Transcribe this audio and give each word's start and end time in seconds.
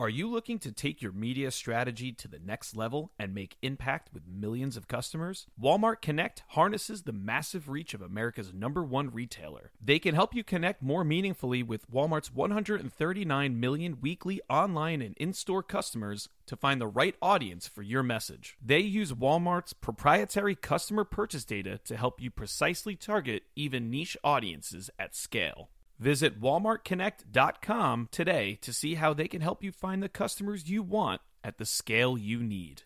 Are 0.00 0.08
you 0.08 0.30
looking 0.30 0.60
to 0.60 0.70
take 0.70 1.02
your 1.02 1.10
media 1.10 1.50
strategy 1.50 2.12
to 2.12 2.28
the 2.28 2.38
next 2.38 2.76
level 2.76 3.10
and 3.18 3.34
make 3.34 3.56
impact 3.62 4.10
with 4.14 4.28
millions 4.28 4.76
of 4.76 4.86
customers? 4.86 5.48
Walmart 5.60 6.02
Connect 6.02 6.44
harnesses 6.50 7.02
the 7.02 7.12
massive 7.12 7.68
reach 7.68 7.94
of 7.94 8.00
America's 8.00 8.54
number 8.54 8.84
one 8.84 9.10
retailer. 9.10 9.72
They 9.84 9.98
can 9.98 10.14
help 10.14 10.36
you 10.36 10.44
connect 10.44 10.82
more 10.84 11.02
meaningfully 11.02 11.64
with 11.64 11.90
Walmart's 11.90 12.32
139 12.32 13.58
million 13.58 13.98
weekly 14.00 14.40
online 14.48 15.02
and 15.02 15.16
in 15.16 15.32
store 15.32 15.64
customers 15.64 16.28
to 16.46 16.54
find 16.54 16.80
the 16.80 16.86
right 16.86 17.16
audience 17.20 17.66
for 17.66 17.82
your 17.82 18.04
message. 18.04 18.56
They 18.64 18.78
use 18.78 19.12
Walmart's 19.12 19.72
proprietary 19.72 20.54
customer 20.54 21.02
purchase 21.02 21.44
data 21.44 21.76
to 21.86 21.96
help 21.96 22.20
you 22.20 22.30
precisely 22.30 22.94
target 22.94 23.42
even 23.56 23.90
niche 23.90 24.16
audiences 24.22 24.90
at 24.96 25.16
scale. 25.16 25.70
Visit 25.98 26.40
walmartconnect.com 26.40 28.08
today 28.12 28.56
to 28.62 28.72
see 28.72 28.94
how 28.94 29.12
they 29.12 29.26
can 29.26 29.40
help 29.40 29.64
you 29.64 29.72
find 29.72 30.00
the 30.00 30.08
customers 30.08 30.70
you 30.70 30.80
want 30.80 31.20
at 31.42 31.58
the 31.58 31.66
scale 31.66 32.16
you 32.16 32.40
need. 32.40 32.82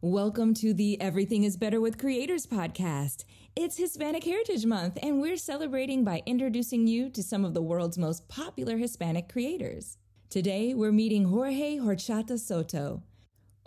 Welcome 0.00 0.54
to 0.54 0.74
the 0.74 1.00
Everything 1.00 1.44
is 1.44 1.56
Better 1.56 1.80
with 1.80 1.98
Creators 1.98 2.46
podcast. 2.46 3.24
It's 3.54 3.76
Hispanic 3.76 4.24
Heritage 4.24 4.66
Month, 4.66 4.98
and 5.02 5.20
we're 5.20 5.36
celebrating 5.36 6.02
by 6.02 6.22
introducing 6.26 6.88
you 6.88 7.10
to 7.10 7.22
some 7.22 7.44
of 7.44 7.54
the 7.54 7.62
world's 7.62 7.98
most 7.98 8.28
popular 8.28 8.76
Hispanic 8.76 9.28
creators. 9.28 9.96
Today, 10.28 10.74
we're 10.74 10.92
meeting 10.92 11.26
Jorge 11.26 11.78
Horchata 11.78 12.40
Soto. 12.40 13.04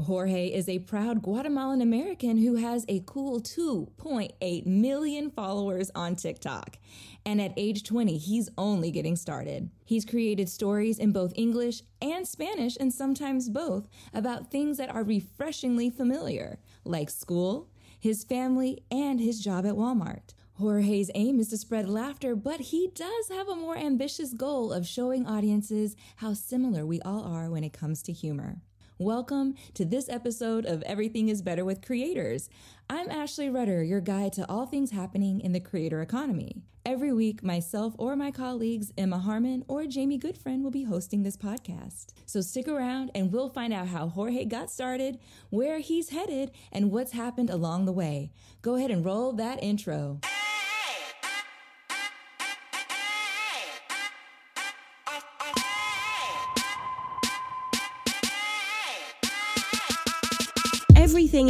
Jorge 0.02 0.48
is 0.48 0.68
a 0.68 0.80
proud 0.80 1.22
Guatemalan 1.22 1.82
American 1.82 2.38
who 2.38 2.56
has 2.56 2.86
a 2.88 3.04
cool 3.06 3.40
2.8 3.40 4.66
million 4.66 5.30
followers 5.30 5.92
on 5.94 6.16
TikTok. 6.16 6.78
And 7.26 7.42
at 7.42 7.54
age 7.56 7.84
20, 7.84 8.18
he's 8.18 8.50
only 8.58 8.92
getting 8.92 9.16
started. 9.16 9.70
He's 9.86 10.06
created 10.06 10.50
stories 10.50 10.98
in 10.98 11.12
both 11.12 11.34
English 11.36 11.84
and 12.02 12.28
Spanish, 12.28 12.76
and 12.80 12.94
sometimes 12.94 13.50
both, 13.50 13.88
about 14.14 14.50
things 14.50 14.78
that 14.78 14.94
are 14.94 15.04
refreshingly 15.04 15.90
familiar, 15.90 16.60
like 16.84 17.10
school, 17.10 17.70
his 18.00 18.24
family, 18.24 18.84
and 18.90 19.20
his 19.20 19.40
job 19.40 19.66
at 19.66 19.76
Walmart. 19.76 20.34
Jorge's 20.54 21.12
aim 21.16 21.40
is 21.40 21.50
to 21.50 21.58
spread 21.58 21.90
laughter, 21.90 22.36
but 22.36 22.60
he 22.60 22.92
does 22.94 23.30
have 23.30 23.48
a 23.48 23.56
more 23.56 23.78
ambitious 23.78 24.34
goal 24.34 24.72
of 24.72 24.88
showing 24.88 25.26
audiences 25.26 25.96
how 26.18 26.34
similar 26.34 26.86
we 26.86 27.02
all 27.02 27.24
are 27.24 27.50
when 27.50 27.64
it 27.64 27.74
comes 27.74 28.04
to 28.04 28.12
humor. 28.12 28.62
Welcome 29.02 29.56
to 29.74 29.84
this 29.84 30.10
episode 30.10 30.64
of 30.64 30.84
Everything 30.84 31.30
is 31.30 31.42
Better 31.42 31.66
with 31.66 31.84
Creators. 31.84 32.52
I'm 32.88 33.10
Ashley 33.10 33.50
Rudder, 33.50 33.82
your 33.82 34.00
guide 34.00 34.32
to 34.34 34.48
all 34.48 34.68
things 34.68 34.92
happening 34.92 35.42
in 35.42 35.54
the 35.54 35.60
creator 35.60 36.04
economy. 36.04 36.62
Every 36.86 37.12
week, 37.12 37.42
myself 37.42 37.96
or 37.98 38.16
my 38.16 38.30
colleagues, 38.30 38.92
Emma 38.96 39.18
Harmon 39.18 39.66
or 39.68 39.88
Jamie 39.88 40.20
Goodfriend, 40.20 40.62
will 40.62 40.70
be 40.70 40.84
hosting 40.84 41.24
this 41.24 41.36
podcast. 41.36 42.10
So 42.28 42.42
stick 42.42 42.68
around 42.68 43.10
and 43.16 43.32
we'll 43.32 43.50
find 43.50 43.74
out 43.74 43.88
how 43.88 44.08
Jorge 44.08 44.46
got 44.46 44.70
started, 44.70 45.18
where 45.50 45.80
he's 45.80 46.10
headed, 46.10 46.52
and 46.72 46.92
what's 46.92 47.14
happened 47.14 47.50
along 47.50 47.86
the 47.86 47.92
way. 47.92 48.31
Go 48.62 48.75
ahead 48.75 48.92
and 48.92 49.04
roll 49.04 49.34
that 49.34 49.64
intro. 49.64 50.20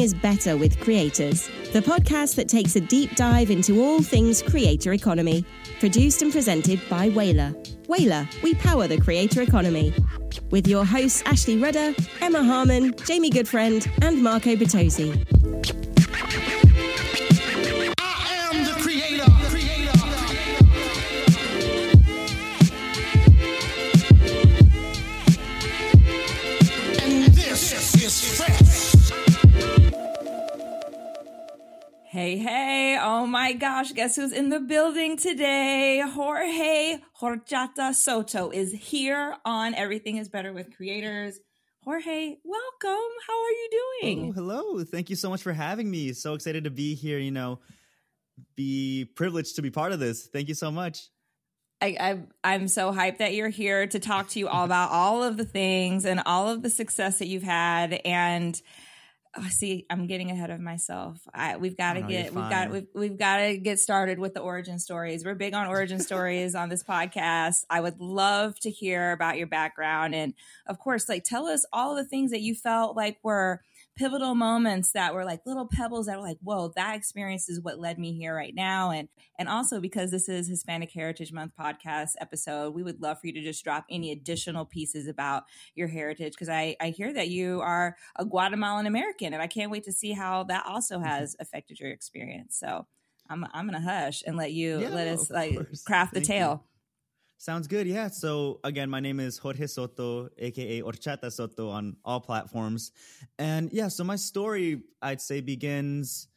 Is 0.02 0.16
Better 0.16 0.58
with 0.58 0.80
Creators, 0.80 1.48
the 1.74 1.80
podcast 1.80 2.34
that 2.36 2.50
takes 2.50 2.76
a 2.76 2.82
deep 2.82 3.16
dive 3.16 3.52
into 3.52 3.84
all 3.84 4.02
things 4.02 4.42
creator 4.42 4.94
economy. 4.94 5.46
Produced 5.80 6.24
and 6.24 6.32
presented 6.32 6.82
by 6.90 7.10
Whalar. 7.10 7.54
Whalar, 7.86 8.28
we 8.42 8.56
power 8.56 8.88
the 8.88 9.00
creator 9.00 9.44
economy. 9.44 9.94
With 10.50 10.68
your 10.68 10.86
hosts 10.86 11.22
Ashley 11.28 11.58
Rudder, 11.58 11.94
Emma 12.20 12.44
Harmon, 12.44 12.96
Jamie 13.06 13.30
Goodfriend, 13.30 13.88
and 14.02 14.24
Marco 14.24 14.56
Bertozzi. 14.56 15.91
My 33.52 33.58
gosh, 33.58 33.92
guess 33.92 34.16
who's 34.16 34.32
in 34.32 34.48
the 34.48 34.62
building 34.62 35.18
today? 35.18 36.00
Jorge 36.00 37.00
Horchata 37.20 37.94
Soto 37.94 38.50
is 38.50 38.72
here 38.72 39.36
on 39.44 39.76
Everything 39.76 40.16
is 40.16 40.30
Better 40.30 40.54
with 40.54 40.74
Creators. 40.78 41.38
Jorge, 41.84 42.38
welcome. 42.46 43.10
How 43.28 43.44
are 43.44 43.50
you 43.50 43.70
doing? 44.02 44.30
Oh, 44.30 44.32
hello. 44.32 44.84
Thank 44.86 45.10
you 45.10 45.18
so 45.18 45.30
much 45.30 45.42
for 45.42 45.52
having 45.52 45.92
me. 45.92 46.14
So 46.14 46.34
excited 46.34 46.64
to 46.64 46.70
be 46.70 46.96
here, 46.96 47.20
you 47.20 47.32
know, 47.32 47.60
be 48.56 49.04
privileged 49.18 49.58
to 49.58 49.62
be 49.62 49.70
part 49.70 49.92
of 49.92 50.00
this. 50.00 50.28
Thank 50.28 50.48
you 50.48 50.56
so 50.56 50.72
much. 50.72 51.10
I, 51.82 51.98
I, 52.00 52.20
I'm 52.46 52.70
so 52.70 52.94
hyped 52.94 53.18
that 53.18 53.34
you're 53.34 53.50
here 53.50 53.86
to 53.86 54.00
talk 54.00 54.30
to 54.30 54.40
you 54.40 54.48
all 54.48 54.64
about 54.64 54.92
all 54.92 55.26
of 55.26 55.36
the 55.36 55.44
things 55.44 56.06
and 56.06 56.22
all 56.26 56.48
of 56.48 56.62
the 56.62 56.70
success 56.70 57.20
that 57.20 57.28
you've 57.28 57.44
had. 57.44 58.00
And 58.06 58.62
oh, 59.38 59.48
see, 59.50 59.86
I'm 59.90 60.08
getting 60.08 60.30
ahead 60.32 60.50
of 60.50 60.60
myself. 60.60 61.20
I, 61.34 61.58
we've 61.58 61.78
got 61.78 61.94
to 61.94 62.02
get, 62.02 62.34
we've 62.34 62.50
got, 62.50 62.70
we've, 62.70 62.88
we've 62.94 63.18
got 63.18 63.38
to 63.38 63.58
get 63.58 63.80
started 63.80 64.20
with 64.20 64.34
the 64.34 64.42
origin 64.42 64.78
stories. 64.80 65.24
We're 65.24 65.36
big 65.36 65.54
on 65.54 65.68
origin 65.68 66.00
stories 66.00 66.54
on 66.56 66.70
this 66.70 66.84
podcast. 66.84 67.66
I 67.70 67.80
would 67.82 68.00
love 68.00 68.60
to 68.62 68.70
hear 68.70 69.12
about 69.12 69.38
your 69.38 69.48
background, 69.48 70.16
and 70.16 70.34
of 70.68 70.80
course, 70.80 71.08
like 71.08 71.24
tell 71.24 71.48
us 71.48 71.66
all 71.72 71.96
the 71.96 72.06
things 72.06 72.32
that 72.32 72.42
you 72.42 72.56
felt 72.56 72.96
like 72.96 73.18
were 73.24 73.62
pivotal 73.96 74.36
moments 74.36 74.92
that 74.94 75.14
were 75.14 75.26
like 75.26 75.42
little 75.46 75.68
pebbles 75.68 76.06
that 76.08 76.18
were 76.18 76.24
like, 76.26 76.38
whoa, 76.42 76.72
that 76.76 76.96
experience 76.96 77.50
is 77.50 77.62
what 77.62 77.80
led 77.80 78.00
me 78.00 78.14
here 78.14 78.36
right 78.36 78.56
now. 78.56 78.92
And 78.92 79.10
and 79.38 79.50
also 79.50 79.80
because 79.80 80.12
this 80.12 80.30
is 80.30 80.48
Hispanic 80.48 80.92
Heritage 80.92 81.32
Month 81.34 81.54
podcast 81.60 82.12
episode, 82.20 82.74
we 82.74 82.84
would 82.84 83.02
love 83.02 83.20
for 83.20 83.28
you 83.28 83.34
to 83.34 83.44
just 83.44 83.64
drop 83.64 83.86
any 83.90 84.12
additional 84.12 84.66
pieces 84.66 85.08
about 85.08 85.44
your 85.76 85.88
heritage 85.88 86.34
because 86.34 86.50
I, 86.50 86.76
I 86.80 86.90
hear 86.90 87.14
that 87.14 87.30
you 87.30 87.62
are 87.62 87.96
a 88.16 88.26
Guatemalan 88.26 88.86
American 88.88 89.34
and 89.34 89.42
I 89.42 89.48
can't 89.48 89.72
wait 89.72 89.84
to 89.86 89.92
see 89.92 90.14
how 90.14 90.44
that 90.46 90.66
also 90.66 91.00
Mm-hmm. 91.00 91.08
has 91.08 91.36
affected 91.40 91.80
your 91.80 91.92
experience. 91.92 92.58
So 92.58 92.88
I'm 93.30 93.46
I'm 93.54 93.66
gonna 93.66 93.82
hush 93.82 94.24
and 94.26 94.36
let 94.38 94.52
you 94.52 94.80
Yeah, 94.80 94.90
let 94.90 95.08
us 95.08 95.30
like 95.30 95.54
course. 95.54 95.84
craft 95.84 96.14
the 96.14 96.22
Thank 96.22 96.28
you. 96.40 96.60
Sounds 97.42 97.66
good. 97.66 97.88
Yeah. 97.88 98.08
So 98.10 98.60
again, 98.64 98.88
my 98.88 99.00
name 99.00 99.20
is 99.20 99.40
Jorge 99.40 99.66
Soto, 99.66 100.30
aka 100.38 100.84
Horchata 100.84 101.32
Soto 101.32 101.70
on 101.70 101.98
all 102.06 102.20
platforms. 102.20 102.92
And 103.40 103.74
yeah, 103.74 103.88
so 103.88 104.04
my 104.04 104.16
story 104.16 104.84
I'd 105.02 105.22
say 105.22 105.42
begins 105.42 106.28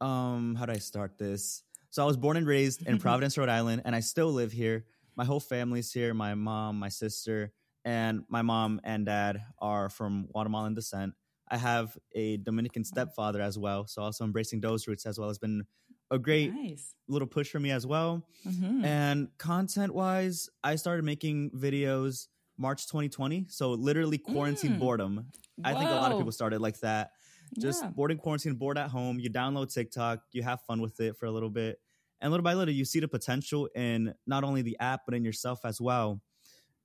um 0.00 0.54
how 0.54 0.66
do 0.66 0.74
I 0.74 0.78
start 0.78 1.18
this? 1.18 1.64
So 1.90 2.04
I 2.04 2.06
was 2.06 2.16
born 2.16 2.36
and 2.36 2.46
raised 2.46 2.86
in 2.86 2.98
Providence, 3.06 3.36
Rhode 3.36 3.48
Island, 3.48 3.82
and 3.84 3.96
I 3.96 3.98
still 3.98 4.30
live 4.30 4.52
here. 4.52 4.84
My 5.16 5.24
whole 5.24 5.40
family's 5.40 5.92
here, 5.92 6.14
my 6.14 6.36
mom, 6.36 6.78
my 6.78 6.88
sister, 6.88 7.52
and 7.84 8.22
my 8.28 8.42
mom 8.42 8.80
and 8.84 9.06
dad 9.06 9.42
are 9.58 9.88
from 9.88 10.28
Guatemalan 10.30 10.74
descent. 10.74 11.14
I 11.50 11.56
have 11.56 11.98
a 12.14 12.36
Dominican 12.36 12.84
stepfather 12.84 13.40
as 13.40 13.58
well, 13.58 13.88
so 13.88 14.02
also 14.02 14.22
embracing 14.22 14.60
those 14.60 14.86
roots 14.86 15.04
as 15.04 15.18
well 15.18 15.30
has 15.30 15.38
been 15.40 15.66
a 16.10 16.18
great 16.18 16.52
Nice. 16.54 16.94
little 17.08 17.28
push 17.28 17.50
for 17.50 17.60
me 17.60 17.70
as 17.70 17.86
well. 17.86 18.26
Mhm. 18.46 18.84
And 18.84 19.38
content 19.38 19.92
wise, 19.94 20.48
I 20.64 20.76
started 20.76 21.04
making 21.04 21.50
videos 21.52 22.28
March 22.56 22.86
2020. 22.86 23.46
So 23.48 23.72
literally 23.72 24.18
quarantine 24.18 24.72
Mm. 24.72 24.80
boredom. 24.80 25.30
I 25.64 25.74
think 25.74 25.90
a 25.90 25.94
lot 25.94 26.10
of 26.12 26.18
people 26.18 26.32
started 26.32 26.60
like 26.60 26.80
that. 26.80 27.12
Just 27.58 27.82
Yeah. 27.82 27.90
bored 27.90 28.10
in 28.12 28.18
quarantine, 28.18 28.54
bored 28.56 28.78
at 28.78 28.90
home. 28.90 29.18
You 29.18 29.30
download 29.30 29.72
TikTok, 29.72 30.24
you 30.32 30.42
have 30.42 30.62
fun 30.62 30.80
with 30.80 31.00
it 31.00 31.16
for 31.16 31.26
a 31.26 31.30
little 31.32 31.50
bit. 31.50 31.80
And 32.20 32.30
little 32.30 32.44
by 32.44 32.54
little, 32.54 32.74
you 32.74 32.84
see 32.84 33.00
the 33.00 33.08
potential 33.08 33.66
in 33.74 34.14
not 34.26 34.44
only 34.44 34.62
the 34.62 34.78
app, 34.80 35.02
but 35.06 35.14
in 35.14 35.24
yourself 35.24 35.64
as 35.64 35.80
well. 35.80 36.20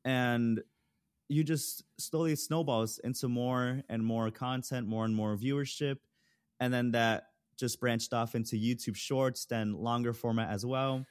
And 0.05 0.61
you 1.29 1.43
just 1.43 1.83
slowly 1.99 2.35
snowballs 2.35 2.99
into 2.99 3.27
more 3.29 3.83
and 3.89 4.05
more 4.05 4.31
content, 4.31 4.87
more 4.87 5.05
and 5.05 5.15
more 5.15 5.37
viewership. 5.37 5.97
And 6.59 6.73
then 6.73 6.91
that 6.91 7.32
just 7.57 7.79
branched 7.79 8.13
off 8.13 8.35
into 8.35 8.55
YouTube 8.55 8.95
shorts, 8.95 9.45
then 9.45 9.73
longer 9.73 10.13
format 10.13 10.49
as 10.49 10.65
well. 10.65 11.05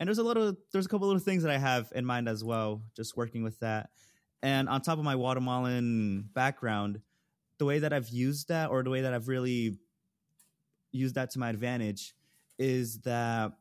and 0.00 0.08
there's 0.08 0.18
a 0.18 0.22
little 0.24 0.54
there's 0.72 0.86
a 0.86 0.88
couple 0.88 1.06
little 1.06 1.20
things 1.22 1.42
that 1.44 1.52
I 1.52 1.58
have 1.58 1.92
in 1.94 2.04
mind 2.04 2.28
as 2.28 2.42
well, 2.44 2.82
just 2.96 3.16
working 3.16 3.42
with 3.44 3.58
that. 3.60 3.90
And 4.42 4.68
on 4.68 4.80
top 4.82 4.98
of 4.98 5.04
my 5.04 5.14
Guatemalan 5.14 6.28
background, 6.34 7.00
the 7.58 7.64
way 7.64 7.78
that 7.80 7.92
I've 7.92 8.08
used 8.08 8.48
that 8.48 8.70
or 8.70 8.82
the 8.82 8.90
way 8.90 9.02
that 9.02 9.14
I've 9.14 9.28
really 9.28 9.78
used 10.92 11.14
that 11.16 11.30
to 11.30 11.38
my 11.38 11.50
advantage 11.50 12.14
is 12.58 13.00
that 13.00 13.52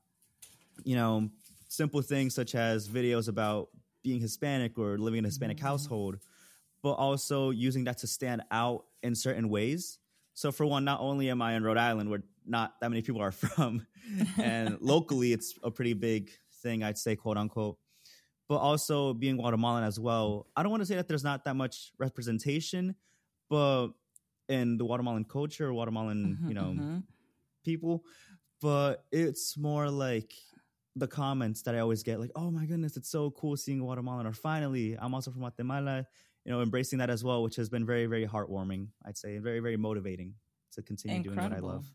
you 0.84 0.96
know 0.96 1.30
simple 1.68 2.02
things 2.02 2.36
such 2.36 2.56
as 2.56 2.88
videos 2.88 3.28
about 3.28 3.70
being 4.04 4.20
Hispanic 4.20 4.78
or 4.78 4.98
living 4.98 5.20
in 5.20 5.26
a 5.26 5.28
Hispanic 5.30 5.58
Mm-hmm. 5.58 5.66
household, 5.66 6.20
but 6.84 6.94
also 6.94 7.50
using 7.52 7.86
that 7.86 7.98
to 8.00 8.08
stand 8.08 8.44
out 8.52 8.86
in 9.02 9.16
certain 9.16 9.50
ways. 9.50 10.00
So 10.34 10.52
for 10.52 10.66
one, 10.66 10.84
not 10.84 11.00
only 11.02 11.30
am 11.30 11.42
I 11.42 11.54
in 11.54 11.64
Rhode 11.64 11.78
Island 11.78 12.10
where 12.10 12.24
not 12.46 12.80
that 12.82 12.90
many 12.90 13.02
people 13.02 13.22
are 13.22 13.32
from, 13.44 13.86
and 14.40 14.78
locally 14.82 15.32
it's 15.34 15.58
a 15.64 15.72
pretty 15.72 15.94
big 15.94 16.32
thing, 16.62 16.84
I'd 16.84 16.98
say, 16.98 17.16
quote 17.16 17.38
unquote. 17.38 17.78
But 18.50 18.58
also 18.58 19.14
being 19.14 19.38
Guatemalan 19.38 19.84
as 19.86 20.00
well. 20.00 20.50
I 20.56 20.64
don't 20.64 20.72
want 20.72 20.82
to 20.82 20.86
say 20.86 20.96
that 20.96 21.08
there's 21.08 21.24
not 21.24 21.46
that 21.46 21.56
much 21.56 21.94
representation, 21.98 22.96
but 23.50 23.90
in 24.50 24.78
the 24.78 24.86
Guatemalan 24.86 25.26
culture, 25.26 25.72
Guatemalan, 25.72 26.42
Mhm, 26.42 26.48
you 26.48 26.54
know, 26.54 26.76
mhm. 26.76 27.04
people, 27.64 28.04
but 28.62 29.06
it's 29.12 29.58
more 29.58 29.90
like 29.90 30.34
the 30.96 31.08
comments 31.08 31.64
that 31.64 31.76
I 31.76 31.80
always 31.80 32.04
get, 32.04 32.20
like, 32.20 32.32
"Oh 32.36 32.52
my 32.52 32.66
goodness, 32.66 32.98
it's 32.98 33.10
so 33.10 33.32
cool 33.32 33.58
seeing 33.58 33.80
Guatemalan," 33.80 34.28
or 34.28 34.34
"Finally, 34.34 34.98
I'm 34.98 35.14
also 35.14 35.32
from 35.32 35.42
Guatemala," 35.42 36.08
you 36.45 36.51
know, 36.51 36.62
embracing 36.62 37.00
that 37.00 37.10
as 37.10 37.24
well, 37.24 37.44
which 37.44 37.56
has 37.56 37.69
been 37.69 37.86
very, 37.86 38.06
very 38.06 38.28
heartwarming. 38.28 38.88
I'd 39.06 39.18
say, 39.18 39.36
and 39.36 39.44
very, 39.44 39.60
very 39.60 39.78
motivating 39.78 40.36
to 40.74 40.81
continue 40.81 41.24
doing 41.24 41.38
what 41.38 41.54
I 41.54 41.60
love. 41.60 41.86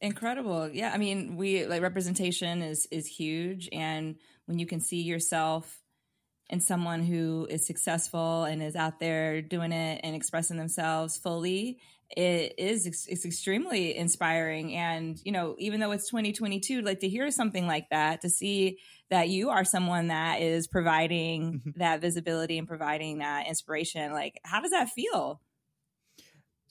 Incredible. 0.00 0.68
Yeah, 0.68 0.92
I 0.92 0.98
mean, 0.98 1.36
we 1.36 1.64
like 1.66 1.80
representation 1.80 2.60
is 2.60 2.86
is 2.90 3.06
huge 3.06 3.68
and 3.72 4.16
when 4.44 4.58
you 4.58 4.66
can 4.66 4.80
see 4.80 5.00
yourself 5.02 5.80
in 6.50 6.60
someone 6.60 7.02
who 7.02 7.46
is 7.50 7.66
successful 7.66 8.44
and 8.44 8.62
is 8.62 8.76
out 8.76 9.00
there 9.00 9.40
doing 9.40 9.72
it 9.72 10.00
and 10.04 10.14
expressing 10.14 10.58
themselves 10.58 11.16
fully, 11.16 11.78
it 12.10 12.54
is 12.58 12.86
it's 12.86 13.24
extremely 13.24 13.96
inspiring 13.96 14.74
and, 14.74 15.18
you 15.24 15.32
know, 15.32 15.56
even 15.58 15.80
though 15.80 15.92
it's 15.92 16.08
2022, 16.08 16.82
like 16.82 17.00
to 17.00 17.08
hear 17.08 17.30
something 17.30 17.66
like 17.66 17.88
that, 17.90 18.20
to 18.20 18.28
see 18.28 18.78
that 19.10 19.28
you 19.28 19.50
are 19.50 19.64
someone 19.64 20.08
that 20.08 20.40
is 20.40 20.66
providing 20.68 21.74
that 21.76 22.00
visibility 22.00 22.58
and 22.58 22.68
providing 22.68 23.18
that 23.18 23.46
inspiration, 23.48 24.12
like 24.12 24.40
how 24.44 24.60
does 24.60 24.70
that 24.72 24.90
feel? 24.90 25.40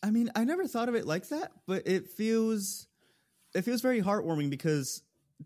I 0.04 0.12
mean, 0.12 0.30
I 0.36 0.44
never 0.44 0.68
thought 0.68 0.90
of 0.90 0.96
it 0.96 1.06
like 1.06 1.30
that, 1.30 1.52
but 1.66 1.88
it 1.88 2.08
feels 2.08 2.88
it 3.56 3.64
feels 3.64 3.82
very 3.82 4.02
heartwarming 4.02 4.50
because 4.50 5.04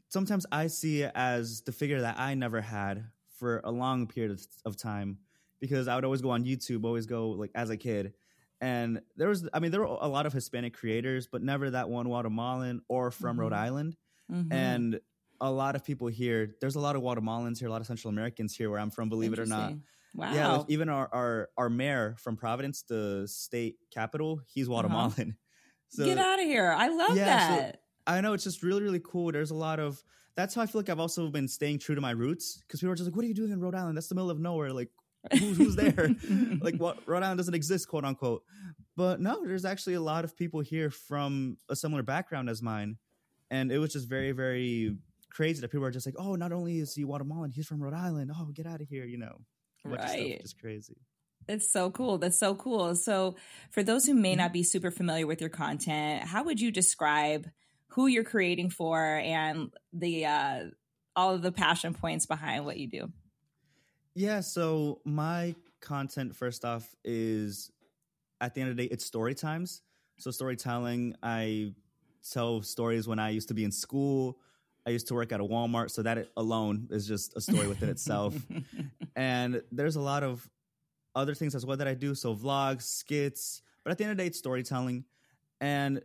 sometimes 0.10 0.46
I 0.52 0.68
see 0.68 1.04
it 1.04 1.12
as 1.16 1.62
the 1.64 1.72
figure 1.74 2.02
that 2.02 2.20
I 2.20 2.36
never 2.36 2.62
had 2.62 3.12
for 3.30 3.62
a 3.64 3.72
long 3.72 4.08
period 4.08 4.40
of, 4.66 4.78
time 4.78 5.20
because 5.62 5.88
I 5.88 5.96
would 5.96 6.06
always 6.06 6.22
go 6.22 6.32
on 6.32 6.46
YouTube, 6.46 6.86
always 6.86 7.06
go 7.08 7.32
like 7.32 7.52
as 7.56 7.70
a 7.70 7.78
kid. 7.78 8.16
And 8.62 9.02
there 9.18 9.30
was 9.30 9.50
I 9.54 9.60
mean 9.60 9.72
there 9.72 9.82
were 9.82 9.88
a 9.88 10.08
lot 10.08 10.26
of 10.26 10.34
Hispanic 10.34 10.74
creators, 10.76 11.28
but 11.28 11.44
never 11.44 11.72
that 11.72 11.90
one 11.90 12.08
Guatemalan 12.08 12.82
or 12.90 13.12
from 13.12 13.40
Rhode 13.40 13.54
Mhm. 13.54 13.54
Island. 13.54 13.98
Mhm. 14.30 14.50
And 14.52 15.02
a 15.42 15.50
lot 15.52 15.76
of 15.76 15.84
people 15.86 16.08
here, 16.08 16.56
there's 16.62 16.76
a 16.76 16.80
lot 16.80 16.96
of 16.96 17.02
Guatemalans 17.02 17.60
here, 17.60 17.68
a 17.68 17.72
lot 17.72 17.82
of 17.82 17.88
Central 17.88 18.10
Americans 18.10 18.56
here 18.56 18.70
where 18.70 18.80
I'm 18.80 18.90
from, 18.92 19.10
believe 19.10 19.34
it 19.34 19.40
or 19.40 19.46
not. 19.46 19.74
Wow. 20.16 20.34
Yeah, 20.34 20.48
like 20.58 20.66
even 20.70 20.90
our, 20.90 21.08
our 21.14 21.50
our 21.58 21.70
mayor 21.70 22.16
from 22.20 22.36
Providence, 22.36 22.82
the 22.82 23.28
state 23.28 23.76
capital, 23.92 24.42
he's 24.48 24.68
Guatemalan. 24.68 25.36
Uh-huh. 25.98 26.06
Get 26.06 26.20
out 26.20 26.38
of 26.40 26.46
here. 26.46 26.72
I 26.72 26.88
love 26.90 27.18
Yeah, 27.18 27.48
so- 27.50 27.56
that. 27.56 27.82
I 28.06 28.22
know 28.22 28.34
it's 28.34 28.44
just 28.44 28.62
really 28.62 28.84
really 28.84 29.02
cool. 29.04 29.32
There's 29.32 29.50
a 29.50 29.56
lot 29.56 29.80
of 29.80 30.04
that's 30.36 30.54
how 30.54 30.62
I 30.62 30.68
feel 30.68 30.82
like 30.82 30.90
I've 30.90 31.00
also 31.00 31.30
been 31.30 31.48
staying 31.48 31.80
true 31.80 31.96
to 31.96 32.02
my 32.02 32.12
roots 32.12 32.62
because 32.66 32.80
people 32.80 32.92
are 32.92 32.96
just 32.96 33.08
like, 33.10 33.16
"What 33.16 33.26
are 33.26 33.28
you 33.28 33.34
doing 33.34 33.52
in 33.52 33.60
Rhode 33.60 33.74
Island? 33.74 33.98
That's 33.98 34.08
the 34.08 34.14
middle 34.14 34.30
of 34.30 34.40
nowhere. 34.40 34.72
Like, 34.72 34.90
who's, 35.32 35.58
who's 35.58 35.76
there? 35.76 36.10
like, 36.62 36.76
what 36.78 37.00
Rhode 37.08 37.24
Island 37.24 37.40
doesn't 37.40 37.56
exist, 37.56 37.88
quote 37.88 38.06
unquote." 38.06 38.44
But 38.96 39.20
no, 39.20 39.44
there's 39.46 39.66
actually 39.66 39.96
a 39.96 40.02
lot 40.02 40.26
of 40.26 40.38
people 40.38 40.60
here 40.60 40.92
from 40.92 41.58
a 41.70 41.76
similar 41.76 42.04
background 42.04 42.50
as 42.52 42.62
mine, 42.62 42.98
and 43.50 43.72
it 43.72 43.80
was 43.80 43.92
just 43.94 44.08
very 44.08 44.32
very 44.32 44.96
crazy 45.32 45.62
that 45.62 45.70
people 45.70 45.86
are 45.86 45.92
just 45.92 46.06
like, 46.06 46.16
"Oh, 46.18 46.36
not 46.36 46.52
only 46.52 46.80
is 46.80 46.94
he 46.94 47.04
Guatemalan, 47.04 47.52
he's 47.52 47.68
from 47.68 47.82
Rhode 47.82 47.94
Island. 47.94 48.32
Oh, 48.36 48.46
get 48.54 48.66
out 48.66 48.82
of 48.82 48.88
here," 48.88 49.06
you 49.06 49.18
know. 49.18 49.42
Right. 49.86 50.40
just 50.42 50.60
crazy. 50.60 50.98
It's 51.48 51.72
so 51.72 51.90
cool. 51.90 52.18
That's 52.18 52.38
so 52.38 52.54
cool. 52.54 52.96
So, 52.96 53.36
for 53.72 53.82
those 53.82 54.06
who 54.06 54.14
may 54.14 54.36
not 54.36 54.54
be 54.54 54.62
super 54.62 54.92
familiar 54.92 55.26
with 55.26 55.42
your 55.42 55.50
content, 55.50 56.24
how 56.24 56.44
would 56.44 56.60
you 56.60 56.72
describe 56.72 57.50
who 57.88 58.08
you're 58.08 58.24
creating 58.24 58.70
for 58.70 59.18
and 59.18 59.74
the 59.92 60.26
uh, 60.26 60.64
all 61.16 61.34
of 61.34 61.42
the 61.42 61.52
passion 61.52 61.94
points 61.94 62.26
behind 62.26 62.66
what 62.66 62.78
you 62.78 62.88
do? 62.88 63.12
Yeah, 64.16 64.42
so 64.42 65.02
my 65.06 65.56
content 65.82 66.36
first 66.36 66.66
off 66.66 66.94
is 67.04 67.72
at 68.42 68.54
the 68.54 68.62
end 68.62 68.70
of 68.72 68.78
the 68.78 68.84
day 68.84 68.90
it's 68.92 69.06
story 69.06 69.34
times. 69.34 69.82
So 70.20 70.32
storytelling, 70.32 71.16
I 71.24 71.74
tell 72.30 72.62
stories 72.62 73.08
when 73.08 73.20
I 73.20 73.30
used 73.30 73.48
to 73.48 73.54
be 73.54 73.64
in 73.64 73.72
school. 73.72 74.40
I 74.90 74.92
used 74.92 75.08
to 75.10 75.14
work 75.14 75.32
at 75.32 75.40
a 75.40 75.44
Walmart, 75.44 75.92
so 75.92 76.02
that 76.02 76.30
alone 76.36 76.88
is 76.90 77.08
just 77.08 77.38
a 77.38 77.42
story 77.42 77.68
within 77.68 77.90
itself. 77.90 78.36
And 79.16 79.62
there's 79.72 79.98
a 79.98 80.02
lot 80.02 80.24
of 80.24 80.50
other 81.14 81.36
things 81.36 81.54
as 81.54 81.66
well 81.66 81.76
that 81.78 81.88
I 81.88 81.94
do, 81.94 82.16
so 82.16 82.34
vlogs, 82.34 82.84
skits, 82.84 83.62
but 83.84 83.92
at 83.92 83.98
the 83.98 84.06
end 84.06 84.12
of 84.12 84.18
the 84.18 84.24
day 84.24 84.28
it's 84.28 84.38
storytelling. 84.38 85.04
And 85.60 86.02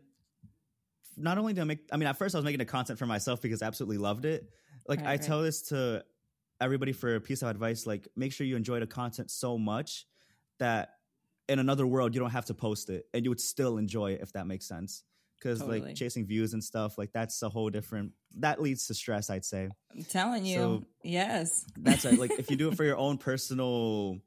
not 1.17 1.39
only 1.39 1.53
do 1.53 1.61
I 1.61 1.65
make 1.65 1.89
I 1.93 1.97
mean 1.97 2.09
at 2.09 2.17
first 2.17 2.35
I 2.35 2.39
was 2.39 2.45
making 2.45 2.59
the 2.59 2.65
content 2.65 2.99
for 2.99 3.07
myself 3.07 3.41
because 3.41 3.63
I 3.63 3.67
absolutely 3.67 3.99
loved 3.99 4.25
it. 4.25 4.51
Like 4.89 4.99
Right, 5.01 5.07
I 5.07 5.11
right. 5.13 5.23
tell 5.23 5.43
this 5.43 5.63
to 5.69 6.05
everybody 6.61 6.93
for 6.93 7.15
a 7.15 7.21
piece 7.21 7.43
of 7.43 7.49
advice 7.49 7.87
like 7.87 8.09
make 8.17 8.33
sure 8.33 8.47
you 8.47 8.57
enjoy 8.57 8.81
the 8.81 8.87
content 8.87 9.31
so 9.31 9.57
much 9.57 10.07
that 10.59 10.95
in 11.49 11.59
another 11.59 11.87
world 11.87 12.15
you 12.15 12.21
don't 12.21 12.31
have 12.31 12.47
to 12.47 12.55
post 12.55 12.91
it 12.91 13.07
and 13.15 13.25
you 13.25 13.31
would 13.31 13.41
still 13.41 13.79
enjoy 13.79 14.13
it 14.13 14.21
if 14.23 14.33
that 14.33 14.47
makes 14.47 14.67
sense 14.67 15.05
because 15.45 15.61
Totally. 15.61 15.81
like 15.83 15.95
chasing 15.95 16.27
views 16.27 16.55
and 16.55 16.65
stuff 16.65 16.97
like 16.97 17.13
that's 17.13 17.43
a 17.43 17.49
whole 17.51 17.69
different 17.69 18.13
that 18.39 18.63
leads 18.63 18.87
to 18.87 18.95
stress 18.95 19.29
i'd 19.29 19.45
say 19.45 19.69
I'm 19.95 20.05
telling 20.05 20.47
you, 20.47 20.57
So- 20.57 20.85
yes. 21.03 21.67
that's 21.77 22.05
it 22.07 22.19
like 22.19 22.33
if 22.39 22.51
you 22.51 22.57
do 22.57 22.69
it 22.71 22.77
for 22.77 22.85
your 22.91 22.97
own 22.97 23.19
personal 23.19 24.19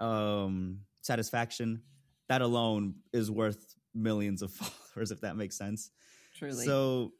um 0.00 0.80
satisfaction 1.02 1.82
that 2.28 2.42
alone 2.42 2.96
is 3.12 3.30
worth 3.30 3.74
millions 3.94 4.42
of 4.42 4.50
followers 4.58 5.10
if 5.12 5.20
that 5.20 5.36
makes 5.36 5.56
sense 5.56 5.90
Truly. 6.36 6.64
so 6.66 7.12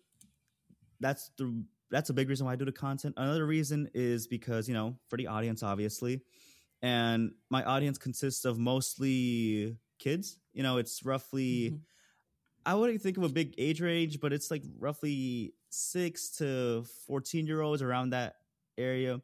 that's 1.01 1.31
the 1.39 1.65
that's 1.91 2.11
a 2.11 2.15
big 2.15 2.29
reason 2.29 2.47
why 2.47 2.53
I 2.55 2.57
do 2.57 2.65
the 2.65 2.73
content. 2.73 3.13
Another 3.19 3.45
reason 3.45 3.91
is 3.93 4.27
because 4.27 4.67
you 4.67 4.73
know 4.73 4.97
for 5.09 5.19
the 5.19 5.27
audience, 5.27 5.63
obviously, 5.63 6.23
and 6.81 7.33
my 7.51 7.63
audience 7.65 7.99
consists 7.99 8.47
of 8.47 8.59
mostly 8.59 9.77
kids. 9.99 10.39
You 10.55 10.63
know, 10.63 10.79
it's 10.79 11.05
roughly 11.05 11.73
Mhm. 11.73 11.81
I 12.65 12.75
wouldn't 12.75 13.01
think 13.03 13.17
of 13.17 13.23
a 13.25 13.29
big 13.29 13.55
age 13.59 13.81
range, 13.81 14.21
but 14.21 14.33
it's 14.33 14.51
like 14.51 14.63
roughly 14.79 15.55
six 15.71 16.31
to 16.39 16.85
fourteen 17.07 17.47
year 17.47 17.61
olds 17.61 17.83
around 17.83 18.11
that 18.11 18.37
area. 18.79 19.21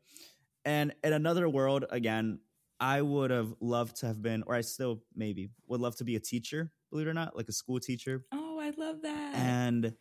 And 0.65 0.95
in 1.05 1.13
another 1.13 1.49
world, 1.49 1.85
again, 1.91 2.41
I 2.81 3.01
would 3.03 3.31
have 3.31 3.55
loved 3.61 3.97
to 4.01 4.07
have 4.07 4.21
been, 4.23 4.43
or 4.47 4.55
I 4.55 4.61
still 4.63 5.03
maybe 5.15 5.51
would 5.67 5.81
love 5.81 5.97
to 5.97 6.05
be 6.05 6.17
a 6.17 6.21
teacher. 6.21 6.71
Believe 6.91 7.07
it 7.07 7.11
or 7.11 7.15
not, 7.15 7.37
like 7.37 7.49
a 7.49 7.53
school 7.53 7.79
teacher 7.81 8.25
oh, 8.33 8.59
I 8.59 8.71
love 8.71 9.03
that. 9.03 9.35
and 9.35 9.95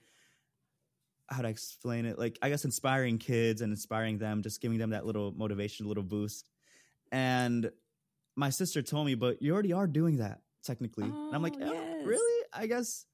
how 1.29 1.41
to 1.41 1.49
explain 1.49 2.05
it 2.05 2.17
like 2.17 2.39
i 2.41 2.47
guess 2.47 2.63
inspiring 2.63 3.17
kids 3.17 3.59
and 3.59 3.71
inspiring 3.73 4.17
them 4.17 4.41
just 4.41 4.61
giving 4.61 4.77
them 4.77 4.91
that 4.91 5.05
little 5.05 5.33
motivation 5.33 5.85
a 5.85 5.89
little 5.89 6.01
boost 6.03 6.49
and 7.11 7.69
my 8.37 8.49
sister 8.49 8.81
told 8.81 9.05
me 9.05 9.13
but 9.13 9.41
you 9.41 9.51
already 9.51 9.73
are 9.73 9.87
doing 9.87 10.17
that 10.19 10.39
technically 10.63 11.03
and 11.03 11.35
i'm 11.35 11.41
like 11.43 11.55
Oh, 11.59 11.65
oh, 11.67 11.73
yes. 11.73 12.05
really 12.05 12.45
i 12.53 12.65
guess 12.65 13.05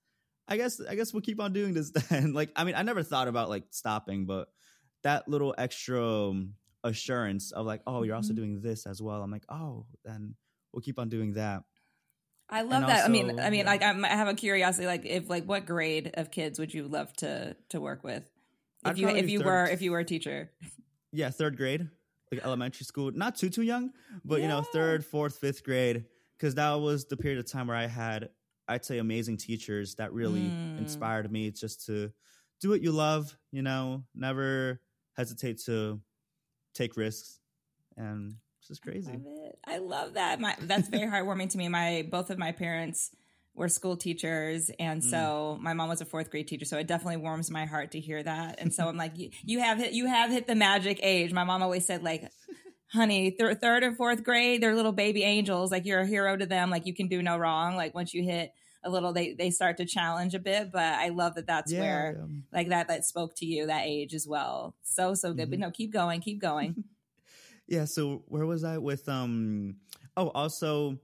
i 0.48 0.58
guess 0.58 0.80
i 0.90 0.96
guess 0.96 1.14
we'll 1.14 1.22
keep 1.22 1.40
on 1.40 1.54
doing 1.54 1.74
this 1.74 1.90
then 2.10 2.34
like 2.34 2.50
i 2.56 2.64
mean 2.64 2.76
i 2.76 2.82
never 2.82 3.04
thought 3.04 3.28
about 3.28 3.50
like 3.50 3.64
stopping 3.72 4.26
but 4.26 4.50
that 5.04 5.28
little 5.28 5.54
extra 5.58 6.30
um, 6.30 6.54
assurance 6.84 7.52
of 7.52 7.66
like 7.66 7.82
oh 7.88 8.04
you're 8.04 8.16
also 8.16 8.34
Mhm. 8.34 8.38
doing 8.38 8.62
this 8.62 8.86
as 8.86 9.02
well 9.02 9.22
i'm 9.24 9.32
like 9.32 9.46
oh 9.50 9.86
then 10.04 10.36
we'll 10.72 10.82
keep 10.82 11.00
on 11.00 11.10
doing 11.10 11.34
that 11.34 11.64
I 12.50 12.62
love 12.62 12.84
and 12.84 12.90
that. 12.90 13.06
I 13.06 13.08
mean, 13.08 13.40
I 13.40 13.50
mean, 13.50 13.62
yeah. 13.62 13.66
like 13.72 13.82
I'm, 13.82 14.04
I 14.06 14.10
have 14.10 14.28
a 14.28 14.34
curiosity. 14.36 14.86
Like, 14.86 15.06
if 15.06 15.28
like, 15.28 15.46
what 15.46 15.66
grade 15.66 16.12
of 16.16 16.30
kids 16.30 16.60
would 16.60 16.72
you 16.74 16.88
love 16.88 17.12
to 17.14 17.56
to 17.70 17.80
work 17.82 18.04
with? 18.04 18.30
If 18.86 18.92
I'd 18.92 18.98
you 19.00 19.08
if 19.08 19.30
you 19.30 19.40
third- 19.40 19.46
were 19.48 19.66
if 19.66 19.82
you 19.82 19.92
were 19.92 20.00
a 20.00 20.06
teacher, 20.06 20.52
yeah, 21.12 21.30
third 21.32 21.56
grade, 21.58 21.88
like 22.32 22.44
elementary 22.46 22.84
school. 22.86 23.12
Not 23.12 23.38
too 23.38 23.50
too 23.50 23.64
young, 23.64 23.92
but 24.26 24.42
you 24.42 24.48
know, 24.50 24.62
third, 24.62 25.04
fourth, 25.06 25.38
fifth 25.38 25.64
grade, 25.64 26.06
because 26.38 26.54
that 26.56 26.74
was 26.76 27.06
the 27.06 27.18
period 27.18 27.40
of 27.40 27.50
time 27.50 27.66
where 27.68 27.78
I 27.78 27.88
had, 27.88 28.30
I'd 28.68 28.86
say, 28.86 28.98
amazing 29.00 29.38
teachers 29.38 29.96
that 29.96 30.14
really 30.14 30.52
Mm. 30.52 30.78
inspired 30.80 31.32
me 31.32 31.52
just 31.52 31.86
to 31.88 32.12
do 32.62 32.70
what 32.70 32.82
you 32.82 32.92
love. 32.92 33.38
You 33.52 33.62
know, 33.62 34.04
never 34.16 34.82
hesitate 35.18 35.60
to 35.66 36.02
take 36.74 36.96
risks, 36.98 37.40
and 37.98 38.36
it's 38.60 38.68
just 38.68 38.82
crazy. 38.82 39.12
I 39.12 39.18
Love 39.18 39.38
it. 39.46 39.60
I 39.66 39.78
love 39.78 40.14
that. 40.14 40.40
My 40.40 40.56
that's 40.62 40.88
very 40.88 41.08
heartwarming 41.12 41.50
to 41.52 41.58
me. 41.58 41.68
My 41.70 42.08
both 42.10 42.30
of 42.30 42.38
my 42.38 42.52
parents 42.52 43.12
we're 43.56 43.68
school 43.68 43.96
teachers, 43.96 44.72
and 44.80 45.04
Mm. 45.04 45.10
so 45.12 45.58
my 45.62 45.74
mom 45.74 45.88
was 45.88 46.02
a 46.02 46.06
fourth 46.06 46.32
grade 46.32 46.48
teacher, 46.48 46.66
so 46.66 46.80
it 46.80 46.88
definitely 46.88 47.18
warms 47.18 47.52
my 47.52 47.66
heart 47.68 47.92
to 47.92 48.00
hear 48.00 48.24
that. 48.24 48.60
And 48.60 48.74
so 48.74 48.88
I'm 48.88 48.98
like, 48.98 49.16
you, 49.20 49.30
you 49.46 49.60
have 49.60 49.78
hit, 49.78 49.94
you 49.94 50.08
have 50.08 50.32
hit 50.32 50.48
the 50.48 50.56
magic 50.56 51.00
age. 51.04 51.32
My 51.34 51.44
mom 51.44 51.62
always 51.62 51.86
said, 51.86 52.02
like, 52.02 52.32
honey, 52.94 53.32
th- 53.32 53.58
third 53.58 53.84
and 53.84 53.98
fourth 53.98 54.24
grade, 54.24 54.62
they're 54.62 54.76
little 54.76 54.92
baby 54.92 55.24
angels. 55.24 55.72
Like 55.72 55.86
you're 55.86 56.02
a 56.02 56.08
hero 56.08 56.38
to 56.38 56.46
them. 56.46 56.70
Like 56.70 56.86
you 56.86 56.94
can 56.94 57.08
do 57.08 57.22
no 57.22 57.38
wrong. 57.38 57.76
Like 57.76 57.94
once 57.94 58.14
you 58.14 58.24
hit 58.24 58.54
a 58.84 58.90
little, 58.90 59.14
they 59.14 59.34
they 59.34 59.50
start 59.52 59.78
to 59.78 59.86
challenge 59.86 60.36
a 60.36 60.40
bit. 60.40 60.72
But 60.72 60.94
I 60.96 61.10
love 61.10 61.36
that 61.36 61.48
that's 61.48 61.72
Yeah, 61.72 61.82
where 61.82 62.18
yeah. 62.18 62.26
like 62.52 62.70
that 62.70 62.88
that 62.90 63.06
spoke 63.06 63.36
to 63.38 63.46
you 63.46 63.68
that 63.68 63.86
age 63.86 64.14
as 64.14 64.28
well. 64.28 64.76
So 64.84 65.14
so 65.16 65.34
good. 65.34 65.50
But 65.50 65.60
Mhm. 65.60 65.60
no, 65.60 65.72
keep 65.72 65.92
going, 65.94 66.22
keep 66.22 66.40
going. 66.42 66.84
Yeah, 67.68 67.86
so 67.86 68.24
where 68.28 68.46
was 68.46 68.64
I 68.64 68.78
with 68.78 69.08
um 69.10 69.78
oh 70.18 70.30
also 70.30 71.00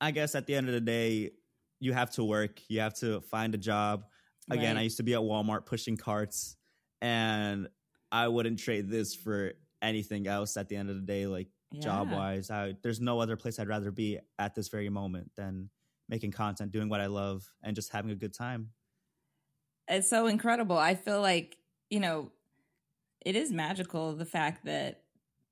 I 0.00 0.10
guess 0.12 0.34
at 0.34 0.46
the 0.46 0.54
end 0.54 0.68
of 0.68 0.74
the 0.74 0.80
day 0.80 1.32
you 1.80 1.92
have 1.92 2.10
to 2.12 2.24
work, 2.24 2.60
you 2.68 2.80
have 2.80 2.94
to 2.96 3.20
find 3.22 3.54
a 3.54 3.58
job. 3.58 4.06
Again, 4.50 4.76
I 4.78 4.82
used 4.82 4.98
to 4.98 5.02
be 5.02 5.14
at 5.14 5.20
Walmart 5.20 5.66
pushing 5.66 5.96
carts 5.96 6.56
and 7.02 7.68
I 8.12 8.28
wouldn't 8.28 8.58
trade 8.58 8.88
this 8.88 9.14
for 9.14 9.54
anything 9.82 10.26
else 10.26 10.56
at 10.56 10.68
the 10.68 10.76
end 10.76 10.90
of 10.90 10.96
the 10.96 11.02
day 11.02 11.26
like 11.26 11.48
job 11.78 12.10
wise. 12.10 12.50
I 12.50 12.74
there's 12.82 13.00
no 13.00 13.20
other 13.20 13.36
place 13.36 13.58
I'd 13.58 13.68
rather 13.68 13.90
be 13.90 14.18
at 14.38 14.54
this 14.54 14.68
very 14.68 14.88
moment 14.88 15.32
than 15.36 15.70
making 16.08 16.32
content, 16.32 16.72
doing 16.72 16.88
what 16.88 17.00
I 17.00 17.06
love 17.06 17.52
and 17.62 17.76
just 17.76 17.90
having 17.92 18.10
a 18.10 18.16
good 18.16 18.34
time. 18.34 18.72
it's 19.88 20.08
so 20.08 20.26
incredible. 20.26 20.76
I 20.76 20.94
feel 20.94 21.20
like, 21.20 21.56
you 21.90 22.00
know, 22.00 22.32
it 23.24 23.36
is 23.36 23.52
magical 23.52 24.14
the 24.14 24.26
fact 24.26 24.64
that 24.66 25.04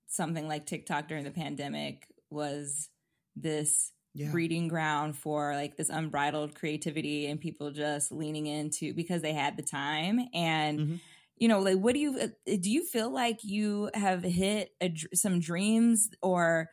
something 0.08 0.48
like 0.48 0.66
TikTok 0.66 1.08
during 1.08 1.24
the 1.24 1.30
pandemic 1.32 2.08
was 2.30 2.90
this 3.36 3.92
Yeah. 4.14 4.32
breeding 4.32 4.68
ground 4.68 5.16
for 5.16 5.54
like 5.54 5.76
this 5.76 5.90
unbridled 5.90 6.54
creativity 6.54 7.26
and 7.26 7.40
people 7.40 7.70
just 7.72 8.12
leaning 8.12 8.46
into 8.46 8.94
because 8.94 9.22
they 9.22 9.34
had 9.34 9.56
the 9.56 9.62
time 9.62 10.20
and 10.34 10.82
Mhm. 10.82 11.00
You 11.36 11.48
know 11.48 11.60
like 11.60 11.78
what 11.78 11.94
do 11.94 12.00
you 12.00 12.18
uh, 12.18 12.28
do 12.46 12.70
you 12.70 12.84
feel 12.84 13.10
like 13.10 13.38
you 13.42 13.90
have 13.94 14.22
hit 14.22 14.72
a, 14.82 14.92
some 15.14 15.40
dreams 15.40 16.10
or 16.22 16.68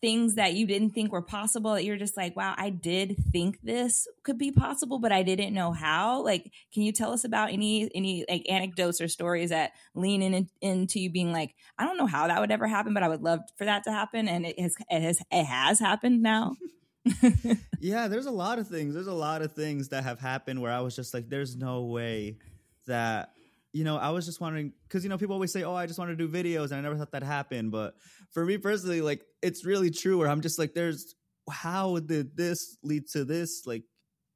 things 0.00 0.34
that 0.34 0.52
you 0.52 0.66
didn't 0.66 0.90
think 0.90 1.10
were 1.10 1.22
possible 1.22 1.72
that 1.72 1.84
you're 1.84 1.96
just 1.96 2.16
like 2.16 2.36
wow 2.36 2.54
i 2.58 2.68
did 2.68 3.16
think 3.32 3.58
this 3.62 4.06
could 4.22 4.36
be 4.36 4.50
possible 4.50 4.98
but 4.98 5.12
i 5.12 5.22
didn't 5.22 5.54
know 5.54 5.72
how 5.72 6.22
like 6.22 6.52
can 6.72 6.82
you 6.82 6.92
tell 6.92 7.12
us 7.12 7.24
about 7.24 7.52
any 7.52 7.90
any 7.94 8.24
like 8.28 8.44
anecdotes 8.48 9.00
or 9.00 9.08
stories 9.08 9.50
that 9.50 9.72
lean 9.94 10.20
in, 10.22 10.48
into 10.60 11.00
you 11.00 11.10
being 11.10 11.32
like 11.32 11.54
i 11.78 11.84
don't 11.84 11.96
know 11.96 12.06
how 12.06 12.26
that 12.26 12.40
would 12.40 12.50
ever 12.50 12.66
happen 12.66 12.92
but 12.92 13.02
i 13.02 13.08
would 13.08 13.22
love 13.22 13.40
for 13.56 13.64
that 13.64 13.84
to 13.84 13.90
happen 13.90 14.28
and 14.28 14.44
it 14.44 14.58
has 14.60 14.74
it 14.90 15.00
has 15.00 15.22
it 15.30 15.44
has 15.44 15.78
happened 15.78 16.22
now 16.22 16.54
yeah, 17.80 18.08
there's 18.08 18.26
a 18.26 18.30
lot 18.30 18.58
of 18.58 18.66
things. 18.66 18.94
There's 18.94 19.06
a 19.06 19.12
lot 19.12 19.42
of 19.42 19.52
things 19.52 19.88
that 19.88 20.04
have 20.04 20.18
happened 20.18 20.60
where 20.60 20.72
I 20.72 20.80
was 20.80 20.96
just 20.96 21.12
like, 21.12 21.28
there's 21.28 21.56
no 21.56 21.82
way 21.82 22.38
that, 22.86 23.30
you 23.74 23.82
know, 23.82 23.96
I 23.96 24.10
was 24.10 24.24
just 24.24 24.40
wondering, 24.40 24.72
because, 24.84 25.02
you 25.02 25.10
know, 25.10 25.18
people 25.18 25.34
always 25.34 25.52
say, 25.52 25.64
oh, 25.64 25.74
I 25.74 25.86
just 25.86 25.98
want 25.98 26.10
to 26.10 26.16
do 26.16 26.28
videos. 26.28 26.70
And 26.70 26.74
I 26.74 26.80
never 26.80 26.96
thought 26.96 27.10
that 27.10 27.24
happened. 27.24 27.72
But 27.72 27.96
for 28.30 28.44
me 28.44 28.56
personally, 28.56 29.00
like, 29.00 29.26
it's 29.42 29.64
really 29.66 29.90
true 29.90 30.16
where 30.16 30.28
I'm 30.28 30.40
just 30.40 30.60
like, 30.60 30.74
there's, 30.74 31.16
how 31.50 31.98
did 31.98 32.36
this 32.36 32.78
lead 32.84 33.08
to 33.08 33.24
this? 33.24 33.66
Like, 33.66 33.82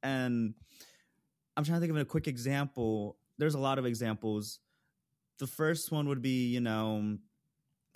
and 0.03 0.53
I'm 1.55 1.63
trying 1.63 1.77
to 1.77 1.79
think 1.79 1.91
of 1.91 1.97
a 1.97 2.03
quick 2.03 2.27
example. 2.27 3.17
There's 3.37 3.55
a 3.55 3.59
lot 3.59 3.79
of 3.79 3.85
examples. 3.85 4.59
The 5.39 5.47
first 5.47 5.89
one 5.89 6.09
would 6.09 6.21
be, 6.21 6.47
you 6.47 6.59
know, 6.59 7.17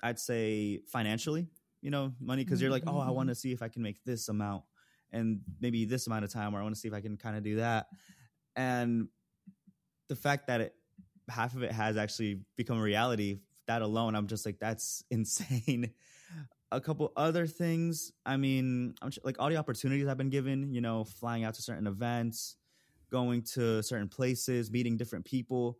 I'd 0.01 0.19
say 0.19 0.79
financially, 0.87 1.47
you 1.81 1.91
know, 1.91 2.13
money, 2.21 2.45
because 2.45 2.61
you're 2.61 2.71
like, 2.71 2.83
oh, 2.87 2.99
I 2.99 3.09
want 3.09 3.27
to 3.27 3.33
mm-hmm. 3.33 3.37
see 3.39 3.51
if 3.51 3.61
I 3.61 3.67
can 3.67 3.81
make 3.81 4.01
this 4.05 4.29
amount 4.29 4.63
and 5.11 5.41
maybe 5.59 5.83
this 5.83 6.07
amount 6.07 6.23
of 6.23 6.31
time, 6.31 6.55
or 6.55 6.59
I 6.59 6.63
want 6.63 6.73
to 6.73 6.79
see 6.79 6.87
if 6.87 6.93
I 6.93 7.01
can 7.01 7.17
kind 7.17 7.35
of 7.35 7.43
do 7.43 7.57
that. 7.57 7.87
And 8.55 9.09
the 10.07 10.15
fact 10.15 10.47
that 10.47 10.61
it, 10.61 10.75
half 11.29 11.55
of 11.55 11.63
it 11.63 11.71
has 11.71 11.97
actually 11.97 12.41
become 12.57 12.77
a 12.77 12.81
reality, 12.81 13.39
that 13.67 13.81
alone, 13.81 14.15
I'm 14.15 14.27
just 14.27 14.45
like, 14.45 14.59
that's 14.59 15.03
insane. 15.11 15.91
A 16.71 16.81
couple 16.81 17.13
other 17.15 17.45
things, 17.45 18.11
I 18.25 18.35
mean, 18.37 18.95
I'm 19.01 19.11
like 19.23 19.35
all 19.39 19.49
the 19.49 19.57
opportunities 19.57 20.07
I've 20.07 20.17
been 20.17 20.29
given, 20.31 20.73
you 20.73 20.81
know, 20.81 21.03
flying 21.03 21.43
out 21.43 21.53
to 21.55 21.61
certain 21.61 21.85
events, 21.87 22.57
going 23.11 23.43
to 23.53 23.83
certain 23.83 24.09
places, 24.09 24.71
meeting 24.71 24.97
different 24.97 25.23
people. 25.23 25.77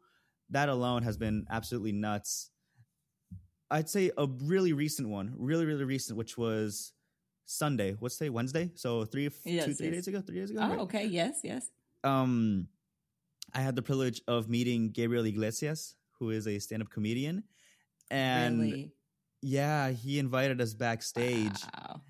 That 0.52 0.70
alone 0.70 1.02
has 1.02 1.18
been 1.18 1.46
absolutely 1.50 1.94
nuts. 1.94 2.52
I'd 3.72 3.90
say 3.90 4.12
a 4.18 4.28
really 4.44 4.72
recent 4.74 5.10
one, 5.10 5.34
really, 5.36 5.66
really 5.66 5.84
recent, 5.84 6.16
which 6.16 6.38
was 6.38 6.94
Sunday. 7.46 7.96
What's 7.98 8.18
today? 8.18 8.30
Wednesday. 8.30 8.70
So 8.76 9.04
three, 9.06 9.30
Yes, 9.46 9.66
two, 9.66 9.74
three 9.74 9.88
yes. 9.88 9.96
days 9.96 10.08
ago, 10.08 10.22
three 10.22 10.40
days 10.42 10.52
ago. 10.52 10.60
oh 10.62 10.70
right? 10.70 10.80
okay 10.80 11.06
yes 11.06 11.40
yes 11.44 11.72
Um, 12.04 12.68
I 13.54 13.62
had 13.62 13.76
the 13.76 13.82
privilege 13.82 14.22
of 14.28 14.50
meeting 14.50 14.92
Gabriel 14.92 15.26
Iglesias, 15.26 15.96
who 16.20 16.30
is 16.30 16.48
a 16.48 16.60
stand-up 16.60 16.90
comedian, 16.90 17.44
and 18.10 18.60
really 18.62 18.92
yeah, 19.42 19.90
he 19.92 20.20
invited 20.20 20.62
us 20.62 20.74
backstage 20.74 21.60
Wow. 21.76 22.02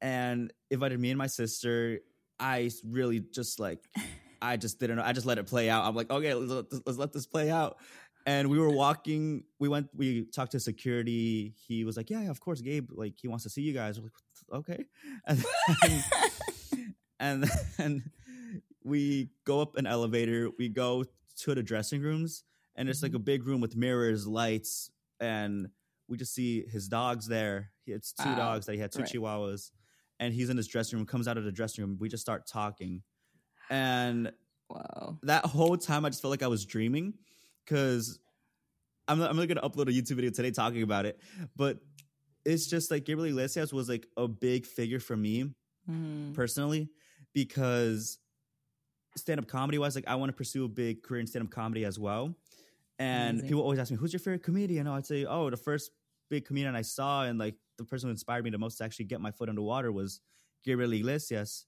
and 0.00 0.52
invited 0.70 0.98
me 0.98 1.10
and 1.10 1.18
my 1.18 1.28
sister. 1.28 2.00
I 2.40 2.70
really 2.84 3.20
just 3.20 3.60
like, 3.60 3.88
I 4.42 4.56
just 4.56 4.80
didn't 4.80 4.96
know. 4.96 5.04
I 5.04 5.12
just 5.12 5.26
let 5.26 5.38
it 5.38 5.46
play 5.46 5.70
out. 5.70 5.84
I'm 5.84 5.94
like, 5.94 6.10
okay, 6.10 6.34
let's 6.34 6.50
let 6.50 6.70
this, 6.70 6.80
let's 6.84 6.98
let 6.98 7.12
this 7.12 7.26
play 7.26 7.50
out. 7.50 7.76
And 8.26 8.48
we 8.50 8.58
were 8.58 8.70
walking. 8.70 9.44
We 9.60 9.68
went. 9.68 9.88
We 9.94 10.24
talked 10.26 10.52
to 10.52 10.60
security. 10.60 11.54
He 11.66 11.84
was 11.84 11.96
like, 11.96 12.08
"Yeah, 12.08 12.22
yeah, 12.22 12.30
of 12.30 12.38
course, 12.38 12.60
Gabe. 12.60 12.88
Like, 12.92 13.14
he 13.20 13.26
wants 13.26 13.42
to 13.42 13.50
see 13.50 13.62
you 13.62 13.72
guys." 13.72 13.98
We're 14.00 14.10
like, 14.50 14.60
"Okay." 14.60 14.84
And 15.26 15.38
then, 15.38 16.04
and 17.18 17.44
then 17.78 18.10
we 18.84 19.30
go 19.44 19.60
up 19.60 19.76
an 19.76 19.86
elevator. 19.86 20.50
We 20.58 20.68
go 20.68 21.04
to 21.38 21.54
the 21.54 21.62
dressing 21.62 22.00
rooms, 22.02 22.44
and 22.76 22.88
it's 22.88 23.02
like 23.02 23.14
a 23.14 23.18
big 23.18 23.46
room 23.46 23.60
with 23.60 23.76
mirrors, 23.76 24.26
lights, 24.26 24.90
and 25.20 25.68
we 26.08 26.16
just 26.16 26.34
see 26.34 26.64
his 26.66 26.88
dogs 26.88 27.26
there. 27.26 27.70
He 27.84 27.92
had 27.92 28.02
two 28.02 28.30
Wow. 28.30 28.34
dogs 28.36 28.66
that 28.66 28.72
he 28.74 28.78
had 28.78 28.92
two 28.92 29.00
Right. 29.02 29.08
chihuahuas, 29.10 29.70
and 30.20 30.34
he's 30.34 30.50
in 30.50 30.56
his 30.56 30.66
dressing 30.68 30.98
room. 30.98 31.06
Comes 31.06 31.26
out 31.28 31.38
of 31.38 31.44
the 31.44 31.52
dressing 31.52 31.84
room. 31.84 31.96
We 31.98 32.08
just 32.08 32.20
start 32.22 32.46
talking, 32.46 33.02
and 33.70 34.32
Whoa. 34.68 35.18
that 35.22 35.44
whole 35.46 35.76
time 35.76 36.04
I 36.04 36.10
just 36.10 36.22
felt 36.22 36.30
like 36.30 36.42
I 36.42 36.48
was 36.48 36.64
dreaming 36.64 37.14
because 37.64 38.18
I'm 39.08 39.20
I'm 39.22 39.36
gonna 39.36 39.60
upload 39.62 39.88
a 39.88 39.92
YouTube 39.92 40.16
video 40.16 40.30
today 40.30 40.50
talking 40.50 40.82
about 40.82 41.06
it, 41.06 41.20
but 41.56 41.78
it's 42.44 42.66
just 42.66 42.90
like 42.90 43.04
Gabriel 43.04 43.28
Iglesias 43.28 43.72
was 43.72 43.88
like 43.88 44.06
a 44.16 44.26
big 44.28 44.66
figure 44.66 44.98
for 45.00 45.16
me 45.16 45.54
Mhm. 45.88 46.34
personally 46.34 46.90
because 47.32 48.18
stand 49.16 49.40
up 49.40 49.46
comedy 49.46 49.78
wise, 49.78 49.94
like 49.94 50.08
I 50.08 50.14
want 50.14 50.30
to 50.30 50.36
pursue 50.36 50.64
a 50.64 50.68
big 50.68 51.02
career 51.02 51.20
in 51.20 51.26
stand 51.26 51.44
up 51.44 51.50
comedy 51.50 51.84
as 51.84 51.98
well. 51.98 52.34
And 52.98 53.30
Amazing. 53.30 53.48
people 53.48 53.62
always 53.62 53.78
ask 53.78 53.90
me, 53.90 53.96
"Who's 53.96 54.12
your 54.12 54.20
favorite 54.20 54.42
comedian?" 54.42 54.86
Oh, 54.86 54.94
I'd 54.94 55.06
say, 55.06 55.24
"Oh, 55.24 55.50
the 55.50 55.56
first 55.56 55.90
big 56.28 56.44
comedian 56.44 56.74
I 56.74 56.82
saw, 56.82 57.24
and 57.24 57.38
like 57.38 57.56
the 57.78 57.84
person 57.84 58.08
who 58.08 58.10
inspired 58.12 58.44
me 58.44 58.50
the 58.50 58.58
most 58.58 58.76
to 58.78 58.84
actually 58.84 59.06
get 59.06 59.20
my 59.20 59.30
foot 59.30 59.48
in 59.48 59.54
the 59.54 59.62
water 59.62 59.90
was 59.90 60.20
Gabriel 60.64 60.92
Iglesias." 60.92 61.66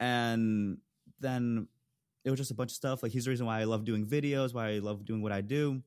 And 0.00 0.78
then 1.20 1.68
it 2.24 2.30
was 2.30 2.38
just 2.38 2.50
a 2.50 2.54
bunch 2.54 2.70
of 2.70 2.76
stuff. 2.76 3.02
Like 3.02 3.12
he's 3.12 3.24
the 3.24 3.30
reason 3.30 3.46
why 3.46 3.60
I 3.60 3.64
love 3.64 3.84
doing 3.84 4.06
videos, 4.06 4.54
why 4.54 4.70
I 4.70 4.78
love 4.78 5.04
doing 5.04 5.22
what 5.22 5.32
I 5.32 5.40
do. 5.40 5.82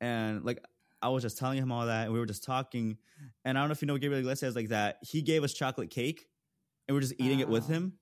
And 0.00 0.44
like 0.44 0.64
I 1.00 1.08
was 1.08 1.22
just 1.22 1.38
telling 1.38 1.58
him 1.58 1.72
all 1.72 1.86
that, 1.86 2.04
and 2.04 2.12
we 2.12 2.18
were 2.18 2.26
just 2.26 2.44
talking. 2.44 2.98
And 3.44 3.56
I 3.56 3.60
don't 3.60 3.68
know 3.68 3.72
if 3.72 3.82
you 3.82 3.86
know 3.86 3.98
Gabriel 3.98 4.20
Iglesias 4.20 4.54
like 4.54 4.68
that. 4.68 4.98
He 5.02 5.22
gave 5.22 5.42
us 5.42 5.52
chocolate 5.52 5.90
cake, 5.90 6.28
and 6.86 6.94
we're 6.94 7.00
just 7.00 7.14
eating 7.18 7.40
it 7.40 7.48
with 7.48 7.66
him. 7.66 7.94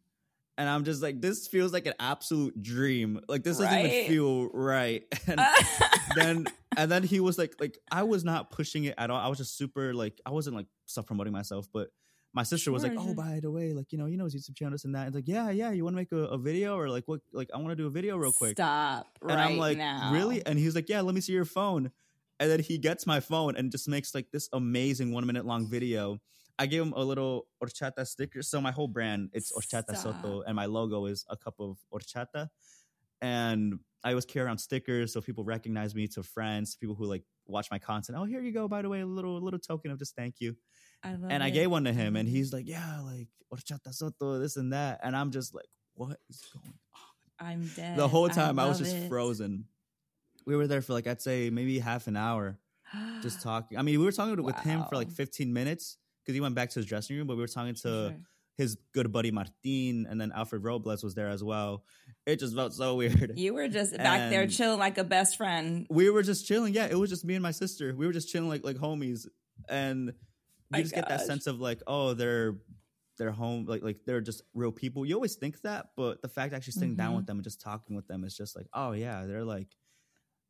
And 0.60 0.68
I'm 0.68 0.84
just 0.84 1.00
like, 1.02 1.22
this 1.22 1.48
feels 1.48 1.72
like 1.72 1.86
an 1.86 1.94
absolute 1.98 2.62
dream. 2.62 3.18
Like 3.28 3.44
this 3.44 3.56
doesn't 3.56 3.72
Right? 3.72 3.86
even 3.86 4.08
feel 4.12 4.48
right. 4.50 5.04
And 5.26 5.40
then 6.16 6.46
and 6.76 6.92
then 6.92 7.02
he 7.02 7.18
was 7.18 7.38
like, 7.38 7.54
like 7.58 7.78
I 7.90 8.02
was 8.02 8.24
not 8.24 8.50
pushing 8.50 8.84
it 8.84 8.94
at 8.98 9.08
all. 9.10 9.18
I 9.18 9.28
was 9.28 9.38
just 9.38 9.56
super 9.56 9.94
like 9.94 10.20
I 10.26 10.30
wasn't 10.32 10.56
like 10.56 10.66
self 10.84 11.06
promoting 11.06 11.32
myself, 11.32 11.66
but 11.72 11.88
my 12.34 12.42
sister 12.42 12.70
was 12.70 12.82
like, 12.82 12.92
"Oh, 12.92 13.06
mm-hmm. 13.06 13.14
by 13.14 13.40
the 13.40 13.50
way, 13.50 13.72
like 13.72 13.90
you 13.90 13.96
know, 13.96 14.04
you 14.04 14.18
know 14.18 14.24
his 14.24 14.36
YouTube 14.36 14.54
channel, 14.54 14.72
this 14.72 14.84
and 14.84 14.94
that." 14.94 15.06
It's 15.06 15.16
like, 15.16 15.26
"Yeah, 15.26 15.48
yeah, 15.48 15.70
you 15.70 15.82
want 15.82 15.94
to 15.94 15.96
make 15.96 16.12
a, 16.12 16.26
a 16.26 16.38
video 16.38 16.76
or 16.76 16.90
like 16.90 17.04
what? 17.06 17.20
Like 17.32 17.48
I 17.54 17.56
want 17.56 17.70
to 17.70 17.74
do 17.76 17.86
a 17.86 17.90
video 17.90 18.18
real 18.18 18.32
quick." 18.32 18.52
Stop 18.52 19.18
right 19.22 19.32
and 19.32 19.40
I'm 19.40 19.56
like, 19.56 19.78
now. 19.78 20.12
"Really?" 20.12 20.44
And 20.44 20.58
he's 20.58 20.74
like, 20.74 20.90
"Yeah, 20.90 21.00
let 21.00 21.14
me 21.14 21.22
see 21.22 21.32
your 21.32 21.46
phone." 21.46 21.90
And 22.38 22.50
then 22.50 22.60
he 22.60 22.76
gets 22.78 23.06
my 23.06 23.20
phone 23.20 23.56
and 23.56 23.72
just 23.72 23.88
makes 23.88 24.14
like 24.14 24.30
this 24.30 24.48
amazing 24.52 25.12
one 25.12 25.26
minute 25.26 25.46
long 25.46 25.66
video. 25.66 26.20
I 26.60 26.66
gave 26.66 26.82
him 26.82 26.92
a 26.94 27.02
little 27.02 27.46
horchata 27.62 28.06
sticker. 28.06 28.42
So 28.42 28.60
my 28.60 28.70
whole 28.70 28.86
brand, 28.86 29.30
it's 29.32 29.50
horchata 29.50 29.96
Stop. 29.96 30.22
soto, 30.22 30.42
and 30.42 30.54
my 30.54 30.66
logo 30.66 31.06
is 31.06 31.24
a 31.30 31.36
cup 31.36 31.54
of 31.58 31.78
horchata. 31.90 32.48
And 33.22 33.80
I 34.04 34.10
always 34.10 34.26
carry 34.26 34.44
around 34.44 34.58
stickers 34.58 35.14
so 35.14 35.22
people 35.22 35.42
recognize 35.42 35.94
me 35.94 36.06
to 36.08 36.22
friends, 36.22 36.76
people 36.76 36.94
who 36.94 37.06
like 37.06 37.22
watch 37.46 37.68
my 37.70 37.78
content. 37.78 38.18
Oh, 38.20 38.24
here 38.24 38.42
you 38.42 38.52
go. 38.52 38.68
By 38.68 38.82
the 38.82 38.90
way, 38.90 39.00
a 39.00 39.06
little 39.06 39.40
little 39.40 39.58
token 39.58 39.90
of 39.90 39.98
just 39.98 40.14
thank 40.14 40.34
you. 40.38 40.54
I 41.02 41.12
love 41.12 41.30
and 41.30 41.42
I 41.42 41.48
gave 41.48 41.70
one 41.70 41.84
to 41.84 41.94
him, 41.94 42.14
and 42.14 42.28
mm-hmm. 42.28 42.36
he's 42.36 42.52
like, 42.52 42.68
"Yeah, 42.68 43.00
like 43.00 43.28
horchata 43.50 43.94
soto, 43.94 44.38
this 44.38 44.58
and 44.58 44.74
that." 44.74 45.00
And 45.02 45.16
I'm 45.16 45.30
just 45.30 45.54
like, 45.54 45.68
"What 45.94 46.18
is 46.28 46.42
going 46.52 46.74
on?" 46.94 47.46
I'm 47.46 47.70
dead. 47.74 47.96
the 47.98 48.06
whole 48.06 48.28
time 48.28 48.58
I, 48.58 48.68
was 48.68 48.78
just 48.78 48.94
it. 48.94 49.08
frozen. 49.08 49.64
We 50.44 50.56
were 50.56 50.66
there 50.66 50.82
for 50.82 50.92
like 50.92 51.06
I'd 51.06 51.22
say 51.22 51.48
maybe 51.48 51.78
half 51.78 52.06
an 52.06 52.18
hour 52.18 52.58
just 53.22 53.40
talking. 53.42 53.78
I 53.78 53.82
mean, 53.82 53.98
we 53.98 54.04
were 54.04 54.12
talking 54.12 54.42
with 54.42 54.58
him 54.58 54.84
for 54.90 54.96
like 54.96 55.10
15 55.10 55.50
minutes 55.50 55.96
because 56.30 56.37
he 56.37 56.40
went 56.40 56.54
back 56.54 56.70
to 56.70 56.78
his 56.78 56.87
dressing 56.87 57.16
room, 57.16 57.26
but 57.26 57.37
we 57.37 57.42
were 57.42 57.49
talking 57.49 57.75
to 57.75 57.80
Sure. 57.80 58.16
his 58.56 58.76
good 58.92 59.10
buddy 59.12 59.30
Martin, 59.30 60.06
and 60.08 60.20
then 60.20 60.32
Alfred 60.32 60.62
Robles 60.62 61.02
was 61.02 61.14
there 61.14 61.28
as 61.28 61.42
well. 61.42 61.84
It 62.26 62.38
just 62.38 62.54
felt 62.54 62.72
so 62.75 62.94
weird. 62.96 63.32
You 63.38 63.54
were 63.54 63.68
just 63.68 63.96
back 63.96 64.30
there 64.30 64.46
chilling 64.46 64.78
like 64.78 64.99
a 64.99 65.04
best 65.04 65.37
friend. 65.37 65.87
we 65.90 66.10
were 66.10 66.22
just 66.22 66.46
chilling. 66.46 66.75
Yeah, 66.75 66.87
it 66.87 66.99
was 66.99 67.10
just 67.10 67.25
me 67.25 67.34
and 67.34 67.42
my 67.42 67.50
sister. 67.52 67.94
We 67.96 68.06
were 68.06 68.12
just 68.12 68.28
chilling 68.28 68.49
like 68.49 68.64
like 68.64 68.76
homies, 68.76 69.26
and 69.68 70.06
you 70.08 70.14
My 70.70 70.82
just 70.82 70.94
get 70.94 71.08
that 71.08 71.22
sense 71.22 71.46
of 71.46 71.58
like, 71.60 71.80
oh, 71.87 72.14
they're 72.14 72.58
they're 73.18 73.32
home, 73.32 73.66
like 73.66 73.82
like 73.82 73.99
they're 74.06 74.20
just 74.20 74.42
real 74.54 74.72
people. 74.72 75.04
You 75.04 75.14
always 75.14 75.34
think 75.37 75.60
that, 75.62 75.88
but 75.96 76.22
the 76.22 76.28
fact 76.28 76.54
actually 76.54 76.72
sitting 76.75 76.96
down 76.96 77.12
Mhm. 77.12 77.16
with 77.16 77.26
them 77.26 77.37
and 77.38 77.44
just 77.44 77.60
talking 77.60 77.94
with 77.96 78.06
them 78.06 78.25
is 78.25 78.37
just 78.37 78.54
like, 78.56 78.66
oh 78.72 78.92
yeah, 78.92 79.26
they're 79.26 79.44
like 79.44 79.68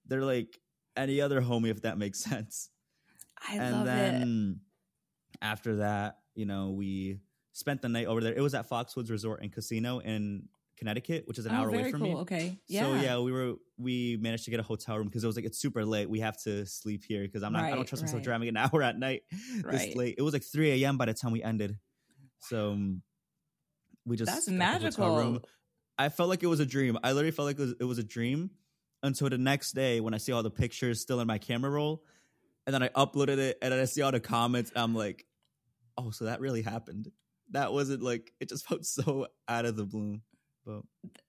they're 0.07 0.25
like 0.25 0.61
any 0.97 1.21
other 1.21 1.41
homie 1.41 1.71
if 1.71 1.83
that 1.83 1.97
makes 1.99 2.19
sense. 2.31 2.71
I 3.49 3.55
and 3.57 3.75
love 3.75 3.87
it. 3.89 4.57
After 5.43 5.77
that, 5.77 6.19
you 6.35 6.47
know, 6.47 6.71
we 6.71 7.19
spent 7.53 7.83
the 7.83 7.89
night 7.89 8.07
over 8.07 8.21
there. 8.21 8.35
It 8.35 8.41
was 8.41 8.55
at 8.55 8.69
Foxwoods 8.69 9.11
Resort 9.11 9.43
and 9.43 9.53
Casino 9.53 9.99
in 9.99 10.49
Connecticut, 10.77 11.25
which 11.27 11.39
is 11.39 11.47
an 11.47 11.53
Oh, 11.53 11.57
hour 11.57 11.69
away 11.69 11.91
from 11.91 12.01
cool. 12.03 12.15
me. 12.15 12.21
Okay. 12.23 12.59
Yeah. 12.69 12.81
So 12.81 12.95
yeah, 13.03 13.19
we 13.19 13.33
were 13.33 13.55
we 13.77 14.17
managed 14.21 14.45
to 14.45 14.51
get 14.51 14.61
a 14.61 14.63
hotel 14.63 14.97
room 14.97 15.07
because 15.09 15.25
it 15.25 15.27
was 15.27 15.37
like 15.37 15.45
it's 15.45 15.59
super 15.59 15.85
late. 15.85 16.09
We 16.09 16.21
have 16.21 16.41
to 16.43 16.65
sleep 16.67 17.05
here 17.07 17.23
because 17.23 17.43
I'm 17.43 17.53
not 17.53 17.65
I 17.65 17.75
don't 17.75 17.87
trust 17.87 18.03
myself 18.03 18.23
driving 18.23 18.49
an 18.49 18.57
hour 18.59 18.83
at 18.83 18.99
night 18.99 19.23
Right. 19.63 19.73
this 19.89 19.97
late. 19.97 20.15
It 20.19 20.23
was 20.23 20.33
like 20.33 20.45
3 20.45 20.83
a.m. 20.83 20.97
by 20.97 21.07
the 21.07 21.15
time 21.15 21.33
we 21.33 21.43
ended. 21.43 21.79
So 22.41 22.73
um, 22.73 23.03
we 24.07 24.17
just 24.17 24.33
That's 24.33 24.49
magical. 24.49 25.43
I 25.99 26.09
felt 26.09 26.31
like 26.31 26.43
it 26.43 26.47
was 26.47 26.61
a 26.61 26.67
dream. 26.67 26.99
I 27.03 27.13
literally 27.13 27.31
felt 27.33 27.47
like 27.47 27.59
it 27.59 27.63
was, 27.63 27.75
it 27.81 27.85
was 27.85 27.99
a 27.99 28.03
dream 28.03 28.51
until 29.03 29.29
the 29.29 29.37
next 29.37 29.73
day 29.73 30.01
when 30.01 30.15
I 30.15 30.17
see 30.17 30.33
all 30.33 30.43
the 30.43 30.51
pictures 30.51 31.01
still 31.01 31.21
in 31.21 31.27
my 31.27 31.37
camera 31.37 31.71
roll, 31.71 32.05
and 32.67 32.73
then 32.73 32.83
I 32.83 32.89
uploaded 32.89 33.37
it 33.39 33.59
and 33.61 33.71
then 33.73 33.81
I 33.81 33.85
see 33.85 34.01
all 34.01 34.11
the 34.13 34.21
comments. 34.21 34.73
I'm 34.75 34.95
like, 34.95 35.27
oh, 35.99 36.11
so 36.11 36.25
that 36.27 36.41
really 36.41 36.63
happened. 36.63 37.11
That 37.51 37.73
wasn't 37.73 38.03
like 38.03 38.33
it 38.41 38.49
just 38.49 38.67
felt 38.69 38.85
so 38.87 39.27
out 39.49 39.65
of 39.65 39.77
the 39.77 39.85
blue. 39.85 40.21
But 40.67 40.83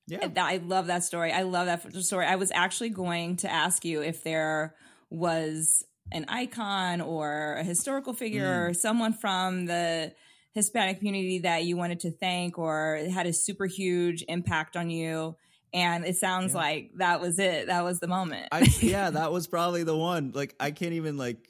yeah, 0.08 0.27
I 0.38 0.58
love 0.58 0.88
that 0.88 1.03
story. 1.03 1.32
I 1.32 1.44
love 1.44 1.65
that 1.68 1.94
story. 2.03 2.25
I 2.25 2.36
was 2.36 2.51
actually 2.53 2.89
going 2.89 3.38
to 3.38 3.51
ask 3.51 3.86
you 3.86 4.01
if 4.03 4.24
there 4.24 4.75
was 5.10 5.84
an 6.12 6.25
icon 6.27 7.00
or 7.01 7.56
a 7.60 7.63
historical 7.63 8.13
figure 8.13 8.65
Mm. 8.65 8.70
or 8.70 8.74
someone 8.74 9.13
from 9.13 9.65
the 9.65 10.13
Hispanic 10.53 10.98
community 10.98 11.39
that 11.39 11.63
you 11.63 11.77
wanted 11.77 12.01
to 12.01 12.12
thank 12.12 12.58
or 12.58 13.00
had 13.12 13.25
a 13.27 13.32
super 13.34 13.65
huge 13.65 14.24
impact 14.27 14.75
on 14.75 14.89
you. 14.89 15.36
And 15.74 16.03
it 16.06 16.18
sounds 16.18 16.51
Yeah. 16.53 16.58
like 16.60 16.91
that 16.98 17.22
was 17.22 17.39
it. 17.39 17.68
That 17.68 17.86
was 17.86 18.00
the 18.00 18.08
moment. 18.08 18.50
I 18.51 18.68
yeah, 18.82 19.12
that 19.12 19.32
was 19.32 19.48
probably 19.48 19.84
the 19.84 19.96
one. 19.96 20.32
Like 20.36 20.53
I 20.60 20.72
can't 20.72 20.94
even 20.94 21.15
like 21.18 21.48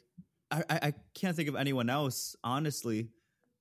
I, 0.51 0.63
I 0.69 0.79
I 0.83 0.93
can't 1.13 1.35
think 1.35 1.49
of 1.49 1.55
anyone 1.55 1.89
else, 1.89 2.35
honestly, 2.43 3.09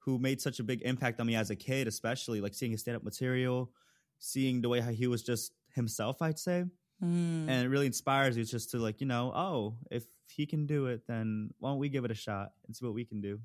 who 0.01 0.19
made 0.19 0.41
such 0.41 0.61
a 0.61 0.65
big 0.65 0.83
impact 0.83 1.21
on 1.21 1.27
me 1.27 1.37
as 1.37 1.51
a 1.51 1.57
kid, 1.57 1.87
especially 1.87 2.41
like 2.41 2.55
seeing 2.55 2.73
his 2.73 2.81
stand 2.81 2.97
up 2.97 3.05
material, 3.05 3.71
seeing 4.19 4.61
the 4.61 4.69
way 4.69 4.81
how 4.81 4.91
he 4.91 5.07
was 5.07 5.23
just 5.23 5.53
himself, 5.75 6.21
I'd 6.23 6.39
say. 6.39 6.65
Mm. 7.03 7.49
And 7.49 7.65
it 7.65 7.69
really 7.69 7.87
inspires 7.87 8.37
you 8.37 8.45
just 8.45 8.71
to 8.73 8.79
like, 8.79 9.01
you 9.01 9.07
know, 9.07 9.33
oh, 9.35 9.77
if 9.91 10.05
he 10.29 10.47
can 10.47 10.67
do 10.67 10.87
it, 10.87 11.07
then 11.07 11.51
why 11.59 11.71
don't 11.71 11.79
we 11.79 11.89
give 11.89 12.05
it 12.05 12.11
a 12.11 12.15
shot 12.15 12.53
and 12.67 12.77
see 12.77 12.85
what 12.85 12.95
we 12.95 13.05
can 13.05 13.21
do? 13.21 13.41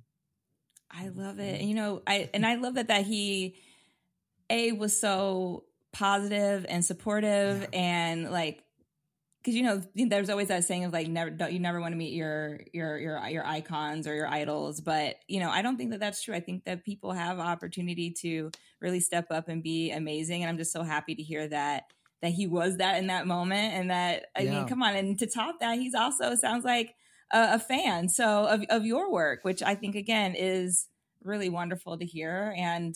I 0.91 1.09
love 1.09 1.39
it. 1.39 1.61
You 1.61 1.75
know, 1.75 2.01
I 2.05 2.29
and 2.33 2.45
I 2.45 2.55
love 2.55 2.75
that 2.75 2.87
that 2.89 3.05
he 3.05 3.55
a 4.49 4.71
was 4.71 4.99
so 4.99 5.65
positive 5.91 6.65
and 6.67 6.83
supportive 6.83 7.67
and 7.73 8.29
like 8.29 8.63
because 9.45 9.55
you 9.55 9.61
know 9.61 9.81
there's 9.93 10.29
always 10.31 10.47
that 10.47 10.63
saying 10.63 10.85
of 10.85 10.91
like 10.93 11.07
never 11.07 11.29
don't, 11.29 11.53
you 11.53 11.59
never 11.59 11.79
want 11.79 11.91
to 11.91 11.97
meet 11.97 12.13
your 12.13 12.61
your 12.73 12.97
your 12.97 13.27
your 13.27 13.45
icons 13.45 14.07
or 14.07 14.15
your 14.15 14.27
idols 14.27 14.81
but 14.81 15.17
you 15.27 15.39
know 15.39 15.51
I 15.51 15.61
don't 15.61 15.77
think 15.77 15.91
that 15.91 15.99
that's 15.99 16.23
true 16.23 16.33
I 16.33 16.39
think 16.39 16.65
that 16.65 16.83
people 16.83 17.11
have 17.11 17.39
opportunity 17.39 18.11
to 18.21 18.49
really 18.81 18.99
step 18.99 19.27
up 19.29 19.47
and 19.47 19.61
be 19.61 19.91
amazing 19.91 20.41
and 20.41 20.49
I'm 20.49 20.57
just 20.57 20.73
so 20.73 20.81
happy 20.81 21.13
to 21.13 21.21
hear 21.21 21.47
that 21.49 21.83
that 22.23 22.31
he 22.31 22.47
was 22.47 22.77
that 22.77 22.97
in 22.97 23.07
that 23.07 23.27
moment 23.27 23.75
and 23.75 23.91
that 23.91 24.25
I 24.35 24.45
Yeah. 24.45 24.51
mean 24.51 24.67
come 24.67 24.81
on 24.81 24.95
and 24.95 25.19
to 25.19 25.27
top 25.27 25.59
that 25.59 25.77
he's 25.77 25.93
also 25.93 26.33
sounds 26.33 26.65
like 26.65 26.95
a, 27.31 27.53
a 27.53 27.59
fan 27.59 28.09
so 28.09 28.47
of 28.47 28.63
of 28.69 28.83
your 28.85 29.11
work 29.11 29.43
which 29.43 29.61
I 29.61 29.75
think 29.75 29.95
again 29.95 30.33
is 30.35 30.87
really 31.23 31.49
wonderful 31.49 31.97
to 31.99 32.05
hear 32.05 32.53
and 32.57 32.95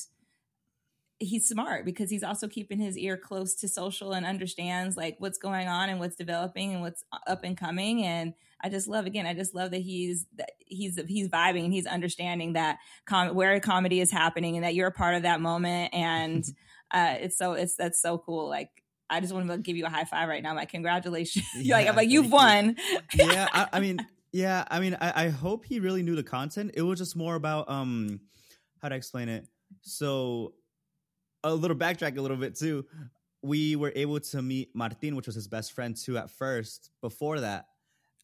he's 1.19 1.47
smart 1.47 1.85
because 1.85 2.09
he's 2.09 2.23
also 2.23 2.47
keeping 2.47 2.79
his 2.79 2.97
ear 2.97 3.17
close 3.17 3.55
to 3.55 3.67
social 3.67 4.13
and 4.13 4.25
understands 4.25 4.95
like 4.95 5.15
what's 5.19 5.37
going 5.37 5.67
on 5.67 5.89
and 5.89 5.99
what's 5.99 6.15
developing 6.15 6.73
and 6.73 6.81
what's 6.81 7.03
up 7.27 7.43
and 7.43 7.57
coming 7.57 8.03
and 8.03 8.33
I 8.61 8.69
just 8.69 8.87
love 8.87 9.05
again 9.05 9.25
I 9.25 9.33
just 9.33 9.53
love 9.53 9.71
that 9.71 9.81
he's 9.81 10.25
that 10.37 10.51
he's 10.59 10.99
he's 11.07 11.27
vibing 11.27 11.65
and 11.65 11.73
he's 11.73 11.85
understanding 11.85 12.53
that 12.53 12.77
com- 13.05 13.35
where 13.35 13.59
comedy 13.59 13.99
is 13.99 14.11
happening 14.11 14.55
and 14.55 14.63
that 14.63 14.75
you're 14.75 14.87
a 14.87 14.93
part 14.93 15.15
of 15.15 15.23
that 15.23 15.41
moment 15.41 15.93
and 15.93 16.45
uh 16.91 17.15
it's 17.19 17.37
so 17.37 17.53
it's 17.53 17.75
that's 17.75 18.01
so 18.01 18.17
cool 18.17 18.47
like 18.47 18.69
I 19.09 19.19
just 19.19 19.33
want 19.33 19.49
to 19.49 19.57
give 19.57 19.75
you 19.75 19.85
a 19.85 19.89
high 19.89 20.05
five 20.05 20.29
right 20.29 20.43
now. 20.43 20.55
like, 20.55 20.69
congratulations. 20.69 21.45
You're 21.55 21.77
like, 21.77 21.87
I'm 21.87 21.95
like, 21.95 22.09
you've 22.09 22.31
won. 22.31 22.75
yeah, 23.15 23.47
I, 23.51 23.67
I 23.73 23.79
mean, 23.79 24.05
yeah, 24.31 24.65
I 24.69 24.79
mean, 24.79 24.95
I, 25.01 25.25
I 25.25 25.29
hope 25.29 25.65
he 25.65 25.79
really 25.79 26.03
knew 26.03 26.15
the 26.15 26.23
content. 26.23 26.71
It 26.75 26.83
was 26.83 26.99
just 26.99 27.15
more 27.15 27.33
about 27.35 27.69
um, 27.69 28.19
how 28.81 28.89
to 28.89 28.95
explain 28.95 29.29
it. 29.29 29.47
So, 29.81 30.53
a 31.43 31.53
little 31.53 31.77
backtrack 31.77 32.17
a 32.17 32.21
little 32.21 32.37
bit 32.37 32.55
too. 32.55 32.85
We 33.41 33.75
were 33.75 33.93
able 33.95 34.19
to 34.19 34.41
meet 34.41 34.75
Martin, 34.75 35.15
which 35.15 35.25
was 35.25 35.35
his 35.35 35.47
best 35.47 35.71
friend 35.73 35.95
too, 35.95 36.17
at 36.17 36.29
first. 36.29 36.91
Before 37.01 37.39
that, 37.39 37.65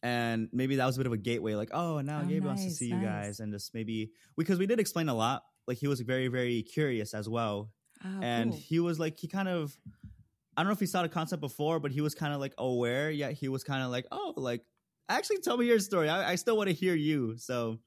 and 0.02 0.48
maybe 0.52 0.76
that 0.76 0.86
was 0.86 0.96
a 0.96 1.00
bit 1.00 1.06
of 1.06 1.12
a 1.12 1.16
gateway. 1.16 1.54
Like, 1.54 1.70
oh, 1.72 2.00
now 2.00 2.20
Oh, 2.22 2.26
Gabe 2.28 2.44
wants 2.44 2.62
to 2.62 2.68
nice, 2.68 2.78
see 2.78 2.88
you 2.88 3.00
guys, 3.00 3.40
and 3.40 3.52
just 3.52 3.72
maybe 3.74 4.10
because 4.36 4.58
we 4.58 4.66
did 4.66 4.78
explain 4.80 5.08
a 5.08 5.14
lot. 5.14 5.42
Like, 5.66 5.78
he 5.78 5.88
was 5.88 6.00
very, 6.00 6.28
very 6.28 6.62
curious 6.62 7.14
as 7.14 7.28
well 7.28 7.70
Oh, 8.04 8.20
and 8.22 8.50
cool. 8.50 8.60
he 8.60 8.78
was 8.78 9.00
like 9.00 9.18
he 9.18 9.26
kind 9.26 9.48
of 9.48 9.74
i 10.54 10.60
don't 10.62 10.66
know 10.66 10.74
if 10.74 10.80
he 10.80 10.84
saw 10.86 11.00
the 11.00 11.08
concept 11.08 11.40
before 11.40 11.80
but 11.80 11.90
he 11.90 12.02
was 12.02 12.14
kind 12.14 12.34
of 12.34 12.40
like 12.40 12.52
aware 12.58 13.10
yet 13.10 13.32
he 13.32 13.48
was 13.48 13.64
kind 13.64 13.82
of 13.82 13.90
like 13.90 14.04
oh 14.12 14.34
like 14.36 14.60
actually 15.08 15.38
tell 15.38 15.56
me 15.56 15.64
your 15.64 15.78
story 15.78 16.06
i, 16.10 16.32
I 16.32 16.34
still 16.34 16.58
want 16.58 16.68
to 16.68 16.74
hear 16.74 16.94
you 16.94 17.38
so 17.38 17.78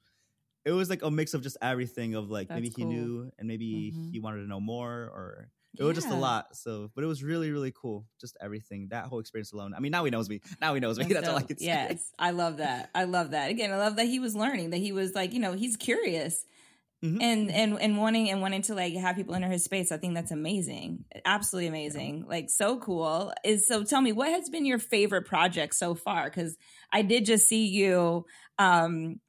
it 0.64 0.72
was 0.72 0.90
like 0.90 1.02
a 1.02 1.10
mix 1.10 1.34
of 1.34 1.42
just 1.42 1.56
everything 1.62 2.14
of 2.14 2.30
like 2.30 2.48
maybe 2.50 2.68
he 2.68 2.82
cool. 2.82 2.88
knew 2.88 3.32
and 3.38 3.48
maybe 3.48 3.92
Mhm. 3.92 4.12
he 4.12 4.18
wanted 4.20 4.42
to 4.42 4.46
know 4.48 4.60
more 4.60 5.04
or 5.04 5.50
it 5.78 5.82
was 5.84 5.94
just 5.94 6.10
a 6.10 6.14
lot 6.14 6.54
so 6.56 6.90
but 6.94 7.04
it 7.04 7.06
was 7.06 7.22
really 7.22 7.50
really 7.50 7.72
cool 7.72 8.04
just 8.20 8.36
everything 8.40 8.88
that 8.90 9.06
whole 9.06 9.20
experience 9.20 9.52
alone 9.52 9.72
i 9.72 9.80
mean 9.80 9.92
now 9.92 10.04
he 10.04 10.10
knows 10.10 10.28
me 10.28 10.40
now 10.60 10.74
he 10.74 10.80
knows 10.80 10.98
me 10.98 11.04
that's, 11.12 11.28
all 11.28 11.36
i 11.36 11.42
can 11.42 11.56
say 11.56 11.66
Yes, 11.66 12.12
I 12.18 12.30
love 12.32 12.58
that. 12.58 12.90
I 12.94 13.04
love 13.04 13.30
that. 13.30 13.50
Again, 13.50 13.72
I 13.72 13.76
love 13.78 13.96
that 13.96 14.06
he 14.06 14.18
was 14.18 14.34
learning. 14.34 14.70
That 14.70 14.78
he 14.78 14.92
was 14.92 15.14
like, 15.14 15.32
you 15.32 15.40
know, 15.40 15.52
he's 15.52 15.76
curious 15.76 16.44
Mhm. 17.02 17.22
and 17.22 17.50
and 17.50 17.80
and 17.80 17.96
wanting 17.98 18.28
and 18.30 18.42
wanting 18.42 18.60
to 18.62 18.74
like 18.74 18.94
have 18.94 19.16
people 19.16 19.34
enter 19.34 19.48
his 19.48 19.64
space. 19.64 19.90
I 19.90 19.96
think 19.96 20.14
that's 20.14 20.30
amazing. 20.32 21.04
Absolutely 21.24 21.68
amazing. 21.68 22.26
Like 22.28 22.50
so 22.50 22.78
cool. 22.78 23.32
Is 23.42 23.66
so. 23.66 23.84
Tell 23.84 24.02
me, 24.02 24.12
what 24.12 24.28
has 24.30 24.50
been 24.50 24.66
your 24.66 24.78
favorite 24.78 25.24
project 25.26 25.74
so 25.74 25.94
far? 25.94 26.24
Because 26.24 26.58
I 26.92 27.00
did 27.02 27.24
just 27.24 27.48
see 27.48 27.66
you. 27.68 28.26
um 28.58 29.20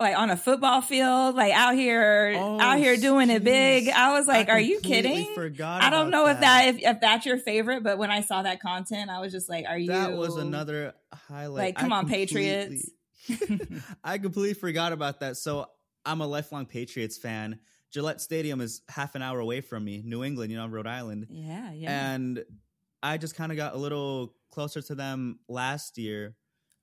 like 0.00 0.16
on 0.16 0.30
a 0.30 0.36
football 0.36 0.80
field, 0.80 1.34
like 1.34 1.52
out 1.52 1.74
here, 1.74 2.34
Oh, 2.36 2.60
out 2.60 2.78
here 2.78 2.96
doing 2.96 3.30
it 3.30 3.42
big. 3.42 3.88
I 3.88 4.12
was 4.18 4.26
like, 4.28 4.48
I 4.48 4.52
"Are 4.52 4.60
you 4.60 4.80
kidding?" 4.80 5.34
forgot 5.34 5.82
I 5.82 5.90
don't 5.90 6.10
know 6.10 6.26
if 6.26 6.40
that 6.40 6.68
if, 6.68 6.76
if 6.82 7.00
that's 7.00 7.26
your 7.26 7.38
favorite, 7.38 7.82
but 7.82 7.98
when 7.98 8.10
I 8.10 8.20
saw 8.20 8.42
that 8.42 8.60
content, 8.60 9.10
I 9.10 9.20
was 9.20 9.32
just 9.32 9.48
like, 9.48 9.64
"Are 9.68 9.78
you?" 9.78 9.88
that 9.88 10.16
was 10.16 10.36
another 10.36 10.94
highlight 11.12 11.64
Like, 11.64 11.76
come 11.76 11.92
I 11.92 11.96
on, 11.98 12.08
Patriots. 12.08 12.88
I 14.04 14.18
completely 14.18 14.54
forgot 14.54 14.92
about 14.92 15.20
that. 15.20 15.36
So 15.36 15.66
I'm 16.04 16.20
a 16.20 16.26
lifelong 16.26 16.66
Patriots 16.66 17.18
fan. 17.18 17.58
Gillette 17.90 18.20
Stadium 18.20 18.60
is 18.60 18.82
half 18.88 19.14
an 19.14 19.22
hour 19.22 19.40
away 19.40 19.60
from 19.62 19.84
me, 19.84 20.02
New 20.04 20.22
England, 20.22 20.50
you 20.52 20.58
know, 20.58 20.66
Rhode 20.66 20.86
Island. 20.86 21.26
Yeah, 21.30 21.72
yeah. 21.72 22.12
And 22.14 22.44
I 23.02 23.16
just 23.16 23.34
kind 23.34 23.50
of 23.50 23.56
got 23.56 23.74
a 23.74 23.78
little 23.78 24.34
closer 24.50 24.80
to 24.82 24.94
them 24.94 25.38
last 25.48 25.98
year 25.98 26.34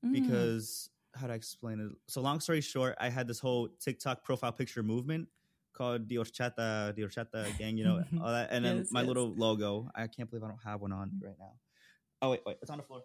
Mm. 0.06 0.12
because 0.14 0.90
how 1.16 1.28
do 1.28 1.34
I 1.34 1.36
explain 1.36 1.80
it? 1.80 1.92
So 2.08 2.22
long 2.22 2.40
story 2.40 2.62
short, 2.62 2.96
I 3.00 3.10
had 3.10 3.28
this 3.28 3.40
whole 3.40 3.70
TikTok 3.80 4.24
profile 4.24 4.52
picture 4.52 4.84
movement 4.84 5.28
called 5.74 6.08
the 6.08 6.16
Horchata, 6.16 6.96
the 6.96 7.02
Horchata 7.02 7.58
gang, 7.58 7.78
you 7.78 7.84
know, 7.84 8.04
all 8.22 8.32
that. 8.32 8.50
And 8.52 8.64
then 8.64 8.78
Yes, 8.78 8.92
my 8.92 9.02
yes. 9.02 9.08
little 9.08 9.34
logo. 9.36 9.90
I 9.96 10.08
can't 10.08 10.30
believe 10.30 10.44
I 10.44 10.48
don't 10.48 10.64
have 10.64 10.82
one 10.82 10.92
on 10.92 11.12
me 11.20 11.28
right 11.28 11.36
now. 11.40 11.54
Oh 12.22 12.32
wait, 12.32 12.42
wait, 12.46 12.58
it's 12.62 12.72
on 12.72 12.78
the 12.78 12.84
floor. 12.84 13.04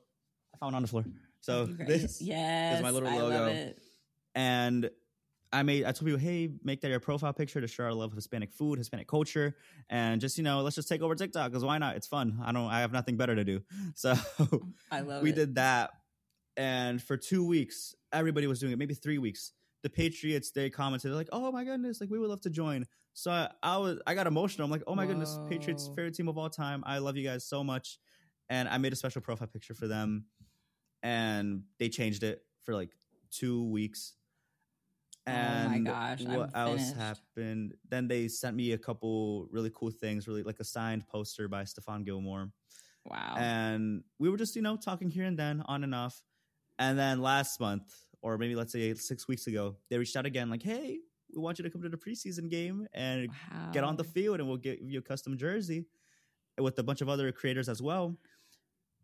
I 0.54 0.58
found 0.58 0.74
it 0.74 0.76
on 0.76 0.82
the 0.82 0.88
floor. 0.88 1.04
So 1.40 1.66
this 1.86 2.20
yes, 2.20 2.80
my 2.82 2.90
little 2.90 3.10
logo. 3.10 3.58
and 4.34 4.90
I 5.52 5.62
made 5.64 5.84
I 5.84 5.90
told 5.92 6.06
people, 6.06 6.20
hey, 6.20 6.48
make 6.62 6.80
that 6.82 6.88
your 6.90 7.00
profile 7.00 7.32
picture 7.32 7.60
to 7.60 7.66
show 7.66 7.84
our 7.84 7.92
love 7.92 8.10
of 8.12 8.16
Hispanic 8.16 8.52
food, 8.52 8.78
Hispanic 8.78 9.08
culture, 9.08 9.56
and 9.88 10.20
just 10.20 10.38
you 10.38 10.44
know, 10.44 10.60
let's 10.62 10.76
just 10.76 10.88
take 10.88 11.02
over 11.02 11.14
TikTok 11.16 11.50
because 11.50 11.64
why 11.64 11.78
not? 11.78 11.96
It's 11.96 12.06
fun. 12.06 12.38
I 12.44 12.52
don't, 12.52 12.68
I 12.70 12.80
have 12.80 12.92
nothing 12.92 13.16
better 13.16 13.34
to 13.34 13.44
do, 13.44 13.60
so 13.96 14.14
I 14.92 15.00
love 15.00 15.22
we 15.24 15.30
it. 15.30 15.34
did 15.34 15.54
that, 15.56 15.90
and 16.60 17.02
for 17.02 17.16
two 17.16 17.44
weeks, 17.44 17.94
everybody 18.12 18.46
was 18.46 18.60
doing 18.60 18.72
it. 18.72 18.78
Maybe 18.78 18.94
three 18.94 19.18
weeks. 19.18 19.52
The 19.82 19.88
Patriots 19.88 20.50
they 20.50 20.68
commented 20.68 21.10
like, 21.12 21.30
oh 21.32 21.50
my 21.50 21.64
goodness, 21.64 22.00
like 22.00 22.10
we 22.10 22.18
would 22.18 22.28
love 22.28 22.42
to 22.42 22.50
join. 22.50 22.84
So 23.14 23.30
I, 23.30 23.48
I 23.62 23.78
was 23.78 23.98
I 24.06 24.14
got 24.14 24.26
emotional. 24.26 24.66
I'm 24.66 24.70
like, 24.70 24.82
oh 24.86 24.94
my 24.94 25.06
goodness, 25.06 25.38
Patriots 25.48 25.88
favorite 25.88 26.14
team 26.14 26.28
of 26.28 26.36
all 26.36 26.50
time. 26.50 26.82
I 26.86 26.98
love 26.98 27.16
you 27.16 27.26
guys 27.26 27.46
so 27.46 27.64
much, 27.64 27.98
and 28.50 28.68
I 28.68 28.78
made 28.78 28.92
a 28.92 28.96
special 28.96 29.22
profile 29.22 29.48
picture 29.48 29.74
for 29.74 29.88
them, 29.88 30.26
and 31.02 31.62
they 31.78 31.88
changed 31.88 32.22
it 32.22 32.42
for 32.62 32.74
like 32.74 32.90
two 33.30 33.64
weeks 33.70 34.14
oh 35.26 35.32
And 35.32 35.86
gosh, 35.86 36.24
I'm 36.26 36.34
what 36.34 36.50
else 36.54 36.90
finished. 36.90 36.96
happened? 36.96 37.74
Then 37.88 38.08
they 38.08 38.28
sent 38.28 38.56
me 38.56 38.72
a 38.72 38.78
couple 38.78 39.48
really 39.50 39.70
cool 39.74 39.90
things, 39.90 40.28
really 40.28 40.42
like 40.42 40.60
a 40.60 40.64
signed 40.64 41.06
poster 41.08 41.48
by 41.48 41.62
Stephon 41.64 42.04
Gilmore. 42.04 42.50
Wow. 43.06 43.36
And 43.38 44.02
we 44.18 44.28
were 44.28 44.36
just, 44.36 44.56
you 44.56 44.62
know, 44.62 44.76
talking 44.76 45.10
here 45.10 45.24
and 45.24 45.38
then 45.38 45.62
on 45.66 45.84
and 45.84 45.94
off. 45.94 46.22
And 46.80 46.98
then 46.98 47.20
last 47.20 47.60
month, 47.60 47.94
or 48.22 48.38
maybe 48.38 48.56
let's 48.56 48.72
say 48.72 48.92
six 48.94 49.28
weeks 49.28 49.46
ago, 49.46 49.76
they 49.90 49.98
reached 49.98 50.16
out 50.16 50.26
again, 50.26 50.50
like, 50.50 50.62
hey, 50.62 50.98
we 51.32 51.40
want 51.40 51.58
you 51.58 51.62
to 51.62 51.70
come 51.70 51.82
to 51.82 51.88
the 51.88 51.96
preseason 51.96 52.50
game 52.50 52.88
and 52.92 53.28
get 53.72 53.84
on 53.84 53.96
the 53.96 54.02
field 54.02 54.40
and 54.40 54.48
we'll 54.48 54.56
give 54.56 54.78
you 54.80 54.98
a 54.98 55.02
custom 55.02 55.36
jersey 55.36 55.84
with 56.58 56.78
a 56.78 56.82
bunch 56.82 57.02
of 57.02 57.08
other 57.08 57.30
creators 57.32 57.68
as 57.68 57.80
well. 57.80 58.16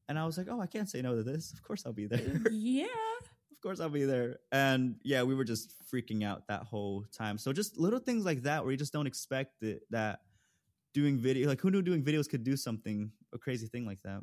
And 0.08 0.18
I 0.18 0.24
was 0.24 0.38
like, 0.38 0.48
oh, 0.50 0.60
I 0.60 0.66
can't 0.66 0.88
say 0.88 1.02
no 1.02 1.14
to 1.14 1.22
this. 1.22 1.52
Of 1.52 1.62
course 1.62 1.84
I'll 1.84 1.92
be 1.92 2.06
there. 2.06 2.42
yeah. 2.50 2.86
of 3.52 3.60
course 3.62 3.78
I'll 3.78 3.88
be 3.90 4.04
there. 4.04 4.38
And 4.52 4.96
yeah, 5.02 5.22
we 5.22 5.34
were 5.34 5.44
just 5.44 5.74
freaking 5.92 6.24
out 6.24 6.46
that 6.48 6.62
whole 6.62 7.04
time. 7.16 7.38
So 7.38 7.52
just 7.52 7.78
little 7.78 7.98
things 7.98 8.24
like 8.24 8.42
that 8.42 8.62
where 8.62 8.72
you 8.72 8.78
just 8.78 8.92
don't 8.92 9.06
expect 9.06 9.62
it, 9.62 9.82
that 9.90 10.20
doing 10.94 11.18
video, 11.18 11.48
like 11.48 11.60
who 11.60 11.70
knew 11.70 11.82
doing 11.82 12.02
videos 12.02 12.28
could 12.28 12.42
do 12.42 12.56
something, 12.56 13.10
a 13.34 13.38
crazy 13.38 13.66
thing 13.66 13.84
like 13.84 13.98
that. 14.04 14.22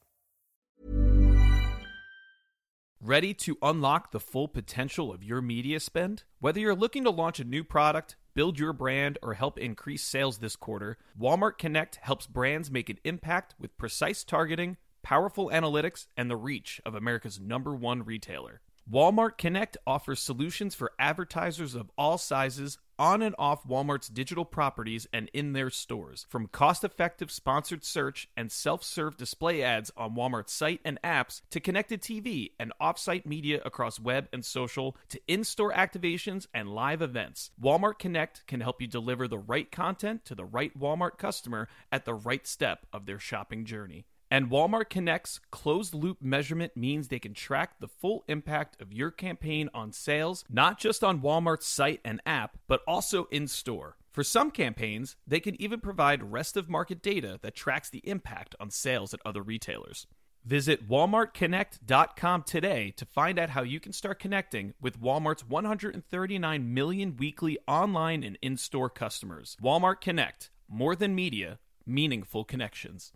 Ready 3.03 3.33
to 3.33 3.57
unlock 3.63 4.11
the 4.11 4.19
full 4.19 4.47
potential 4.47 5.11
of 5.11 5.23
your 5.23 5.41
media 5.41 5.79
spend? 5.79 6.21
Whether 6.39 6.59
you're 6.59 6.75
looking 6.75 7.03
to 7.05 7.09
launch 7.09 7.39
a 7.39 7.43
new 7.43 7.63
product, 7.63 8.15
build 8.35 8.59
your 8.59 8.73
brand, 8.73 9.17
or 9.23 9.33
help 9.33 9.57
increase 9.57 10.03
sales 10.03 10.37
this 10.37 10.55
quarter, 10.55 10.99
Walmart 11.19 11.57
Connect 11.57 11.95
helps 11.95 12.27
brands 12.27 12.69
make 12.69 12.91
an 12.91 12.99
impact 13.03 13.55
with 13.59 13.75
precise 13.75 14.23
targeting, 14.23 14.77
powerful 15.01 15.49
analytics, 15.49 16.05
and 16.15 16.29
the 16.29 16.35
reach 16.35 16.79
of 16.85 16.93
America's 16.93 17.39
number 17.39 17.73
one 17.73 18.03
retailer. 18.05 18.61
Walmart 18.91 19.37
Connect 19.37 19.77
offers 19.87 20.19
solutions 20.19 20.75
for 20.75 20.91
advertisers 20.99 21.75
of 21.75 21.89
all 21.97 22.17
sizes 22.17 22.77
on 22.99 23.21
and 23.21 23.33
off 23.39 23.65
Walmart's 23.65 24.09
digital 24.09 24.43
properties 24.43 25.07
and 25.13 25.29
in 25.33 25.53
their 25.53 25.69
stores. 25.69 26.25
From 26.29 26.47
cost 26.47 26.83
effective 26.83 27.31
sponsored 27.31 27.85
search 27.85 28.27
and 28.35 28.51
self 28.51 28.83
serve 28.83 29.15
display 29.15 29.63
ads 29.63 29.91
on 29.95 30.13
Walmart's 30.13 30.51
site 30.51 30.81
and 30.83 31.01
apps 31.03 31.41
to 31.51 31.61
connected 31.61 32.01
TV 32.01 32.51
and 32.59 32.73
off 32.81 32.99
site 32.99 33.25
media 33.25 33.61
across 33.63 33.97
web 33.97 34.27
and 34.33 34.43
social 34.43 34.97
to 35.07 35.21
in 35.25 35.45
store 35.45 35.71
activations 35.71 36.47
and 36.53 36.67
live 36.67 37.01
events. 37.01 37.51
Walmart 37.61 37.97
Connect 37.97 38.45
can 38.45 38.59
help 38.59 38.81
you 38.81 38.87
deliver 38.87 39.25
the 39.25 39.39
right 39.39 39.71
content 39.71 40.25
to 40.25 40.35
the 40.35 40.43
right 40.43 40.77
Walmart 40.77 41.17
customer 41.17 41.69
at 41.93 42.03
the 42.03 42.13
right 42.13 42.45
step 42.45 42.85
of 42.91 43.05
their 43.05 43.19
shopping 43.19 43.63
journey. 43.63 44.03
And 44.31 44.49
Walmart 44.49 44.89
Connect's 44.89 45.41
closed 45.51 45.93
loop 45.93 46.21
measurement 46.21 46.77
means 46.77 47.09
they 47.09 47.19
can 47.19 47.33
track 47.33 47.81
the 47.81 47.89
full 47.89 48.23
impact 48.29 48.81
of 48.81 48.93
your 48.93 49.11
campaign 49.11 49.69
on 49.73 49.91
sales, 49.91 50.45
not 50.49 50.79
just 50.79 51.03
on 51.03 51.19
Walmart's 51.19 51.67
site 51.67 51.99
and 52.05 52.21
app, 52.25 52.57
but 52.65 52.81
also 52.87 53.25
in 53.25 53.49
store. 53.49 53.97
For 54.09 54.23
some 54.23 54.49
campaigns, 54.49 55.17
they 55.27 55.41
can 55.41 55.61
even 55.61 55.81
provide 55.81 56.31
rest 56.31 56.55
of 56.55 56.69
market 56.69 57.01
data 57.01 57.39
that 57.41 57.55
tracks 57.55 57.89
the 57.89 58.07
impact 58.07 58.55
on 58.57 58.69
sales 58.69 59.13
at 59.13 59.19
other 59.25 59.41
retailers. 59.41 60.07
Visit 60.45 60.87
walmartconnect.com 60.89 62.43
today 62.43 62.93
to 62.95 63.05
find 63.05 63.37
out 63.37 63.49
how 63.49 63.63
you 63.63 63.81
can 63.81 63.91
start 63.91 64.19
connecting 64.19 64.73
with 64.81 65.01
Walmart's 65.01 65.45
139 65.45 66.73
million 66.73 67.17
weekly 67.17 67.59
online 67.67 68.23
and 68.23 68.37
in 68.41 68.55
store 68.55 68.89
customers. 68.89 69.57
Walmart 69.61 69.99
Connect, 69.99 70.49
more 70.69 70.95
than 70.95 71.13
media, 71.13 71.59
meaningful 71.85 72.45
connections. 72.45 73.11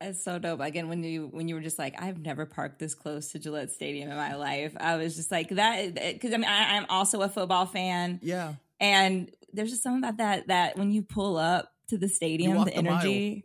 It's 0.00 0.22
so 0.22 0.38
dope. 0.38 0.60
Again, 0.60 0.88
when 0.88 1.02
you 1.02 1.28
when 1.32 1.48
you 1.48 1.54
were 1.54 1.60
just 1.62 1.78
like, 1.78 1.94
I've 2.00 2.18
never 2.18 2.44
parked 2.44 2.78
this 2.78 2.94
close 2.94 3.32
to 3.32 3.38
Gillette 3.38 3.70
Stadium 3.72 4.10
in 4.10 4.16
my 4.16 4.34
life. 4.36 4.76
I 4.78 4.96
was 4.96 5.16
just 5.16 5.30
like 5.30 5.48
that 5.50 5.96
eh, 5.96 6.12
because 6.12 6.34
I 6.34 6.36
mean 6.36 6.44
I, 6.48 6.76
I'm 6.76 6.86
also 6.90 7.22
a 7.22 7.28
football 7.30 7.64
fan, 7.66 8.20
Yeah. 8.22 8.54
and 8.78 9.30
there's 9.54 9.70
just 9.70 9.82
something 9.82 10.04
about 10.04 10.18
that 10.18 10.48
that 10.48 10.76
when 10.76 10.90
you 10.90 11.02
pull 11.02 11.38
up 11.38 11.72
to 11.88 11.96
the 11.96 12.08
stadium, 12.08 12.58
the 12.64 12.70
the 12.72 12.82
mile. 12.82 12.94
energy. 12.96 13.44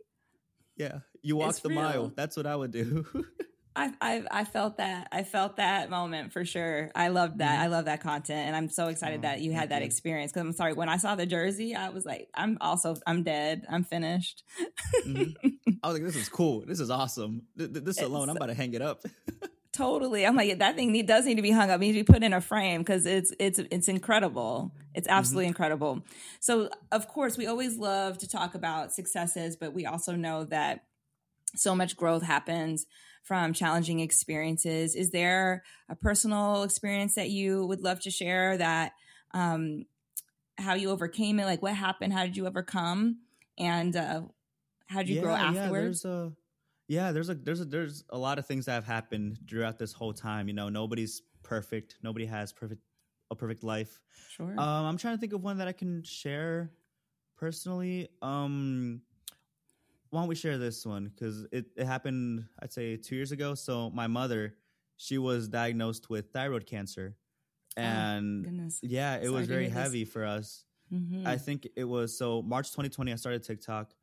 Yeah. 0.76 0.98
You 1.22 1.36
walk 1.36 1.56
the 1.56 1.68
real. 1.70 1.80
mile. 1.80 2.12
That's 2.14 2.36
what 2.36 2.46
I 2.46 2.54
would 2.56 2.72
do. 2.72 3.06
I, 3.74 3.92
I 4.00 4.22
I 4.30 4.44
felt 4.44 4.76
that 4.76 5.08
I 5.12 5.22
felt 5.22 5.56
that 5.56 5.88
moment 5.88 6.32
for 6.32 6.44
sure. 6.44 6.90
I 6.94 7.08
loved 7.08 7.38
that. 7.38 7.52
Mm-hmm. 7.54 7.62
I 7.62 7.66
love 7.68 7.84
that 7.86 8.00
content, 8.02 8.46
and 8.48 8.54
I'm 8.56 8.68
so 8.68 8.88
excited 8.88 9.20
Oh, 9.20 9.22
that 9.22 9.40
you 9.40 9.52
had 9.52 9.70
that 9.70 9.82
experience. 9.82 10.30
Because 10.32 10.46
I'm 10.46 10.52
sorry, 10.52 10.74
when 10.74 10.88
I 10.88 10.98
saw 10.98 11.14
the 11.14 11.26
jersey, 11.26 11.74
I 11.74 11.88
was 11.88 12.04
like, 12.04 12.28
I'm 12.34 12.58
also 12.60 12.96
I'm 13.06 13.22
dead. 13.22 13.64
I'm 13.70 13.84
finished. 13.84 14.42
Mhm. 15.06 15.34
I 15.82 15.88
was 15.88 15.94
like, 15.94 16.04
this 16.04 16.16
is 16.16 16.28
cool. 16.28 16.64
This 16.66 16.80
is 16.80 16.90
awesome. 16.90 17.42
Th- 17.58 17.72
th- 17.72 17.84
This 17.84 18.00
alone, 18.00 18.28
I'm 18.30 18.36
about 18.36 18.46
to 18.46 18.54
hang 18.54 18.74
it 18.74 18.82
up. 18.82 19.02
Totally. 19.72 20.26
I'm 20.26 20.36
like 20.36 20.58
that 20.58 20.76
thing 20.76 20.92
need, 20.92 21.06
does 21.06 21.24
need 21.24 21.36
to 21.36 21.42
be 21.42 21.50
hung 21.50 21.70
up. 21.70 21.76
It 21.76 21.80
needs 21.80 21.96
to 21.96 22.04
be 22.04 22.12
put 22.12 22.22
in 22.22 22.34
a 22.34 22.42
frame 22.42 22.82
because 22.82 23.06
it's 23.06 23.32
it's 23.38 23.58
it's 23.58 23.88
incredible. 23.88 24.74
It's 24.94 25.08
absolutely 25.08 25.46
incredible. 25.46 26.04
So 26.40 26.68
of 26.92 27.08
course 27.08 27.38
we 27.38 27.46
always 27.46 27.78
love 27.78 28.18
to 28.18 28.28
talk 28.28 28.54
about 28.54 28.92
successes, 28.92 29.56
but 29.56 29.72
we 29.72 29.86
also 29.86 30.14
know 30.14 30.44
that 30.44 30.84
so 31.56 31.74
much 31.74 31.96
growth 31.96 32.22
happens 32.22 32.84
from 33.22 33.52
challenging 33.52 34.00
experiences. 34.00 34.94
Is 34.94 35.10
there 35.10 35.62
a 35.88 35.94
personal 35.96 36.64
experience 36.64 37.14
that 37.14 37.30
you 37.30 37.66
would 37.66 37.80
love 37.80 38.00
to 38.00 38.10
share 38.10 38.56
that 38.58 38.92
um 39.32 39.86
how 40.58 40.74
you 40.74 40.90
overcame 40.90 41.38
it? 41.38 41.46
Like 41.46 41.62
what 41.62 41.74
happened? 41.74 42.12
How 42.12 42.24
did 42.24 42.36
you 42.36 42.46
overcome? 42.46 43.18
And 43.58 43.96
uh 43.96 44.22
how 44.86 44.98
did 44.98 45.08
you 45.08 45.20
grow 45.20 45.34
afterwards? 45.34 46.02
there's 46.02 46.04
a 46.04 46.32
yeah, 46.88 47.12
there's 47.12 47.30
a 47.30 47.34
there's 47.34 47.60
a 47.60 47.64
there's 47.64 48.04
a 48.10 48.18
lot 48.18 48.38
of 48.38 48.46
things 48.46 48.66
that 48.66 48.72
have 48.74 48.84
happened 48.84 49.38
throughout 49.48 49.78
this 49.78 49.92
whole 49.92 50.12
time. 50.12 50.48
You 50.48 50.54
know, 50.54 50.68
nobody's 50.68 51.22
perfect. 51.42 51.96
Nobody 52.02 52.26
has 52.26 52.52
perfect 52.52 52.82
a 53.30 53.36
perfect 53.36 53.64
life. 53.64 54.00
sure. 54.28 54.50
Um, 54.50 54.84
I'm 54.86 54.98
trying 54.98 55.16
to 55.16 55.20
think 55.20 55.32
of 55.32 55.42
one 55.42 55.58
that 55.58 55.68
I 55.68 55.72
can 55.72 56.02
share 56.02 56.70
personally. 57.36 58.08
Um, 58.20 59.00
why 60.12 60.20
don't 60.20 60.28
we 60.28 60.34
share 60.34 60.58
this 60.58 60.84
one? 60.84 61.04
Because 61.06 61.44
it, 61.52 61.66
it 61.76 61.86
happened, 61.86 62.44
I'd 62.60 62.72
say, 62.72 62.96
two 62.98 63.16
years 63.16 63.32
ago. 63.32 63.54
So 63.54 63.90
my 63.90 64.06
mother, 64.06 64.54
she 64.98 65.16
was 65.18 65.48
diagnosed 65.48 66.10
with 66.10 66.32
thyroid 66.32 66.66
cancer, 66.66 67.16
and 67.78 68.44
Oh, 68.46 68.50
goodness. 68.50 68.80
yeah, 68.82 69.16
it 69.16 69.24
Sorry 69.24 69.30
was 69.32 69.48
very 69.48 69.62
hear 69.64 69.70
this. 69.70 69.82
heavy 69.82 70.04
for 70.04 70.24
us. 70.26 70.66
Mhm. 70.92 71.26
I 71.26 71.38
think 71.38 71.66
it 71.76 71.84
was 71.84 72.16
so 72.16 72.42
March 72.42 72.72
2020. 72.72 73.10
I 73.12 73.16
started 73.16 73.42
TikTok. 73.42 73.94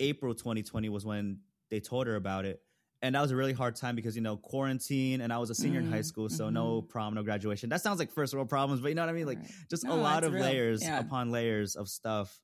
April 0.00 0.34
2020 0.34 0.88
was 0.88 1.06
when 1.06 1.40
they 1.70 1.78
told 1.80 2.08
her 2.08 2.16
about 2.16 2.44
it, 2.44 2.60
and 3.02 3.14
that 3.14 3.20
was 3.22 3.30
a 3.30 3.36
really 3.36 3.52
hard 3.52 3.76
time 3.76 3.94
because 3.94 4.16
you 4.16 4.22
know 4.22 4.36
quarantine, 4.36 5.20
and 5.20 5.32
I 5.32 5.38
was 5.38 5.50
a 5.50 5.54
senior 5.54 5.78
in 5.78 5.86
high 5.86 6.00
Mm, 6.00 6.04
school, 6.04 6.28
so 6.28 6.50
no 6.50 6.82
prom, 6.82 7.14
no 7.14 7.22
graduation. 7.22 7.70
That 7.70 7.82
sounds 7.82 8.00
like 8.00 8.10
first 8.10 8.34
world 8.34 8.48
problems, 8.48 8.80
but 8.80 8.88
you 8.88 8.96
know 8.96 9.02
what 9.02 9.10
I 9.10 9.12
mean? 9.12 9.26
Like 9.26 9.38
Right. 9.38 9.50
just 9.70 9.86
a 9.86 9.94
lot 9.94 10.24
of 10.24 10.32
real. 10.32 10.42
layers 10.42 10.82
Yeah. 10.82 10.98
upon 10.98 11.30
layers 11.30 11.76
of 11.76 11.88
stuff. 11.88 12.42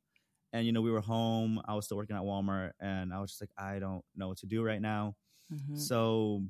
And 0.52 0.66
you 0.66 0.72
know, 0.72 0.82
we 0.82 0.90
were 0.90 1.00
home. 1.00 1.60
I 1.66 1.74
was 1.74 1.86
still 1.86 1.96
working 1.96 2.16
at 2.16 2.22
Walmart, 2.22 2.72
and 2.80 3.12
I 3.12 3.20
was 3.20 3.30
just 3.30 3.40
like, 3.42 3.50
I 3.56 3.78
don't 3.78 4.04
know 4.14 4.28
what 4.28 4.38
to 4.38 4.46
do 4.46 4.62
right 4.62 4.80
now. 4.80 5.16
Mhm. 5.50 5.76
So, 5.78 6.44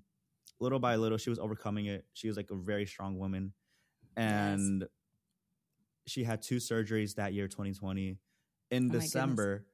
little 0.60 0.80
by 0.80 0.96
little, 0.96 1.18
she 1.18 1.30
was 1.30 1.38
overcoming 1.40 1.86
it. 1.86 2.06
She 2.14 2.28
was 2.28 2.36
like 2.36 2.50
a 2.50 2.56
very 2.56 2.86
strong 2.86 3.18
woman, 3.18 3.54
and 4.16 4.86
she 6.06 6.24
had 6.24 6.42
two 6.42 6.56
surgeries 6.56 7.14
that 7.16 7.32
year, 7.32 7.48
2020. 7.48 8.18
In 8.70 8.90
Oh 8.90 8.94
December, 9.00 9.66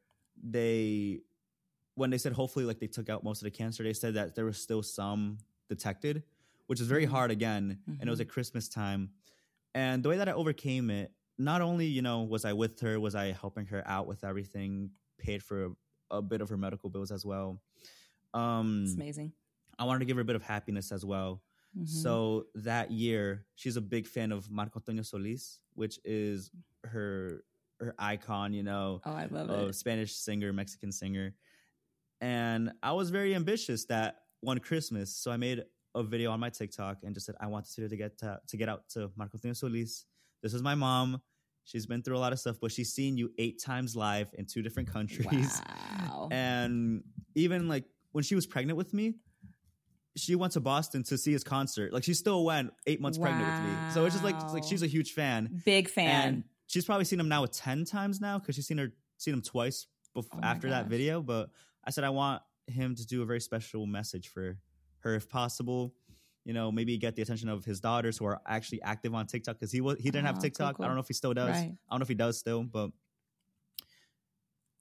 they 0.43 1.21
when 1.95 2.11
they 2.11 2.19
said 2.19 2.33
hopefully 2.33 2.65
like 2.65 2.79
they 2.81 2.87
took 2.89 3.09
out 3.11 3.25
most 3.25 3.43
of 3.43 3.45
the 3.45 3.51
cancer, 3.51 3.83
they 3.83 3.93
said 3.95 4.15
that 4.15 4.35
there 4.35 4.45
was 4.47 4.59
still 4.63 4.83
some 4.83 5.39
detected, 5.69 6.25
which 6.67 6.81
is 6.81 6.89
very 6.89 7.05
Mhm. 7.05 7.13
hard 7.13 7.31
again. 7.31 7.81
And 8.01 8.09
it 8.09 8.11
was 8.11 8.21
Mhm. 8.21 8.23
at 8.23 8.29
Christmas 8.29 8.69
time. 8.69 9.11
And 9.75 10.03
the 10.05 10.09
way 10.11 10.19
that 10.19 10.29
I 10.29 10.33
overcame 10.33 10.91
it, 10.91 11.13
not 11.39 11.61
only, 11.63 11.87
you 11.87 12.03
know, 12.03 12.23
was 12.23 12.45
I 12.45 12.53
with 12.53 12.81
her, 12.81 12.99
was 13.01 13.15
I 13.15 13.33
helping 13.33 13.67
her 13.67 13.83
out 13.87 14.07
with 14.07 14.25
everything, 14.25 14.91
paid 15.19 15.43
for 15.43 15.67
a, 15.67 15.71
a 16.19 16.23
bit 16.23 16.41
of 16.41 16.49
her 16.49 16.57
medical 16.57 16.91
bills 16.91 17.11
as 17.11 17.25
well. 17.25 17.61
Um 18.35 18.83
It's 18.85 18.95
amazing. 18.95 19.33
I 19.79 19.85
wanted 19.85 20.01
to 20.01 20.05
give 20.07 20.17
her 20.17 20.23
a 20.23 20.25
bit 20.25 20.37
of 20.37 20.43
happiness 20.43 20.91
as 20.93 21.05
well. 21.05 21.43
Mhm. 21.77 21.87
So 21.89 22.47
that 22.55 22.91
year, 22.91 23.47
she's 23.55 23.77
a 23.77 23.81
big 23.81 24.07
fan 24.07 24.33
of 24.33 24.51
Marco 24.51 24.81
Antonio 24.81 25.03
Solis, 25.03 25.61
which 25.75 25.99
is 26.05 26.51
her 26.85 27.45
her 27.81 27.95
icon, 27.99 28.53
you 28.53 28.65
know, 28.65 29.01
oh, 29.05 29.13
I 29.13 29.27
love 29.27 29.51
a 29.51 29.69
it. 29.69 29.75
Spanish 29.75 30.13
singer, 30.15 30.53
Mexican 30.53 30.91
singer. 30.91 31.37
And 32.21 32.73
I 32.83 32.91
was 32.93 33.11
very 33.11 33.35
ambitious 33.37 33.85
that 33.87 34.23
one 34.41 34.59
Christmas. 34.59 35.15
So 35.15 35.31
I 35.31 35.37
made 35.37 35.63
a 35.95 36.03
video 36.03 36.33
on 36.33 36.41
my 36.41 36.51
TikTok 36.51 37.05
and 37.05 37.15
just 37.15 37.27
said, 37.27 37.37
I 37.41 37.47
want 37.47 37.65
this 37.67 37.77
video 37.77 37.89
to 37.89 37.97
get 37.97 38.19
to, 38.19 38.41
to 38.49 38.57
get 38.57 38.69
out 38.69 38.89
to 38.95 39.13
Marco 39.15 39.37
Antonio 39.37 39.55
Solis. 39.55 40.07
This 40.43 40.55
is 40.55 40.63
my 40.63 40.75
mom. 40.75 41.21
She's 41.65 41.87
been 41.87 42.03
through 42.03 42.17
a 42.17 42.19
lot 42.19 42.33
of 42.33 42.39
stuff, 42.39 42.57
but 42.61 42.73
she's 42.73 42.93
seen 42.95 43.19
you 43.19 43.31
eight 43.39 43.61
times 43.63 43.95
live 43.95 44.31
in 44.35 44.47
two 44.47 44.63
different 44.63 44.91
countries. 44.91 45.61
Wow. 46.09 46.29
And 46.33 47.03
even 47.35 47.69
like 47.69 47.85
when 48.13 48.25
she 48.25 48.35
was 48.35 48.47
pregnant 48.47 48.77
with 48.77 48.93
me, 48.95 49.15
she 50.17 50.35
went 50.35 50.55
to 50.55 50.61
Boston 50.61 51.03
to 51.05 51.19
see 51.19 51.33
his 51.33 51.45
concert. 51.45 51.93
Like 51.93 52.05
she 52.05 52.15
still 52.15 52.45
went 52.45 52.73
eight 52.87 53.01
months 53.01 53.19
pregnant 53.19 53.47
with 53.47 53.71
me. 53.71 53.91
So 53.93 54.05
it's 54.05 54.15
just 54.15 54.25
like, 54.25 54.35
it's 54.43 54.53
like 54.53 54.65
she's 54.65 54.83
a 54.83 54.87
huge 54.87 55.13
fan. 55.13 55.63
Big 55.65 55.89
fan. 55.89 56.29
And 56.29 56.45
she's 56.67 56.85
probably 56.85 57.05
seen 57.05 57.21
him 57.21 57.29
now 57.29 57.45
10 57.47 57.85
times 57.85 58.21
now 58.21 58.39
because 58.39 58.55
she's 58.55 58.67
seen 58.67 58.79
her 58.79 58.89
seen 59.19 59.35
him 59.35 59.43
twice 59.43 59.87
bef- 60.17 60.27
Oh 60.33 60.41
after 60.43 60.71
that 60.71 60.87
video. 60.87 61.21
But 61.23 61.51
I 61.85 61.91
said 61.91 62.05
I 62.05 62.11
want 62.11 62.43
him 62.67 62.95
to 62.97 63.07
do 63.07 63.23
a 63.23 63.27
very 63.27 63.41
special 63.41 63.87
message 63.87 64.29
for 64.29 64.59
her 65.01 65.15
if 65.15 65.29
possible. 65.29 65.95
You 66.49 66.55
know, 66.55 66.73
maybe 66.73 66.97
get 66.97 67.15
the 67.15 67.21
attention 67.21 67.51
of 67.51 67.67
his 67.67 67.79
daughters 67.79 68.17
who 68.17 68.25
are 68.25 68.41
actually 68.47 68.81
active 68.81 69.15
on 69.15 69.27
TikTok 69.27 69.57
because 69.57 69.71
he 69.71 69.83
was 69.83 69.99
he 69.99 70.05
didn't 70.05 70.25
Oh, 70.25 70.29
have 70.29 70.37
ah, 70.39 70.41
TikTok. 70.41 70.77
cool. 70.77 70.85
I 70.85 70.89
don't 70.89 70.97
know 70.97 71.03
if 71.03 71.09
he 71.09 71.13
still 71.13 71.35
does. 71.35 71.51
Right. 71.51 71.75
I 71.89 71.91
don't 71.93 72.01
know 72.01 72.05
if 72.05 72.09
he 72.09 72.15
does 72.15 72.39
still, 72.39 72.63
but 72.63 72.89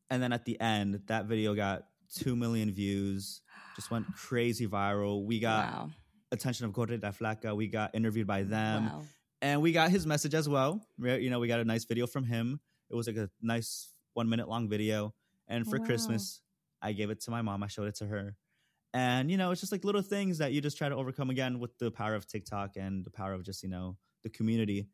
and 0.10 0.23
then 0.23 0.32
at 0.32 0.45
the 0.45 0.58
end, 0.62 1.01
that 1.08 1.25
video 1.25 1.53
got 1.53 1.84
two 2.15 2.38
million 2.38 2.71
views, 2.71 3.41
just 3.75 3.91
went 3.91 4.06
crazy 4.15 4.65
viral. 4.65 5.25
We 5.25 5.41
got 5.41 5.73
wow. 5.73 5.89
attention 6.32 6.65
of 6.65 6.71
Gordo 6.71 6.93
y 6.93 6.99
la 7.03 7.12
Flaca. 7.12 7.53
We 7.53 7.67
got 7.67 7.93
interviewed 7.93 8.27
by 8.27 8.43
them 8.43 8.86
wow. 8.86 9.01
and 9.41 9.62
we 9.62 9.73
got 9.73 9.91
his 9.91 10.08
message 10.08 10.36
as 10.36 10.47
well. 10.47 10.82
You 10.97 11.30
know, 11.30 11.39
we 11.39 11.49
got 11.49 11.60
a 11.60 11.65
nice 11.65 11.84
video 11.84 12.08
from 12.08 12.23
him. 12.23 12.62
It 12.89 12.95
was 12.95 13.08
like 13.08 13.17
a 13.17 13.30
nice 13.41 13.89
one 14.13 14.30
minute 14.30 14.47
long 14.47 14.69
video. 14.69 15.13
And 15.49 15.65
oh, 15.67 15.69
for 15.69 15.80
Wow. 15.80 15.86
Christmas, 15.86 16.41
I 16.82 16.93
gave 16.93 17.10
it 17.10 17.19
to 17.23 17.32
my 17.32 17.41
mom. 17.41 17.62
I 17.62 17.67
showed 17.67 17.89
it 17.89 17.95
to 17.95 18.06
her. 18.06 18.38
And 18.93 19.30
you 19.30 19.38
know, 19.38 19.52
it's 19.52 19.62
just 19.62 19.71
like 19.71 19.84
little 19.84 20.02
things 20.02 20.38
that 20.39 20.52
you 20.54 20.62
just 20.62 20.78
try 20.78 20.89
to 20.89 20.95
overcome 20.95 21.30
again 21.30 21.60
with 21.60 21.78
the 21.78 21.91
power 21.91 22.15
of 22.15 22.26
TikTok 22.28 22.78
and 22.78 23.06
the 23.06 23.12
power 23.12 23.34
of 23.34 23.43
just 23.43 23.62
you 23.63 23.69
know 23.69 23.97
the 24.23 24.30
community. 24.30 24.88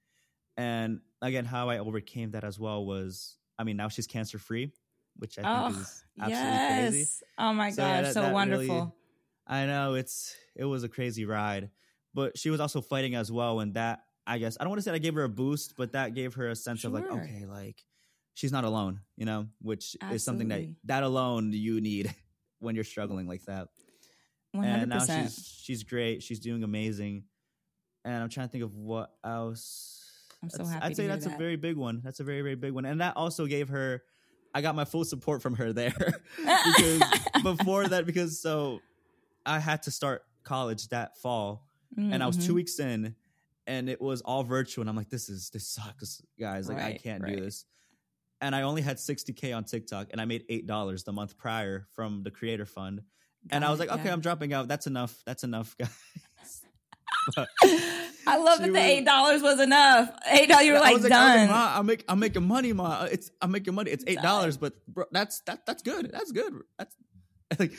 And 0.57 0.99
again, 1.21 1.45
how 1.45 1.69
I 1.69 1.79
overcame 1.79 2.31
that 2.31 2.43
as 2.43 2.59
well 2.59 2.85
was, 2.85 3.37
I 3.57 3.63
mean, 3.63 3.75
now 3.77 3.87
she's 3.89 4.05
cancer 4.05 4.37
free, 4.37 4.71
which 5.17 5.39
I 5.39 5.41
think 5.43 5.77
Oh, 5.77 5.79
is 5.81 6.03
absolutely 6.19 6.51
yes. 6.59 6.91
crazy. 6.91 7.07
Oh 7.39 7.53
my 7.53 7.69
So, 7.71 7.81
yeah, 7.81 7.95
gosh. 8.01 8.03
that- 8.05 8.13
so 8.13 8.21
that 8.21 8.33
wonderful. 8.33 8.75
really- 8.75 8.91
I 9.47 9.65
know 9.65 9.95
it's 9.95 10.35
it 10.55 10.63
was 10.65 10.83
a 10.83 10.89
crazy 10.89 11.25
ride, 11.25 11.69
but 12.13 12.37
she 12.37 12.49
was 12.49 12.59
also 12.61 12.81
fighting 12.81 13.15
as 13.15 13.31
well, 13.31 13.59
and 13.59 13.73
that 13.73 14.05
I 14.25 14.37
guess 14.37 14.55
I 14.59 14.63
don't 14.63 14.69
want 14.69 14.79
to 14.79 14.83
say 14.83 14.91
I 14.93 14.99
gave 14.99 15.15
her 15.15 15.23
a 15.23 15.29
boost, 15.29 15.75
but 15.75 15.91
that 15.93 16.13
gave 16.13 16.35
her 16.35 16.47
a 16.49 16.55
sense 16.55 16.83
of 16.85 16.93
like, 16.93 17.03
okay, 17.11 17.45
like 17.45 17.83
she's 18.35 18.53
not 18.53 18.63
alone, 18.63 19.01
you 19.17 19.25
know, 19.25 19.47
which 19.61 19.97
is 20.11 20.23
something 20.23 20.47
that 20.49 20.59
that 20.85 21.03
alone 21.03 21.51
you 21.51 21.81
need 21.81 22.13
when 22.59 22.75
you're 22.75 22.85
struggling 22.85 23.27
like 23.27 23.43
that. 23.45 23.67
One 24.53 24.65
And 24.65 24.89
now 24.89 25.05
she's 25.05 25.59
she's 25.63 25.83
great, 25.83 26.21
she's 26.23 26.39
doing 26.39 26.63
amazing, 26.63 27.23
and 28.05 28.23
I'm 28.23 28.29
trying 28.29 28.47
to 28.47 28.51
think 28.51 28.63
of 28.63 28.75
what 28.75 29.11
else. 29.25 29.99
I'm 30.41 30.49
so 30.49 30.57
That's- 30.59 30.73
happy 30.73 30.85
I'd 30.85 30.95
say 30.95 31.07
that's 31.07 31.25
a 31.25 31.29
very 31.29 31.55
big 31.55 31.75
one. 31.75 32.01
That's 32.03 32.19
a 32.19 32.23
very 32.23 32.41
very 32.41 32.55
big 32.55 32.71
one, 32.71 32.85
and 32.85 33.01
that 33.01 33.17
also 33.17 33.45
gave 33.47 33.69
her. 33.69 34.03
I 34.55 34.61
got 34.61 34.75
my 34.75 34.85
full 34.85 35.03
support 35.03 35.41
from 35.41 35.55
her 35.55 35.73
there 35.73 35.95
because 36.37 37.01
before 37.43 37.87
that, 37.87 38.05
because 38.05 38.39
so 38.39 38.81
I 39.45 39.57
had 39.59 39.81
to 39.83 39.91
start 39.91 40.21
college 40.43 40.89
that 40.89 41.17
fall, 41.17 41.65
and 41.97 42.21
I 42.21 42.27
was 42.27 42.37
Mm-hmm. 42.37 42.45
two 42.47 42.53
weeks 42.53 42.79
in, 42.79 43.15
and 43.65 43.89
it 43.89 43.99
was 43.99 44.21
all 44.21 44.43
virtual, 44.43 44.83
and 44.83 44.89
I'm 44.89 44.95
like, 44.95 45.09
this 45.09 45.27
is 45.29 45.49
this 45.49 45.67
sucks, 45.67 46.21
guys. 46.39 46.69
Like 46.69 46.77
I 46.77 46.93
can't 47.01 47.23
right. 47.23 47.35
do 47.35 47.41
this. 47.41 47.65
And 48.41 48.53
I 48.53 48.63
only 48.63 48.81
had 48.83 48.97
60k 48.97 49.55
on 49.55 49.63
TikTok, 49.63 50.09
and 50.11 50.21
I 50.21 50.25
made 50.25 50.43
eight 50.49 50.67
dollars 50.67 51.03
the 51.03 51.13
month 51.13 51.37
prior 51.37 51.87
from 51.95 52.21
the 52.21 52.29
Creator 52.29 52.65
Fund. 52.67 53.01
And 53.51 53.63
I 53.65 53.69
was 53.71 53.79
like, 53.79 53.89
okay, 53.89 54.05
yeah. 54.05 54.13
I'm 54.13 54.21
dropping 54.21 54.53
out. 54.53 54.67
That's 54.67 54.87
enough. 54.87 55.21
That's 55.25 55.43
enough, 55.43 55.75
guys. 55.79 55.89
But- 57.35 57.47
I 58.25 58.37
love 58.37 58.59
that 58.59 58.71
the 58.71 58.79
eight 58.79 59.05
dollars 59.05 59.41
was 59.41 59.59
enough. 59.59 60.09
Eight 60.31 60.47
dollars, 60.47 60.65
you 60.65 60.73
were 60.73 60.79
like 60.79 60.93
like, 61.01 61.09
done. 61.09 61.37
like, 61.41 61.49
Ma, 61.49 61.77
I'm 61.77 61.85
make, 61.85 62.05
I'm 62.07 62.19
making 62.19 62.47
money, 62.47 62.71
ma. 62.73 63.03
It's 63.11 63.29
I'm 63.41 63.51
making 63.51 63.75
money. 63.75 63.91
It's 63.91 64.03
eight 64.07 64.21
dollars, 64.21 64.55
but 64.57 64.73
bro, 64.87 65.05
that's 65.11 65.41
that 65.41 65.65
that's 65.65 65.83
good. 65.83 66.09
That's 66.11 66.31
good. 66.31 66.53
That's 66.79 66.95
like, 67.59 67.73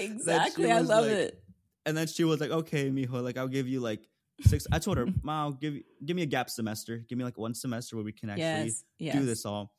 exactly, 0.00 0.70
I 0.72 0.80
love 0.80 1.04
like- 1.04 1.12
it. 1.14 1.42
and 1.86 1.96
then 1.96 2.06
she 2.06 2.24
was 2.24 2.40
like, 2.40 2.50
okay, 2.50 2.90
mijo, 2.90 3.22
like 3.22 3.36
I'll 3.36 3.48
give 3.48 3.68
you 3.68 3.80
like 3.80 4.00
six. 4.46 4.66
I 4.72 4.78
told 4.78 4.96
her, 4.98 5.06
ma, 5.22 5.42
I'll 5.42 5.52
give 5.52 5.74
you 5.74 5.82
give 6.04 6.16
me 6.16 6.22
a 6.22 6.26
gap 6.26 6.48
semester. 6.50 6.98
Give 7.08 7.18
me 7.18 7.24
like 7.24 7.38
one 7.38 7.54
semester 7.54 7.96
where 7.96 8.04
we 8.04 8.12
can 8.12 8.30
actually 8.30 8.44
Yes, 8.44 8.84
yes. 8.98 9.14
do 9.14 9.24
this 9.26 9.44
all. 9.44 9.72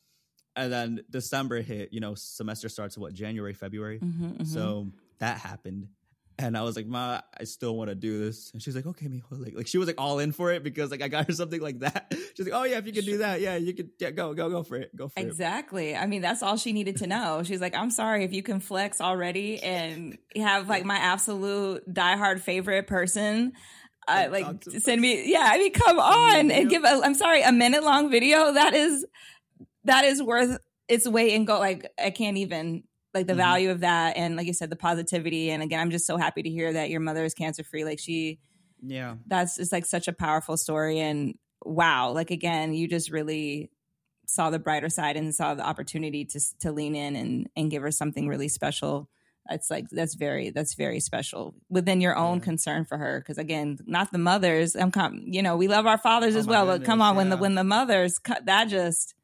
And 0.56 0.72
then 0.72 1.02
December 1.10 1.62
hit. 1.62 1.92
You 1.92 2.00
know, 2.00 2.16
semester 2.16 2.70
starts 2.70 2.98
what 2.98 3.14
January, 3.14 3.54
February. 3.54 4.00
Mhm, 4.00 4.38
mhm. 4.38 4.48
So 4.48 4.88
that 5.20 5.38
happened. 5.40 5.88
And 6.38 6.58
I 6.58 6.64
was 6.64 6.76
like, 6.76 6.86
Ma, 6.86 7.22
I 7.40 7.46
still 7.46 7.78
want 7.78 7.90
to 7.90 7.96
do 7.96 8.20
this. 8.20 8.52
And 8.52 8.62
she's 8.62 8.76
like, 8.76 8.86
okay, 8.86 9.08
mijo. 9.08 9.24
Like, 9.32 9.56
like 9.56 9.68
she 9.68 9.78
was 9.78 9.88
like 9.88 9.96
all 10.02 10.20
in 10.20 10.34
for 10.34 10.52
it 10.52 10.64
because 10.64 10.92
like 10.92 11.02
I 11.02 11.08
got 11.08 11.28
her 11.28 11.34
something 11.42 11.62
like 11.62 11.80
that. 11.80 12.14
She's 12.36 12.46
like, 12.46 12.54
oh 12.54 12.64
yeah, 12.64 12.78
if 12.78 12.86
you 12.86 12.92
can 12.92 13.06
do 13.06 13.20
that, 13.20 13.40
yeah, 13.40 13.56
you 13.56 13.74
could 13.74 13.92
yeah, 14.00 14.12
go, 14.12 14.34
go, 14.34 14.50
go 14.50 14.62
for 14.64 14.76
it. 14.76 14.94
Go 14.96 15.08
for 15.08 15.18
it. 15.18 15.26
Exactly. 15.26 15.96
I 15.96 16.06
mean, 16.08 16.22
that's 16.22 16.44
all 16.44 16.58
she 16.58 16.74
needed 16.74 16.98
to 16.98 17.08
know. 17.08 17.42
She's 17.44 17.62
like, 17.62 17.74
I'm 17.74 17.90
sorry 17.90 18.26
if 18.26 18.34
you 18.34 18.44
can 18.44 18.60
flex 18.60 19.00
already 19.00 19.64
and 19.64 20.18
have 20.36 20.68
like 20.68 20.84
my 20.84 20.98
absolute 20.98 21.88
diehard 21.92 22.42
favorite 22.42 22.88
person. 22.88 23.54
Uh, 24.08 24.28
Like, 24.30 24.32
like 24.32 24.46
talk 24.46 24.62
to 24.74 24.80
send 24.82 25.02
me, 25.02 25.32
yeah. 25.32 25.48
I 25.50 25.58
mean, 25.58 25.72
come 25.74 26.00
on 26.00 26.52
and 26.52 26.70
give. 26.70 26.84
A, 26.84 27.02
I'm 27.04 27.16
sorry, 27.16 27.42
a 27.42 27.52
minute 27.52 27.84
long 27.84 28.12
video 28.12 28.52
that 28.54 28.74
is 28.74 29.06
that 29.86 30.06
is 30.06 30.22
worth 30.22 30.58
its 30.88 31.08
weight 31.08 31.34
in 31.34 31.46
gold. 31.46 31.60
Like 31.62 31.92
I 32.00 32.10
can't 32.12 32.38
even 32.38 32.84
like 33.14 33.28
the 33.28 33.34
Mhm. 33.34 33.38
value 33.38 33.72
of 33.72 33.80
that, 33.80 34.18
and 34.18 34.36
like 34.36 34.46
you 34.48 34.54
said, 34.54 34.70
the 34.70 34.76
positivity. 34.76 35.50
And 35.50 35.64
again, 35.64 35.80
I'm 35.80 35.90
just 35.92 36.06
so 36.06 36.18
happy 36.18 36.44
to 36.44 36.50
hear 36.50 36.74
that 36.74 36.90
your 36.90 37.00
mother 37.00 37.24
is 37.24 37.34
cancer 37.34 37.64
free. 37.64 37.86
Like 37.86 38.00
she, 38.00 38.40
Yeah. 38.86 39.16
that's 39.26 39.58
it's 39.58 39.72
like 39.72 39.86
such 39.86 40.08
a 40.08 40.14
powerful 40.14 40.58
story 40.58 41.00
and 41.00 41.36
wow 41.64 42.12
like 42.12 42.30
again 42.30 42.74
you 42.76 42.88
just 42.88 43.10
really 43.10 43.72
saw 44.28 44.52
the 44.52 44.60
brighter 44.60 44.90
side 44.90 45.16
and 45.18 45.34
saw 45.34 45.56
the 45.56 45.66
opportunity 45.66 46.26
to 46.26 46.40
to 46.60 46.72
lean 46.72 46.94
in 46.96 47.16
and 47.16 47.50
and 47.56 47.72
give 47.72 47.82
her 47.82 47.90
something 47.92 48.28
really 48.28 48.50
special 48.50 49.10
It's 49.50 49.72
like 49.72 49.90
that's 49.90 50.14
very 50.16 50.50
that's 50.52 50.76
very 50.76 51.00
special 51.00 51.56
within 51.70 52.02
your 52.02 52.16
own 52.16 52.38
Yeah. 52.38 52.44
concern 52.44 52.86
for 52.86 52.98
her 53.00 53.20
because 53.20 53.38
again 53.40 53.80
not 53.88 54.12
the 54.12 54.20
mothers 54.20 54.76
i'm 54.76 54.92
com- 54.92 55.24
you 55.26 55.42
know 55.42 55.56
we 55.58 55.68
love 55.68 55.88
our 55.88 55.98
fathers 55.98 56.36
Oh 56.36 56.40
as 56.40 56.46
well 56.48 56.66
but 56.68 56.84
come 56.84 57.00
goodness, 57.00 57.10
on 57.10 57.16
when 57.16 57.30
the 57.30 57.38
when 57.38 57.56
the 57.56 57.64
mothers 57.64 58.20
cut 58.20 58.46
that 58.46 58.66
just 58.66 59.16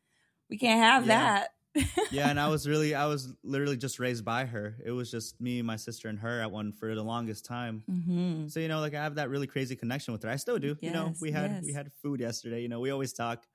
we 0.51 0.57
can't 0.57 0.79
have 0.81 1.07
Yeah. 1.07 1.17
that 1.17 1.47
yeah, 2.11 2.29
and 2.29 2.37
I 2.39 2.49
was 2.55 2.67
really, 2.67 2.93
I 2.93 3.05
was 3.05 3.33
literally 3.43 3.77
just 3.77 3.97
raised 3.97 4.25
by 4.25 4.43
her. 4.45 4.75
It 4.83 4.91
was 4.91 5.09
just 5.09 5.39
me, 5.39 5.61
my 5.61 5.77
sister, 5.77 6.09
and 6.09 6.19
her 6.19 6.41
at 6.41 6.51
one 6.51 6.73
for 6.73 6.93
the 6.93 7.01
longest 7.03 7.45
time. 7.45 7.83
hmm 7.87 8.47
So 8.49 8.59
you 8.59 8.67
know, 8.67 8.81
like 8.81 8.93
I 8.93 9.01
have 9.01 9.15
that 9.15 9.29
really 9.29 9.47
crazy 9.47 9.75
connection 9.77 10.11
with 10.11 10.21
her. 10.23 10.29
I 10.29 10.35
still 10.35 10.59
do. 10.59 10.75
you 10.81 10.91
know, 10.91 11.13
we 11.21 11.31
had 11.31 11.63
we 11.63 11.71
had 11.73 11.89
food 12.01 12.19
yesterday. 12.19 12.61
You 12.61 12.67
know, 12.67 12.81
we 12.81 12.91
always 12.91 13.13
talk, 13.13 13.47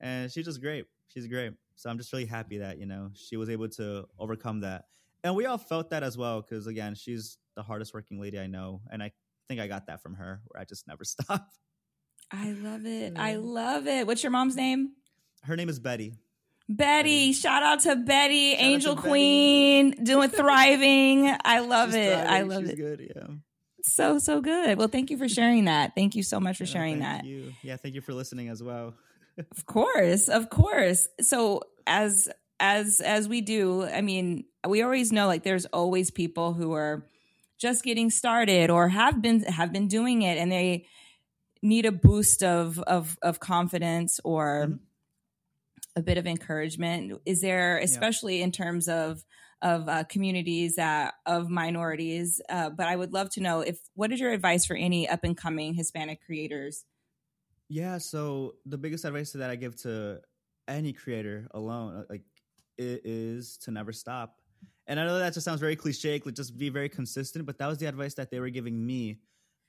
and 0.00 0.30
she's 0.30 0.44
just 0.44 0.60
great. 0.60 0.84
She's 1.08 1.26
great. 1.26 1.54
So 1.76 1.88
I'm 1.90 1.96
just 1.98 2.12
really 2.12 2.26
happy 2.26 2.58
that 2.58 2.78
you 2.78 2.86
know 2.86 3.10
she 3.14 3.36
was 3.38 3.48
able 3.48 3.68
to 3.80 4.06
overcome 4.18 4.60
that, 4.60 4.84
and 5.24 5.34
we 5.34 5.46
all 5.46 5.58
felt 5.58 5.88
that 5.90 6.02
as 6.02 6.18
well. 6.18 6.42
Because 6.42 6.66
again, 6.66 6.94
she's 6.94 7.38
the 7.56 7.62
hardest 7.62 7.94
working 7.94 8.20
lady 8.20 8.38
I 8.38 8.46
know, 8.46 8.82
and 8.92 9.02
I 9.02 9.12
think 9.48 9.60
I 9.60 9.66
got 9.66 9.86
that 9.86 10.02
from 10.02 10.14
her, 10.14 10.42
where 10.48 10.60
I 10.60 10.64
just 10.66 10.86
never 10.92 11.04
stop. 11.04 11.48
i 12.30 12.52
love 12.52 12.84
it 12.86 13.12
i 13.16 13.36
love 13.36 13.86
it 13.86 14.06
what's 14.06 14.22
your 14.22 14.32
mom's 14.32 14.56
name 14.56 14.92
Her 15.42 15.56
name 15.56 15.68
is 15.68 15.78
Betty. 15.78 16.14
Betty, 16.68 17.32
shout 17.32 17.62
out 17.62 17.80
to 17.80 17.96
Betty, 17.96 18.52
Shout 18.52 18.60
Angel 18.62 18.94
to 18.96 19.02
Betty. 19.02 19.08
Queen, 19.10 19.90
doing 20.04 20.30
thriving. 20.30 21.34
I 21.44 21.60
love 21.60 21.90
She's 21.90 21.96
it. 21.96 22.16
I 22.18 22.42
love 22.42 22.62
she's 22.62 22.70
it. 22.70 22.76
Good, 22.76 23.10
yeah. 23.14 23.26
So 23.82 24.18
so 24.18 24.40
good. 24.40 24.78
Well, 24.78 24.88
thank 24.88 25.10
you 25.10 25.18
for 25.18 25.28
sharing 25.28 25.66
that. 25.66 25.92
Thank 25.94 26.14
you 26.14 26.22
so 26.22 26.40
much 26.40 26.56
for 26.56 26.64
Yeah, 26.64 26.70
sharing 26.70 27.00
thank 27.00 27.22
that. 27.22 27.24
You. 27.26 27.52
Yeah, 27.62 27.76
thank 27.76 27.94
you 27.94 28.00
for 28.00 28.14
listening 28.14 28.48
as 28.48 28.62
well. 28.62 28.94
Of 29.50 29.66
course, 29.66 30.28
of 30.28 30.48
course. 30.48 31.08
So 31.20 31.62
as 31.88 32.28
as 32.60 33.00
as 33.00 33.28
we 33.28 33.40
do, 33.40 33.82
I 33.84 34.00
mean, 34.00 34.44
we 34.66 34.80
always 34.82 35.10
know 35.10 35.26
like 35.26 35.42
there's 35.42 35.66
always 35.66 36.12
people 36.12 36.52
who 36.54 36.72
are 36.72 37.04
just 37.58 37.82
getting 37.82 38.10
started 38.10 38.70
or 38.70 38.88
have 38.88 39.20
been 39.20 39.42
have 39.42 39.72
been 39.72 39.88
doing 39.88 40.22
it 40.22 40.38
and 40.38 40.52
they 40.52 40.86
need 41.62 41.84
a 41.84 41.90
boost 41.90 42.44
of 42.44 42.78
of 42.78 43.18
of 43.22 43.40
confidence 43.40 44.20
or 44.22 44.66
Mhm. 44.68 44.78
A 45.96 46.02
bit 46.02 46.18
of 46.18 46.26
encouragement. 46.26 47.20
Is 47.24 47.40
there 47.40 47.78
especially 47.78 48.42
in 48.42 48.52
terms 48.52 48.88
of 48.88 49.24
of 49.62 49.88
uh, 49.88 50.04
communities 50.04 50.76
that 50.76 51.14
of 51.24 51.48
minorities, 51.48 52.40
uh, 52.50 52.70
but 52.70 52.86
I 52.86 52.96
would 52.96 53.12
love 53.12 53.30
to 53.30 53.40
know 53.40 53.60
if 53.60 53.78
what 53.94 54.12
is 54.12 54.20
your 54.20 54.32
advice 54.32 54.66
for 54.66 54.76
any 54.76 55.08
up 55.08 55.24
and 55.24 55.36
coming 55.36 55.74
Hispanic 55.74 56.20
creators? 56.24 56.84
Yeah, 57.68 57.98
so 57.98 58.56
the 58.66 58.76
biggest 58.76 59.04
advice 59.06 59.32
that 59.32 59.48
I 59.48 59.56
give 59.56 59.74
to 59.82 60.20
any 60.68 60.92
creator 60.92 61.48
alone, 61.52 61.96
uh, 61.96 62.02
like, 62.10 62.22
it 62.76 63.02
is 63.04 63.56
to 63.58 63.70
never 63.70 63.92
stop. 63.92 64.36
And 64.86 65.00
I 65.00 65.06
know 65.06 65.18
that 65.18 65.32
just 65.32 65.44
sounds 65.44 65.60
very 65.60 65.76
cliche, 65.76 66.20
like 66.24 66.34
just 66.34 66.58
be 66.58 66.68
very 66.68 66.90
consistent, 66.90 67.46
but 67.46 67.56
that 67.58 67.66
was 67.66 67.78
the 67.78 67.86
advice 67.86 68.14
that 68.14 68.30
they 68.30 68.38
were 68.38 68.50
giving 68.50 68.84
me, 68.84 69.20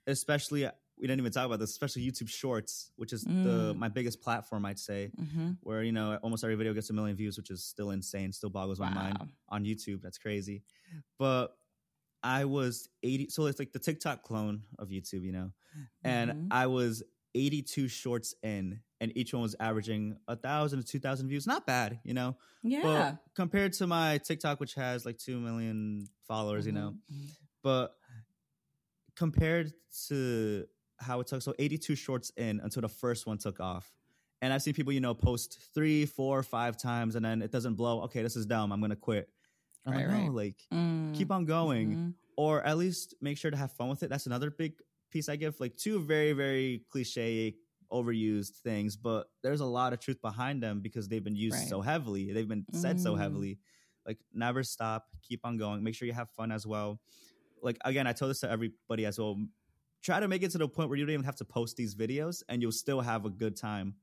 especially 0.08 0.68
we 0.98 1.08
didn't 1.08 1.20
even 1.20 1.32
talk 1.32 1.46
about 1.46 1.60
this, 1.60 1.72
especially 1.72 2.10
YouTube 2.10 2.30
Shorts, 2.30 2.92
which 2.96 3.12
is 3.14 3.24
the 3.24 3.74
Mm. 3.74 3.78
my 3.78 3.90
biggest 3.90 4.22
platform, 4.22 4.66
I'd 4.66 4.80
say, 4.80 5.12
Mm-hmm. 5.20 5.52
where 5.62 5.84
you 5.84 5.92
know 5.92 6.18
almost 6.24 6.44
every 6.44 6.56
video 6.56 6.74
gets 6.74 6.90
a 6.90 6.94
million 6.94 7.16
views, 7.18 7.38
which 7.38 7.50
is 7.52 7.64
still 7.64 7.92
insane, 7.92 8.32
still 8.32 8.50
boggles 8.50 8.80
my 8.80 8.90
mind 8.94 9.20
on 9.50 9.64
YouTube. 9.66 10.02
That's 10.02 10.18
crazy. 10.18 10.64
But 11.20 11.58
I 12.24 12.46
was 12.46 12.90
80. 13.04 13.30
So 13.30 13.46
it's 13.48 13.60
like 13.60 13.72
the 13.74 13.80
TikTok 13.80 14.24
clone 14.24 14.64
of 14.80 14.90
YouTube, 14.90 15.24
you 15.24 15.32
know, 15.32 15.52
and 16.04 16.32
Mhm. 16.32 16.48
I 16.52 16.68
was 16.68 17.04
82 17.36 17.88
shorts 17.90 18.34
in, 18.44 18.80
and 19.02 19.12
each 19.18 19.34
one 19.34 19.42
was 19.44 19.56
averaging 19.60 20.18
a 20.30 20.36
thousand 20.38 20.80
to 20.80 20.86
2,000 20.86 21.28
views. 21.28 21.46
Not 21.46 21.68
bad, 21.68 22.00
you 22.06 22.14
know. 22.14 22.38
Yeah. 22.64 22.82
But 22.82 23.24
compared 23.36 23.74
to 23.74 23.88
my 23.88 24.18
TikTok, 24.20 24.60
which 24.62 24.74
has 24.76 25.06
like 25.06 25.18
2 25.18 25.40
million 25.40 26.08
followers, 26.28 26.66
you 26.66 26.72
know, 26.72 26.96
Mhm. 27.12 27.28
but 27.62 27.96
compared 29.16 29.74
to 30.08 30.66
how 31.00 31.20
it 31.20 31.28
took, 31.28 31.42
so 31.42 31.54
82 31.60 31.96
shorts 31.96 32.32
in 32.38 32.60
until 32.62 32.82
the 32.82 32.90
first 32.90 33.26
one 33.28 33.38
took 33.38 33.60
off. 33.60 33.92
And 34.42 34.54
I've 34.54 34.62
seen 34.62 34.74
people, 34.74 34.94
you 34.94 35.00
know, 35.02 35.14
post 35.14 35.60
three, 35.74 36.06
four, 36.06 36.44
five 36.44 36.78
times, 36.78 37.16
and 37.16 37.26
then 37.26 37.42
it 37.42 37.52
doesn't 37.52 37.76
blow. 37.76 38.02
Okay, 38.04 38.22
this 38.22 38.36
is 38.36 38.46
dumb. 38.46 38.72
I'm 38.72 38.82
gonna 38.82 38.96
quit. 38.96 39.30
I'm 39.86 39.94
Right, 39.94 40.08
like, 40.08 40.10
no, 40.10 40.18
right. 40.24 40.32
like 40.32 40.68
Mm. 40.74 41.14
keep 41.14 41.32
on 41.32 41.46
going, 41.46 41.96
Mhm. 41.96 42.14
or 42.38 42.64
at 42.64 42.78
least 42.78 43.16
make 43.22 43.38
sure 43.38 43.52
to 43.52 43.58
have 43.58 43.72
fun 43.72 43.90
with 43.90 44.04
it. 44.04 44.10
That's 44.10 44.26
another 44.26 44.50
big 44.50 44.74
piece 45.12 45.30
I 45.30 45.36
give. 45.36 45.60
Like 45.60 45.78
two 45.78 46.00
very, 46.00 46.34
very 46.34 46.86
cliche, 46.90 47.56
overused 47.92 48.56
things, 48.62 48.96
but 48.98 49.30
there's 49.44 49.62
a 49.62 49.66
lot 49.66 49.94
of 49.94 50.00
truth 50.00 50.22
behind 50.22 50.62
them 50.62 50.82
because 50.82 51.08
they've 51.08 51.24
been 51.24 51.36
used 51.36 51.56
Right. 51.58 51.68
so 51.70 51.82
heavily. 51.82 52.32
They've 52.34 52.48
been 52.48 52.66
said 52.74 53.00
so 53.00 53.14
Mm. 53.16 53.20
heavily. 53.20 53.60
Like 54.06 54.20
never 54.34 54.64
stop, 54.64 55.08
keep 55.22 55.42
on 55.46 55.58
going. 55.58 55.84
Make 55.84 55.96
sure 55.96 56.08
you 56.08 56.14
have 56.14 56.30
fun 56.32 56.52
as 56.52 56.66
well. 56.68 57.00
Like 57.62 57.78
again, 57.86 58.06
I 58.08 58.14
told 58.14 58.32
this 58.32 58.40
to 58.42 58.50
everybody 58.50 59.06
as 59.06 59.18
well. 59.18 59.38
Try 60.06 60.20
to 60.20 60.28
make 60.28 60.44
it 60.44 60.52
to 60.52 60.60
the 60.60 60.70
point 60.70 60.90
where 60.90 61.00
you 61.00 61.06
don't 61.06 61.14
even 61.14 61.26
have 61.26 61.38
to 61.38 61.46
post 61.46 61.78
these 61.78 61.96
videos 61.96 62.44
and 62.48 62.62
you'll 62.62 62.72
still 62.72 63.02
have 63.02 63.26
a 63.26 63.30
good 63.32 63.56
time. 63.56 63.96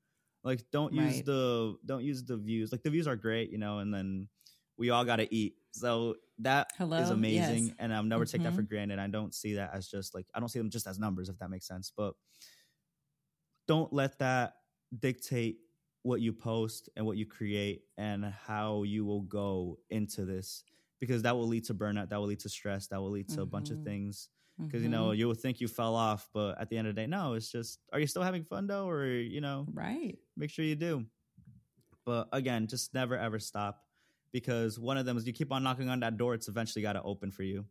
Like 0.43 0.69
don't 0.73 0.93
use 0.93 1.19
Right. 1.19 1.27
the 1.27 1.77
don't 1.87 2.03
use 2.03 2.25
the 2.25 2.37
views. 2.37 2.73
Like 2.73 2.83
the 2.83 2.91
views 2.91 3.07
are 3.07 3.15
great, 3.15 3.51
you 3.51 3.59
know, 3.59 3.79
and 3.79 3.95
then 3.95 4.29
we 4.77 4.91
all 4.91 5.05
got 5.05 5.17
to 5.17 5.33
eat. 5.33 5.59
So 5.71 6.17
that 6.41 6.73
is 6.97 7.11
Hello? 7.11 7.15
amazing 7.15 7.69
Yes. 7.69 7.77
and 7.79 7.95
I'll 7.95 8.03
never 8.03 8.25
take 8.25 8.43
that 8.43 8.55
for 8.55 8.63
Mhm. 8.63 8.69
granted. 8.69 8.99
I 8.99 9.07
don't 9.07 9.33
see 9.33 9.55
that 9.55 9.73
as 9.73 9.89
just 9.89 10.13
like 10.13 10.27
I 10.35 10.41
don't 10.41 10.49
see 10.49 10.59
them 10.59 10.71
just 10.71 10.89
as 10.89 10.99
numbers 10.99 11.29
if 11.29 11.39
that 11.39 11.51
makes 11.51 11.69
sense. 11.69 11.93
But 11.97 12.15
don't 13.69 13.93
let 13.93 14.19
that 14.19 14.55
dictate 14.99 15.61
what 16.03 16.21
you 16.21 16.33
post 16.33 16.89
and 16.97 17.07
what 17.07 17.17
you 17.17 17.27
create 17.27 17.85
and 17.97 18.25
how 18.25 18.83
you 18.83 19.05
will 19.05 19.23
go 19.23 19.79
into 19.91 20.25
this 20.25 20.65
because 20.99 21.23
that 21.23 21.37
will 21.37 21.47
lead 21.47 21.65
to 21.65 21.75
burnout, 21.75 22.09
that 22.09 22.19
will 22.19 22.27
lead 22.27 22.41
to 22.41 22.49
stress, 22.49 22.89
that 22.89 23.01
will 23.01 23.11
lead 23.11 23.29
to 23.29 23.43
a 23.43 23.47
bunch 23.47 23.71
of 23.71 23.79
Mhm. 23.79 23.85
things 23.85 24.31
because 24.67 24.83
you 24.83 24.89
know 24.89 25.11
Mhm. 25.11 25.19
you 25.19 25.27
will 25.27 25.35
think 25.35 25.61
you 25.61 25.69
fell 25.69 25.95
off, 25.95 26.29
but 26.33 26.61
at 26.61 26.69
the 26.69 26.79
end 26.79 26.89
of 26.89 26.95
the 26.95 27.01
day, 27.03 27.07
no, 27.07 27.35
it's 27.35 27.51
just 27.51 27.81
are 27.93 28.01
you 28.01 28.07
still 28.07 28.23
having 28.23 28.45
fun 28.45 28.67
though, 28.67 28.89
or 28.89 29.07
you 29.07 29.41
know, 29.41 29.67
right. 29.73 30.19
make 30.37 30.51
sure 30.51 30.65
you 30.65 30.77
do. 30.77 31.07
But 32.05 32.29
again, 32.33 32.67
just 32.67 32.95
never 32.95 33.17
ever 33.17 33.39
stop 33.39 33.83
because 34.33 34.79
one 34.79 34.97
of 34.97 35.07
them 35.07 35.17
is 35.17 35.27
you 35.27 35.33
keep 35.33 35.53
on 35.53 35.63
knocking 35.63 35.89
on 35.89 36.01
that 36.01 36.17
door, 36.17 36.35
it's 36.35 36.49
eventually 36.49 36.83
got 36.83 36.95
to 36.95 37.03
open 37.03 37.31
for 37.31 37.43
you. 37.43 37.67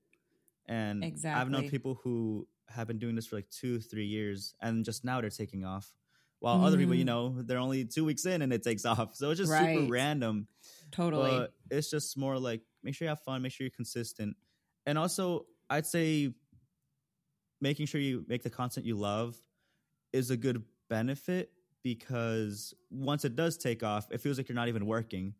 And 0.67 1.03
exactly. 1.03 1.41
I've 1.41 1.49
known 1.49 1.69
people 1.69 1.95
who 2.03 2.47
have 2.69 2.87
been 2.87 2.99
doing 2.99 3.15
this 3.15 3.27
for 3.27 3.35
like 3.37 3.49
two, 3.49 3.79
three 3.79 4.05
years, 4.05 4.55
and 4.61 4.85
just 4.85 5.03
now 5.03 5.19
they're 5.21 5.29
taking 5.29 5.65
off. 5.65 5.93
While 6.39 6.63
other 6.63 6.77
people, 6.77 6.95
you 6.95 7.03
Mm. 7.03 7.07
know, 7.07 7.41
they're 7.43 7.57
only 7.59 7.85
two 7.85 8.05
weeks 8.05 8.25
in 8.25 8.41
and 8.41 8.53
it 8.53 8.63
takes 8.63 8.85
off. 8.85 9.15
So 9.15 9.31
it's 9.31 9.39
just 9.39 9.51
Right. 9.51 9.75
super 9.75 9.91
random. 9.91 10.47
Totally. 10.91 11.29
But 11.31 11.53
it's 11.69 11.89
just 11.89 12.17
more 12.17 12.37
like 12.39 12.61
make 12.83 12.95
sure 12.95 13.05
you 13.05 13.09
have 13.09 13.21
fun, 13.21 13.41
make 13.41 13.51
sure 13.51 13.65
you're 13.65 13.71
consistent. 13.71 14.37
And 14.85 14.97
also, 14.97 15.47
I'd 15.69 15.85
say 15.85 16.33
making 17.61 17.85
sure 17.85 18.01
you 18.01 18.25
make 18.27 18.43
the 18.43 18.49
content 18.49 18.85
you 18.85 18.95
love 18.95 19.41
is 20.11 20.31
a 20.31 20.37
good 20.37 20.63
benefit 20.89 21.51
because 21.83 22.73
once 22.89 23.25
it 23.25 23.35
does 23.35 23.57
take 23.57 23.83
off, 23.83 24.11
it 24.11 24.19
feels 24.19 24.37
like 24.37 24.49
you're 24.49 24.55
not 24.55 24.67
even 24.67 24.85
working. 24.85 25.33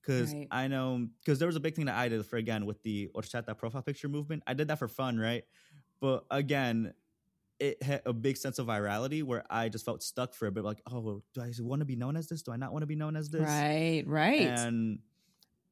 Because 0.00 0.32
Right. 0.32 0.48
I 0.50 0.68
know, 0.68 1.08
because 1.20 1.38
there 1.38 1.46
was 1.46 1.56
a 1.56 1.60
big 1.60 1.74
thing 1.74 1.86
that 1.86 1.96
I 1.96 2.08
did 2.08 2.24
for 2.26 2.36
again 2.36 2.64
with 2.64 2.82
the 2.82 3.08
horchata 3.14 3.56
profile 3.56 3.82
picture 3.82 4.08
movement. 4.08 4.42
I 4.46 4.54
did 4.54 4.68
that 4.68 4.78
for 4.78 4.88
fun, 4.88 5.18
right? 5.18 5.44
But 6.00 6.24
again, 6.30 6.94
it 7.58 7.82
had 7.82 8.02
a 8.04 8.12
big 8.12 8.36
sense 8.36 8.58
of 8.58 8.66
virality 8.66 9.22
where 9.22 9.44
I 9.50 9.68
just 9.68 9.84
felt 9.84 10.02
stuck 10.02 10.34
for 10.34 10.46
a 10.46 10.52
bit. 10.52 10.62
Like, 10.62 10.82
oh, 10.90 11.22
do 11.34 11.40
I 11.40 11.50
want 11.60 11.80
to 11.80 11.86
be 11.86 11.96
known 11.96 12.16
as 12.16 12.28
this? 12.28 12.42
Do 12.42 12.52
I 12.52 12.56
not 12.56 12.72
want 12.72 12.82
to 12.82 12.86
be 12.86 12.96
known 12.96 13.16
as 13.16 13.30
this? 13.30 13.42
right. 13.42 14.04
Right. 14.06 14.42
And 14.42 14.98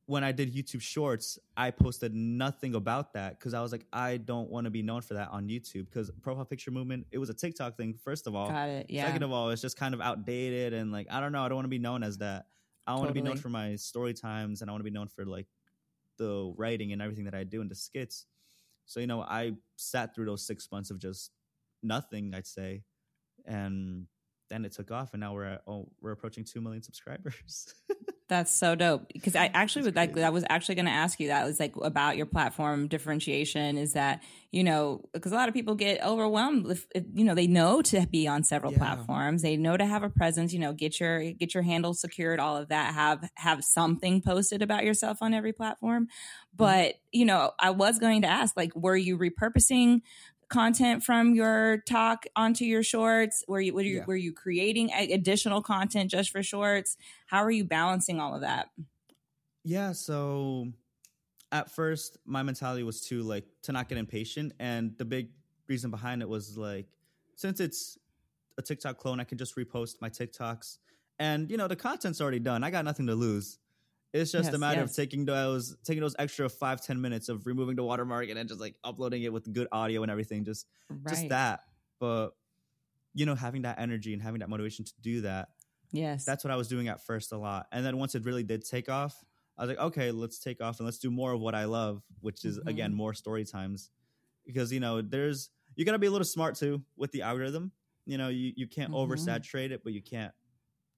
when 0.07 0.23
I 0.23 0.33
did 0.33 0.55
YouTube 0.55 0.83
Shorts, 0.83 1.39
I 1.57 1.71
posted 1.71 2.15
nothing 2.15 2.75
about 2.75 3.15
that 3.15 3.39
because 3.39 3.55
I 3.55 3.63
was 3.63 3.73
like, 3.73 3.87
I 3.93 4.19
don't 4.19 4.51
want 4.51 4.67
to 4.67 4.71
be 4.71 4.83
known 4.83 5.01
for 5.01 5.15
that 5.15 5.31
on 5.31 5.49
YouTube 5.49 5.87
because 5.87 6.11
profile 6.21 6.45
picture 6.45 6.71
movement, 6.71 7.07
it 7.11 7.19
was 7.19 7.31
a 7.31 7.35
TikTok 7.35 7.77
thing, 7.77 7.95
first 7.95 8.27
of 8.27 8.35
all. 8.35 8.49
Got 8.49 8.69
it. 8.69 8.87
Yeah. 8.91 9.07
Second 9.07 9.23
of 9.23 9.33
all, 9.33 9.51
it's 9.51 9.63
just 9.63 9.79
kind 9.79 9.95
of 9.95 10.03
outdated 10.03 10.75
and 10.75 10.93
like, 10.93 11.07
I 11.11 11.21
don't 11.21 11.33
know, 11.33 11.43
I 11.43 11.49
don't 11.49 11.57
want 11.57 11.65
to 11.65 11.71
be 11.71 11.79
known 11.79 12.03
as 12.03 12.19
that. 12.19 12.47
I 12.87 12.95
want 12.97 13.09
to 13.09 13.15
be 13.15 13.23
known 13.23 13.39
for 13.39 13.49
my 13.49 13.77
story 13.77 14.13
times 14.13 14.61
and 14.61 14.71
I 14.71 14.73
want 14.75 14.81
to 14.81 14.91
be 14.91 14.95
known 14.95 15.09
for 15.09 15.25
like 15.25 15.47
the 16.19 16.53
writing 16.59 16.93
and 16.93 17.01
everything 17.01 17.25
that 17.25 17.35
I 17.35 17.45
do 17.45 17.63
in 17.63 17.69
the 17.69 17.75
skits. 17.75 18.27
So, 18.85 19.01
you 19.01 19.07
know, 19.07 19.23
I 19.23 19.53
sat 19.77 20.15
through 20.15 20.27
those 20.27 20.47
six 20.47 20.69
months 20.71 20.91
of 20.91 20.99
just 20.99 21.31
nothing, 21.83 22.35
I'd 22.35 22.47
say. 22.47 22.83
And 23.47 24.07
then 24.51 24.67
it 24.67 24.73
took 24.73 24.91
off 24.91 25.15
and 25.15 25.21
now 25.21 25.33
we're 25.33 25.45
at, 25.45 25.63
oh, 25.67 25.89
we're 26.03 26.13
approaching 26.13 26.45
2 26.45 26.61
million 26.61 26.83
subscribers. 26.83 27.75
That's 28.35 28.53
so 28.53 28.75
dope. 28.75 29.07
Because 29.13 29.37
I 29.37 29.49
actually 29.55 29.85
would 29.85 29.95
like. 29.95 30.19
I 30.19 30.31
was 30.31 30.45
actually 30.51 30.75
going 30.75 30.87
to 30.87 30.91
ask 30.91 31.21
you 31.21 31.29
that 31.29 31.47
was 31.47 31.61
like 31.61 31.75
about 31.81 32.17
your 32.17 32.27
platform 32.27 32.89
differentiation 32.89 33.79
is 33.79 33.93
that 33.93 34.23
you 34.51 34.65
know 34.65 35.03
because 35.13 35.31
a 35.31 35.37
lot 35.37 35.49
of 35.49 35.55
people 35.55 35.77
get 35.77 36.05
overwhelmed 36.05 36.69
if, 36.71 36.85
if 36.95 37.05
you 37.15 37.25
know 37.25 37.35
they 37.35 37.47
know 37.47 37.81
to 37.83 38.07
be 38.09 38.27
on 38.27 38.43
several 38.43 38.73
Yeah. 38.73 38.79
platforms 38.79 39.43
they 39.43 39.57
know 39.57 39.77
to 39.77 39.85
have 39.87 40.03
a 40.03 40.09
presence 40.11 40.53
you 40.53 40.59
know 40.61 40.73
get 40.73 40.99
your 41.01 41.33
get 41.33 41.55
your 41.55 41.63
handle 41.63 41.93
secured 41.95 42.39
all 42.41 42.57
of 42.57 42.69
that 42.69 42.95
have 42.95 43.29
have 43.35 43.65
something 43.65 44.21
posted 44.23 44.63
about 44.63 44.85
yourself 44.85 45.19
on 45.21 45.33
every 45.35 45.53
platform 45.53 46.09
Mm-hmm. 46.57 46.67
but 46.67 46.95
you 47.11 47.25
know 47.25 47.51
I 47.59 47.71
was 47.71 47.99
going 47.99 48.23
to 48.23 48.29
ask 48.29 48.57
like 48.57 48.75
were 48.77 48.97
you 48.97 49.19
repurposing 49.19 50.03
content 50.55 51.03
from 51.03 51.35
your 51.35 51.79
talk 51.87 52.25
onto 52.37 52.65
your 52.65 52.83
shorts 52.83 53.45
were 53.49 53.61
you 53.61 53.75
were 53.75 53.83
you, 53.83 53.97
Yeah. 53.97 54.05
were 54.07 54.17
you 54.17 54.33
creating 54.33 54.91
additional 54.93 55.61
content 55.63 56.11
just 56.11 56.31
for 56.31 56.43
shorts 56.43 56.97
how 57.27 57.43
are 57.43 57.51
you 57.51 57.65
balancing 57.65 58.21
all 58.21 58.35
of 58.35 58.41
that 58.43 58.69
Yeah, 59.65 59.93
so 59.93 60.69
at 61.51 61.71
first 61.71 62.19
my 62.25 62.43
mentality 62.43 62.83
was 62.83 63.01
to 63.09 63.23
like 63.23 63.45
to 63.63 63.73
not 63.73 63.89
get 63.89 63.99
impatient 63.99 64.53
and 64.59 64.97
the 64.99 65.05
big 65.05 65.29
reason 65.69 65.91
behind 65.91 66.21
it 66.23 66.29
was 66.29 66.57
like 66.59 66.87
since 67.37 67.61
it's 67.61 67.99
a 68.59 68.63
TikTok 68.63 68.99
clone, 68.99 69.19
I 69.19 69.25
can 69.25 69.37
just 69.39 69.57
repost 69.57 69.97
my 70.01 70.09
TikToks 70.09 70.79
and 71.19 71.51
you 71.51 71.57
know 71.57 71.67
the 71.69 71.77
content's 71.77 72.21
already 72.21 72.39
done. 72.41 72.63
I 72.63 72.71
got 72.71 72.85
nothing 72.85 73.07
to 73.09 73.15
lose. 73.15 73.59
It's 74.15 74.33
just 74.33 74.53
Yes, 74.53 74.55
a 74.55 74.59
matter 74.59 74.81
yes. 74.81 74.91
of 74.91 74.95
taking 74.95 75.27
those 75.27 75.77
taking 75.85 76.03
those 76.03 76.17
extra 76.19 76.49
five, 76.49 76.81
ten 76.81 77.01
minutes 77.01 77.29
of 77.29 77.47
removing 77.47 77.77
the 77.77 77.85
watermark 77.85 78.29
and 78.31 78.39
then 78.39 78.49
just 78.49 78.61
like 78.61 78.77
uploading 78.85 79.25
it 79.25 79.33
with 79.33 79.53
good 79.53 79.69
audio 79.73 80.03
and 80.03 80.11
everything. 80.13 80.45
Just 80.45 80.69
just 81.09 81.29
that. 81.31 81.63
But 82.01 82.31
you 83.15 83.27
know, 83.27 83.35
having 83.35 83.63
that 83.63 83.79
energy 83.79 84.13
and 84.13 84.23
having 84.23 84.41
that 84.41 84.49
motivation 84.51 84.85
to 84.85 84.93
do 85.03 85.23
that 85.23 85.51
yes 85.93 86.25
that's 86.27 86.45
what 86.45 86.51
I 86.51 86.57
was 86.57 86.69
doing 86.69 86.89
at 86.89 87.05
first 87.05 87.33
a 87.33 87.39
lot. 87.39 87.67
And 87.73 87.85
then 87.85 87.99
once 87.99 88.15
it 88.15 88.25
really 88.25 88.43
did 88.45 88.65
take 88.65 88.89
off, 88.89 89.25
I 89.59 89.63
was 89.63 89.69
like, 89.71 89.79
okay, 89.87 90.11
let's 90.13 90.39
take 90.39 90.63
off 90.63 90.79
and 90.79 90.87
let's 90.87 90.99
do 90.99 91.11
more 91.11 91.33
of 91.33 91.41
what 91.41 91.55
I 91.55 91.65
love, 91.65 92.03
which 92.21 92.45
is 92.45 92.61
again 92.67 92.93
Mhm. 92.93 92.97
more 92.97 93.15
story 93.15 93.45
times. 93.45 93.91
Because 94.47 94.73
you 94.73 94.81
know, 94.81 95.03
there's 95.03 95.51
you 95.77 95.85
gotta 95.85 95.99
be 95.99 96.07
a 96.09 96.11
little 96.11 96.25
smart 96.25 96.57
too 96.57 96.85
with 96.97 97.13
the 97.13 97.23
algorithm. 97.23 97.73
You 98.07 98.19
know, 98.19 98.29
you, 98.29 98.53
you 98.57 98.69
can't 98.69 98.93
Mhm. 98.93 98.93
oversaturate 98.93 99.71
it, 99.71 99.83
but 99.85 99.93
you 99.93 100.03
can't 100.03 100.35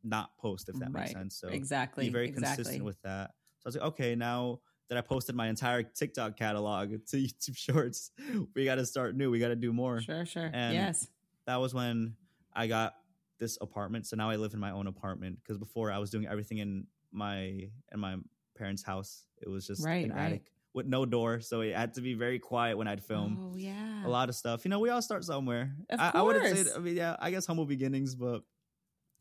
not 0.07 0.37
post 0.39 0.69
if 0.69 0.77
that 0.79 0.93
makes 0.93 1.13
sense. 1.13 1.37
So 1.37 1.49
exactly 1.49 2.07
be 2.07 2.11
very 2.13 2.29
exactly. 2.29 2.57
consistent 2.65 2.85
with 2.85 3.01
that. 3.03 3.31
So 3.59 3.67
I 3.67 3.69
was 3.69 3.75
like, 3.77 3.85
okay, 3.89 4.15
now 4.15 4.61
that 4.89 4.97
I 4.97 5.01
posted 5.01 5.35
my 5.35 5.49
entire 5.49 5.83
TikTok 5.83 6.37
catalog 6.37 6.91
to 7.09 7.17
YouTube 7.17 7.57
Shorts, 7.57 8.11
we 8.55 8.65
got 8.65 8.77
to 8.77 8.87
start 8.87 9.17
new. 9.17 9.31
We 9.31 9.39
got 9.39 9.49
to 9.49 9.57
do 9.57 9.73
more 9.73 10.01
sure 10.01 10.25
sure 10.27 10.51
And- 10.53 10.75
yes 10.75 11.09
that 11.47 11.57
was 11.57 11.73
when 11.75 12.15
I 12.55 12.67
got 12.67 12.95
this 13.39 13.57
apartment. 13.61 14.07
So 14.07 14.17
now 14.17 14.31
I 14.31 14.37
live 14.37 14.53
in 14.55 14.59
my 14.61 14.71
own 14.73 14.87
apartment 14.89 15.39
because 15.43 15.59
before 15.59 15.93
I 15.93 15.99
was 15.99 16.11
doing 16.11 16.27
everything 16.27 16.59
in 16.59 16.87
my 17.13 17.69
in 17.93 18.01
my 18.01 18.17
parents' 18.57 18.83
house. 18.83 19.27
It 19.41 19.49
was 19.49 19.67
just 19.67 19.85
Right, 19.85 20.07
an 20.07 20.13
right. 20.13 20.25
attic 20.27 20.43
with 20.73 20.87
no 20.87 21.05
door, 21.07 21.41
so 21.41 21.61
it 21.61 21.75
had 21.77 21.95
to 21.95 22.01
be 22.01 22.15
very 22.15 22.39
quiet 22.39 22.77
when 22.79 22.89
I'd 22.89 23.03
film. 23.05 23.53
oh 23.53 23.57
yeah 23.57 24.07
A 24.07 24.09
lot 24.09 24.29
of 24.29 24.35
stuff. 24.35 24.65
You 24.65 24.71
know, 24.71 24.79
we 24.81 24.89
all 24.91 25.01
start 25.03 25.25
somewhere. 25.25 25.75
Of 25.91 26.01
I, 26.01 26.11
I 26.15 26.23
wouldn't 26.23 26.47
say. 26.47 26.65
course. 26.65 26.77
I 26.77 26.81
mean, 26.81 26.97
yeah, 26.97 27.17
I 27.19 27.31
guess 27.31 27.47
humble 27.47 27.65
beginnings, 27.67 28.15
but 28.15 28.43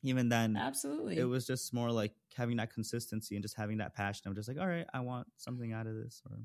even 0.08 0.30
then, 0.30 0.56
absolutely 0.56 1.18
it 1.18 1.26
was 1.26 1.46
just 1.46 1.74
more 1.74 1.91
like 1.91 2.13
having 2.36 2.58
that 2.58 2.74
consistency 2.74 3.36
and 3.36 3.44
just 3.44 3.56
having 3.56 3.78
that 3.78 3.96
passion. 3.96 4.24
I'm 4.26 4.36
just 4.36 4.48
like, 4.48 4.60
all 4.60 4.68
right, 4.68 4.86
I 4.94 5.00
want 5.02 5.28
something 5.38 5.74
out 5.74 5.88
of 5.88 5.96
this. 5.96 6.22
Or 6.30 6.38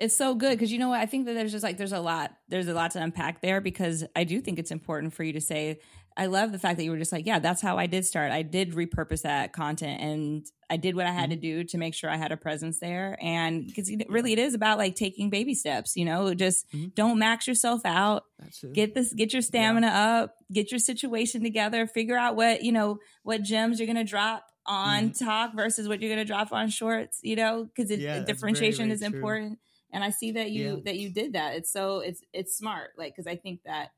it's 0.00 0.16
so 0.16 0.34
good 0.34 0.52
because 0.52 0.72
you 0.72 0.78
know 0.78 0.88
what 0.88 0.98
i 0.98 1.06
think 1.06 1.26
that 1.26 1.34
there's 1.34 1.52
just 1.52 1.62
like 1.62 1.76
there's 1.76 1.92
a 1.92 2.00
lot 2.00 2.32
there's 2.48 2.66
a 2.66 2.74
lot 2.74 2.90
to 2.90 3.00
unpack 3.00 3.42
there 3.42 3.60
because 3.60 4.02
i 4.16 4.24
do 4.24 4.40
think 4.40 4.58
it's 4.58 4.70
important 4.70 5.12
for 5.12 5.22
you 5.22 5.32
to 5.34 5.40
say 5.40 5.78
i 6.22 6.26
love 6.26 6.52
the 6.52 6.58
fact 6.58 6.76
that 6.76 6.84
you 6.84 6.90
were 6.90 6.98
just 6.98 7.12
like 7.12 7.26
yeah 7.26 7.38
that's 7.38 7.62
how 7.62 7.76
i 7.78 7.86
did 7.86 8.04
start. 8.04 8.30
I 8.30 8.42
did 8.42 8.72
repurpose 8.72 9.22
that 9.22 9.52
content 9.52 10.00
and 10.00 10.46
i 10.68 10.76
did 10.76 10.94
what 10.94 11.06
i 11.06 11.10
had 11.20 11.30
to 11.30 11.36
do 11.36 11.64
to 11.64 11.78
make 11.78 11.94
sure 11.94 12.08
i 12.10 12.16
had 12.16 12.30
a 12.32 12.36
presence 12.36 12.78
there. 12.78 13.16
And 13.20 13.66
because 13.66 13.90
really 14.08 14.32
it 14.32 14.38
is 14.38 14.54
about 14.54 14.78
like 14.78 14.94
taking 14.94 15.30
baby 15.30 15.54
steps 15.54 15.96
you 15.96 16.04
know? 16.04 16.34
Just 16.34 16.66
Mhm. 16.72 16.94
don't 16.94 17.18
max 17.18 17.46
yourself 17.48 17.80
out. 17.84 18.24
That's 18.38 18.62
it. 18.62 18.72
get 18.74 18.94
this 18.94 19.12
get 19.14 19.32
your 19.32 19.42
stamina 19.42 19.88
up. 19.88 20.36
Get 20.52 20.70
your 20.72 20.78
situation 20.78 21.42
together. 21.42 21.86
Figure 21.86 22.16
out 22.16 22.36
what 22.36 22.62
you 22.62 22.72
know 22.72 22.98
what 23.22 23.42
gems 23.42 23.78
you're 23.80 23.86
gonna 23.92 24.04
drop 24.04 24.44
on 24.66 25.12
talk 25.12 25.54
versus 25.56 25.88
what 25.88 26.00
you're 26.00 26.10
gonna 26.14 26.24
drop 26.34 26.52
on 26.52 26.68
shorts 26.68 27.18
you 27.22 27.34
know? 27.36 27.64
Because 27.64 27.90
Yeah, 27.90 27.96
that's 27.96 28.14
very, 28.14 28.24
differentiation 28.26 28.84
very 28.88 28.92
is 28.94 29.00
true. 29.00 29.14
important 29.16 29.58
and 29.92 30.04
I 30.04 30.10
see 30.10 30.32
that 30.32 30.50
you 30.50 30.66
Yeah. 30.76 30.80
that 30.84 30.96
you 30.98 31.08
did 31.10 31.32
that. 31.32 31.56
It's 31.56 31.72
so 31.72 32.00
it's 32.00 32.20
it's 32.32 32.56
smart, 32.56 32.90
like 32.98 33.12
because 33.16 33.26
I 33.26 33.36
think 33.36 33.62
that 33.64 33.88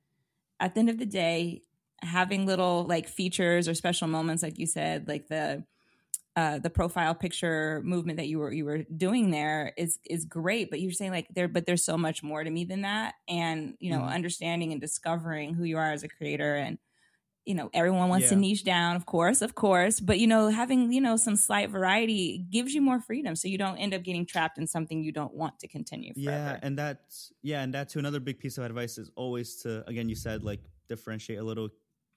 at 0.61 0.75
the 0.75 0.81
end 0.81 0.89
of 0.91 0.99
the 0.99 1.07
day, 1.07 1.63
having 2.03 2.47
little 2.47 2.85
like 2.85 3.09
features 3.09 3.69
or 3.69 3.75
special 3.75 4.09
moments, 4.09 4.43
like 4.43 4.59
you 4.59 4.67
said, 4.67 5.09
like 5.09 5.29
the 5.29 5.65
uh, 6.37 6.59
the 6.59 6.71
profile 6.71 7.15
picture 7.15 7.83
movement 7.85 8.17
that 8.19 8.29
you 8.29 8.39
were 8.39 8.53
you 8.53 8.65
were 8.65 8.85
doing 8.97 9.31
there 9.31 9.75
is 9.77 9.99
is 10.07 10.25
great, 10.25 10.71
but 10.71 10.81
you're 10.81 10.93
saying 10.93 11.13
like 11.13 11.29
there, 11.35 11.49
but 11.49 11.67
there's 11.67 11.85
so 11.85 11.99
much 11.99 12.23
more 12.23 12.45
to 12.45 12.51
me 12.51 12.65
than 12.65 12.83
that, 12.83 13.17
and 13.29 13.77
you 13.81 13.91
know, 13.91 14.05
Mhm. 14.05 14.07
understanding 14.07 14.73
and 14.73 14.81
discovering 14.81 15.55
who 15.55 15.65
you 15.65 15.79
are 15.79 15.93
as 15.93 16.03
a 16.05 16.09
creator 16.09 16.57
and 16.57 16.79
you 17.45 17.55
know 17.55 17.71
everyone 17.75 18.09
wants 18.09 18.29
to 18.29 18.37
niche 18.37 18.65
down 18.65 18.97
of 18.97 19.07
course 19.07 19.43
of 19.43 19.55
course 19.57 20.01
but 20.01 20.19
you 20.21 20.27
know 20.29 20.49
having 20.49 20.93
you 20.93 21.01
know 21.01 21.17
some 21.17 21.37
slight 21.37 21.71
variety 21.71 22.39
gives 22.51 22.75
you 22.75 22.81
more 22.81 23.01
freedom 23.01 23.35
so 23.35 23.49
you 23.49 23.59
don't 23.59 23.79
end 23.79 23.95
up 23.95 24.03
getting 24.03 24.25
trapped 24.27 24.59
in 24.59 24.67
something 24.67 25.03
you 25.03 25.13
don't 25.13 25.35
want 25.35 25.59
to 25.59 25.67
continue 25.69 26.15
forever. 26.15 26.15
Yeah, 26.15 26.59
and 26.63 26.79
that's 26.79 27.33
yeah, 27.43 27.63
and 27.63 27.73
that 27.73 27.89
too. 27.89 27.99
Another 27.99 28.21
big 28.21 28.39
piece 28.39 28.59
of 28.59 28.65
advice 28.65 28.99
is 28.99 29.11
always 29.17 29.57
to 29.63 29.89
again, 29.89 30.09
you 30.11 30.15
said 30.15 30.45
like 30.45 30.61
differentiate 30.89 31.39
a 31.39 31.43
little, 31.43 31.71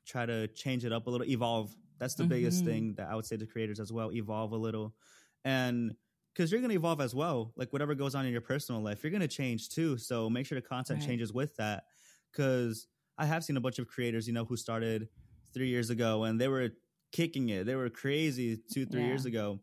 try 0.06 0.26
to 0.26 0.48
change 0.50 0.86
it 0.86 0.92
up 0.94 1.08
a 1.08 1.10
little, 1.10 1.28
evolve. 1.28 1.76
That's 2.00 2.16
the 2.16 2.26
biggest 2.26 2.64
Mhm. 2.64 2.66
thing 2.66 2.96
that 2.96 3.10
I 3.10 3.16
would 3.16 3.26
say 3.26 3.38
to 3.38 3.46
creators 3.48 3.80
as 3.80 3.92
well. 3.92 4.12
Evolve 4.12 4.52
a 4.52 4.58
little, 4.58 4.96
and 5.44 5.96
because 6.34 6.52
you're 6.52 6.62
gonna 6.62 6.74
evolve 6.74 7.00
as 7.02 7.16
well. 7.16 7.54
Like 7.56 7.72
whatever 7.72 7.96
goes 7.96 8.14
on 8.16 8.26
in 8.26 8.32
your 8.34 8.42
personal 8.42 8.82
life, 8.82 9.04
you're 9.04 9.12
gonna 9.12 9.28
change 9.28 9.70
too. 9.70 9.98
So 9.98 10.30
make 10.30 10.46
sure 10.46 10.60
the 10.60 10.68
content 10.68 11.02
Right. 11.02 11.02
changes 11.02 11.32
with 11.32 11.56
that. 11.56 11.86
Because 12.32 12.88
I 13.18 13.26
have 13.26 13.44
seen 13.46 13.56
a 13.58 13.62
bunch 13.62 13.80
of 13.80 13.88
creators, 13.88 14.28
you 14.28 14.34
know, 14.34 14.44
who 14.46 14.58
started 14.58 15.08
three 15.54 15.70
years 15.70 15.90
ago 15.90 16.26
and 16.26 16.40
they 16.42 16.50
were 16.50 16.72
kicking 17.14 17.48
it. 17.50 17.66
They 17.66 17.76
were 17.76 17.90
crazy 17.90 18.58
two, 18.58 18.86
three 18.86 19.04
Yeah. 19.04 19.06
years 19.06 19.26
ago, 19.26 19.62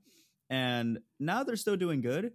and 0.48 1.00
now 1.18 1.44
they're 1.44 1.56
still 1.56 1.76
doing 1.76 2.00
good 2.00 2.32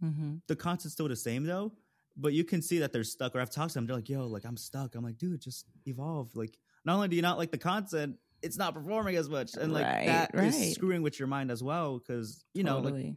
Mhm. 0.00 0.40
the 0.48 0.56
content's 0.56 0.92
still 0.92 1.08
the 1.08 1.16
same 1.16 1.44
though, 1.44 1.72
but 2.16 2.32
you 2.32 2.44
can 2.44 2.62
see 2.62 2.78
that 2.78 2.92
they're 2.92 3.04
stuck. 3.04 3.34
Or 3.34 3.40
I've 3.40 3.50
talked 3.50 3.72
to 3.72 3.74
them, 3.78 3.86
they're 3.86 3.96
like, 3.96 4.08
"Yo, 4.08 4.26
like 4.26 4.44
I'm 4.44 4.56
stuck." 4.56 4.94
I'm 4.94 5.04
like, 5.04 5.18
"Dude, 5.18 5.40
just 5.40 5.66
evolve." 5.86 6.34
Like, 6.36 6.58
not 6.84 6.94
only 6.96 7.08
do 7.08 7.16
you 7.16 7.22
not 7.22 7.38
like 7.38 7.50
the 7.50 7.58
content, 7.58 8.16
it's 8.42 8.56
not 8.56 8.74
performing 8.74 9.16
as 9.16 9.28
much, 9.28 9.54
and 9.54 9.72
like 9.72 9.84
Right, 9.84 10.06
that 10.06 10.34
is 10.34 10.56
right. 10.56 10.74
screwing 10.74 11.02
with 11.02 11.18
your 11.18 11.28
mind 11.28 11.50
as 11.50 11.62
well. 11.62 11.98
Because 11.98 12.44
you 12.54 12.62
know, 12.64 12.76
like 12.78 12.92
Totally. 12.94 13.16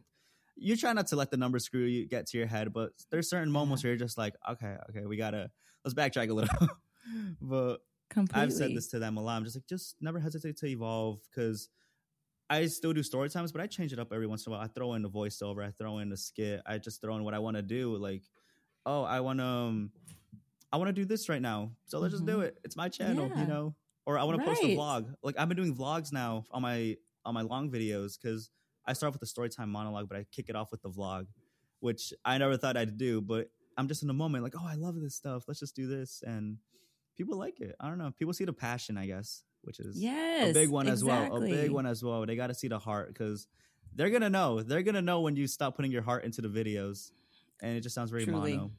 you 0.56 0.76
try 0.76 0.92
not 0.92 1.06
to 1.08 1.16
let 1.16 1.30
the 1.30 1.36
numbers 1.36 1.64
screw 1.64 1.80
you 1.84 2.06
get 2.06 2.26
to 2.28 2.38
your 2.38 2.46
head, 2.46 2.72
but 2.72 2.92
there's 3.10 3.28
certain 3.28 3.50
moments 3.50 3.82
where 3.82 3.92
you're 3.92 3.98
just 3.98 4.18
like, 4.18 4.34
"Okay, 4.50 4.76
okay, 4.90 5.06
we 5.06 5.16
gotta 5.16 5.50
let's 5.84 5.94
backtrack 5.94 6.30
a 6.30 6.34
little." 6.34 6.68
but 7.40 7.78
completely 8.10 8.42
I've 8.42 8.52
said 8.52 8.74
this 8.76 8.88
to 8.88 8.98
them 8.98 9.16
a 9.16 9.22
lot. 9.22 9.36
I'm 9.36 9.44
just 9.44 9.56
like, 9.56 9.66
just 9.66 9.96
never 10.00 10.18
hesitate 10.20 10.56
to 10.58 10.66
evolve 10.66 11.20
because 11.30 11.70
I 12.50 12.66
still 12.66 12.92
do 12.92 13.02
story 13.02 13.30
times, 13.30 13.52
but 13.52 13.60
I 13.60 13.66
change 13.66 13.92
it 13.92 13.98
up 13.98 14.12
every 14.12 14.26
once 14.26 14.46
in 14.46 14.52
a 14.52 14.56
while. 14.56 14.64
I 14.64 14.68
throw 14.68 14.94
in 14.94 15.04
a 15.04 15.08
voiceover, 15.08 15.66
I 15.66 15.70
throw 15.70 15.98
in 15.98 16.12
a 16.12 16.16
skit, 16.16 16.60
I 16.66 16.78
just 16.78 17.00
throw 17.00 17.16
in 17.16 17.24
what 17.24 17.32
I 17.34 17.38
want 17.38 17.56
to 17.56 17.62
do. 17.62 17.96
Like, 17.96 18.22
oh, 18.84 19.02
I 19.02 19.20
want 19.20 19.38
to, 19.38 19.44
um, 19.46 19.92
I 20.74 20.76
want 20.76 20.88
to 20.88 20.92
do 20.92 21.04
this 21.04 21.28
right 21.28 21.40
now, 21.40 21.70
so 21.84 22.00
let's 22.00 22.14
just 22.14 22.26
do 22.26 22.32
mm-hmm. 22.32 22.42
it. 22.46 22.58
It's 22.64 22.74
my 22.74 22.88
channel, 22.88 23.30
Yeah. 23.32 23.42
you 23.42 23.46
know. 23.46 23.76
Or 24.06 24.18
I 24.18 24.24
want 24.24 24.40
to 24.40 24.44
post 24.44 24.60
a 24.60 24.76
vlog. 24.76 25.14
Like 25.22 25.36
I've 25.38 25.46
been 25.46 25.56
doing 25.56 25.72
vlogs 25.72 26.12
now 26.12 26.44
on 26.50 26.62
my 26.62 26.96
on 27.24 27.32
my 27.32 27.42
long 27.42 27.70
videos 27.70 28.18
because 28.20 28.50
I 28.84 28.92
start 28.92 29.12
with 29.12 29.20
the 29.20 29.26
story 29.26 29.50
time 29.50 29.70
monologue, 29.70 30.08
but 30.08 30.18
I 30.18 30.26
kick 30.32 30.48
it 30.48 30.56
off 30.56 30.72
with 30.72 30.82
the 30.82 30.90
vlog, 30.90 31.28
which 31.78 32.12
I 32.24 32.38
never 32.38 32.56
thought 32.56 32.76
I'd 32.76 32.98
do. 32.98 33.20
But 33.20 33.50
I'm 33.78 33.86
just 33.86 34.02
in 34.02 34.10
a 34.10 34.14
moment, 34.14 34.42
like, 34.42 34.54
oh, 34.58 34.66
I 34.66 34.74
love 34.74 35.00
this 35.00 35.14
stuff. 35.14 35.44
Let's 35.46 35.60
just 35.60 35.76
do 35.76 35.86
this, 35.86 36.24
and 36.26 36.58
people 37.16 37.38
like 37.38 37.60
it. 37.60 37.76
I 37.78 37.86
don't 37.86 37.98
know. 37.98 38.10
People 38.18 38.34
see 38.34 38.44
the 38.44 38.52
passion, 38.52 38.98
I 38.98 39.06
guess, 39.06 39.44
which 39.62 39.78
is 39.78 39.96
yes 40.02 40.50
a 40.50 40.52
big 40.54 40.70
one 40.70 40.88
as 40.88 41.04
well. 41.04 41.36
A 41.36 41.40
big 41.40 41.70
one 41.70 41.86
as 41.86 42.02
well. 42.02 42.26
They 42.26 42.34
got 42.34 42.48
to 42.48 42.54
see 42.54 42.66
the 42.66 42.80
heart 42.80 43.14
because 43.14 43.46
they're 43.94 44.10
gonna 44.10 44.28
know. 44.28 44.60
They're 44.60 44.82
gonna 44.82 45.02
know 45.02 45.20
when 45.20 45.36
you 45.36 45.46
stop 45.46 45.76
putting 45.76 45.92
your 45.92 46.02
heart 46.02 46.24
into 46.24 46.42
the 46.42 46.48
videos, 46.48 47.12
and 47.62 47.76
it 47.76 47.82
just 47.82 47.94
sounds 47.94 48.10
very 48.10 48.24
Truly. 48.24 48.56
mono. 48.56 48.72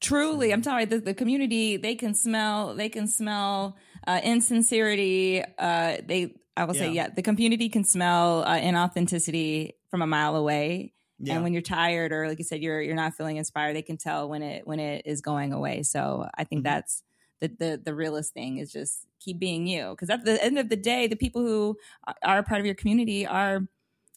Truly, 0.00 0.52
I'm 0.52 0.62
telling 0.62 0.80
you, 0.80 0.86
the, 0.86 0.98
the 1.00 1.14
community 1.14 1.76
they 1.76 1.94
can 1.94 2.14
smell 2.14 2.74
they 2.74 2.88
can 2.88 3.06
smell 3.06 3.76
uh, 4.06 4.20
insincerity. 4.24 5.42
Uh, 5.58 5.98
they 6.04 6.34
I 6.56 6.64
will 6.64 6.74
say, 6.74 6.86
Yeah. 6.86 6.92
yeah, 6.94 7.08
the 7.08 7.22
community 7.22 7.68
can 7.68 7.84
smell 7.84 8.42
uh, 8.44 8.58
inauthenticity 8.58 9.72
from 9.90 10.02
a 10.02 10.06
mile 10.06 10.36
away. 10.36 10.94
Yeah, 11.18 11.34
And 11.34 11.42
when 11.42 11.52
you're 11.52 11.62
tired 11.62 12.12
or 12.12 12.28
like 12.28 12.38
you 12.38 12.44
said, 12.44 12.62
you're 12.62 12.80
you're 12.80 12.96
not 12.96 13.14
feeling 13.14 13.36
inspired, 13.36 13.74
they 13.74 13.82
can 13.82 13.98
tell 13.98 14.28
when 14.28 14.42
it 14.42 14.66
when 14.66 14.80
it 14.80 15.02
is 15.04 15.20
going 15.20 15.52
away. 15.52 15.82
So 15.82 16.26
I 16.34 16.44
think 16.44 16.62
Mhm. 16.62 16.64
that's 16.64 17.02
the 17.40 17.48
the 17.48 17.80
the 17.84 17.94
realest 17.94 18.32
thing 18.32 18.56
is 18.56 18.72
just 18.72 19.06
keep 19.20 19.38
being 19.38 19.66
you. 19.66 19.90
Because 19.90 20.08
at 20.08 20.24
the 20.24 20.42
end 20.42 20.58
of 20.58 20.70
the 20.70 20.76
day, 20.76 21.08
the 21.08 21.16
people 21.16 21.42
who 21.42 21.76
are 22.22 22.42
part 22.42 22.60
of 22.60 22.64
your 22.66 22.74
community 22.74 23.26
are 23.26 23.68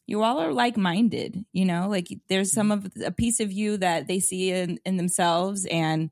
you 0.05 0.21
all 0.23 0.39
are 0.39 0.51
like 0.53 0.77
minded. 0.77 1.45
You 1.53 1.65
know, 1.65 1.87
like 1.89 2.07
there's 2.27 2.51
some 2.51 2.71
of 2.71 2.87
a 3.05 3.11
piece 3.11 3.39
of 3.39 3.51
you 3.51 3.77
that 3.77 4.07
they 4.07 4.19
see 4.19 4.51
in 4.51 4.79
in 4.85 4.97
themselves 4.97 5.65
and. 5.65 6.09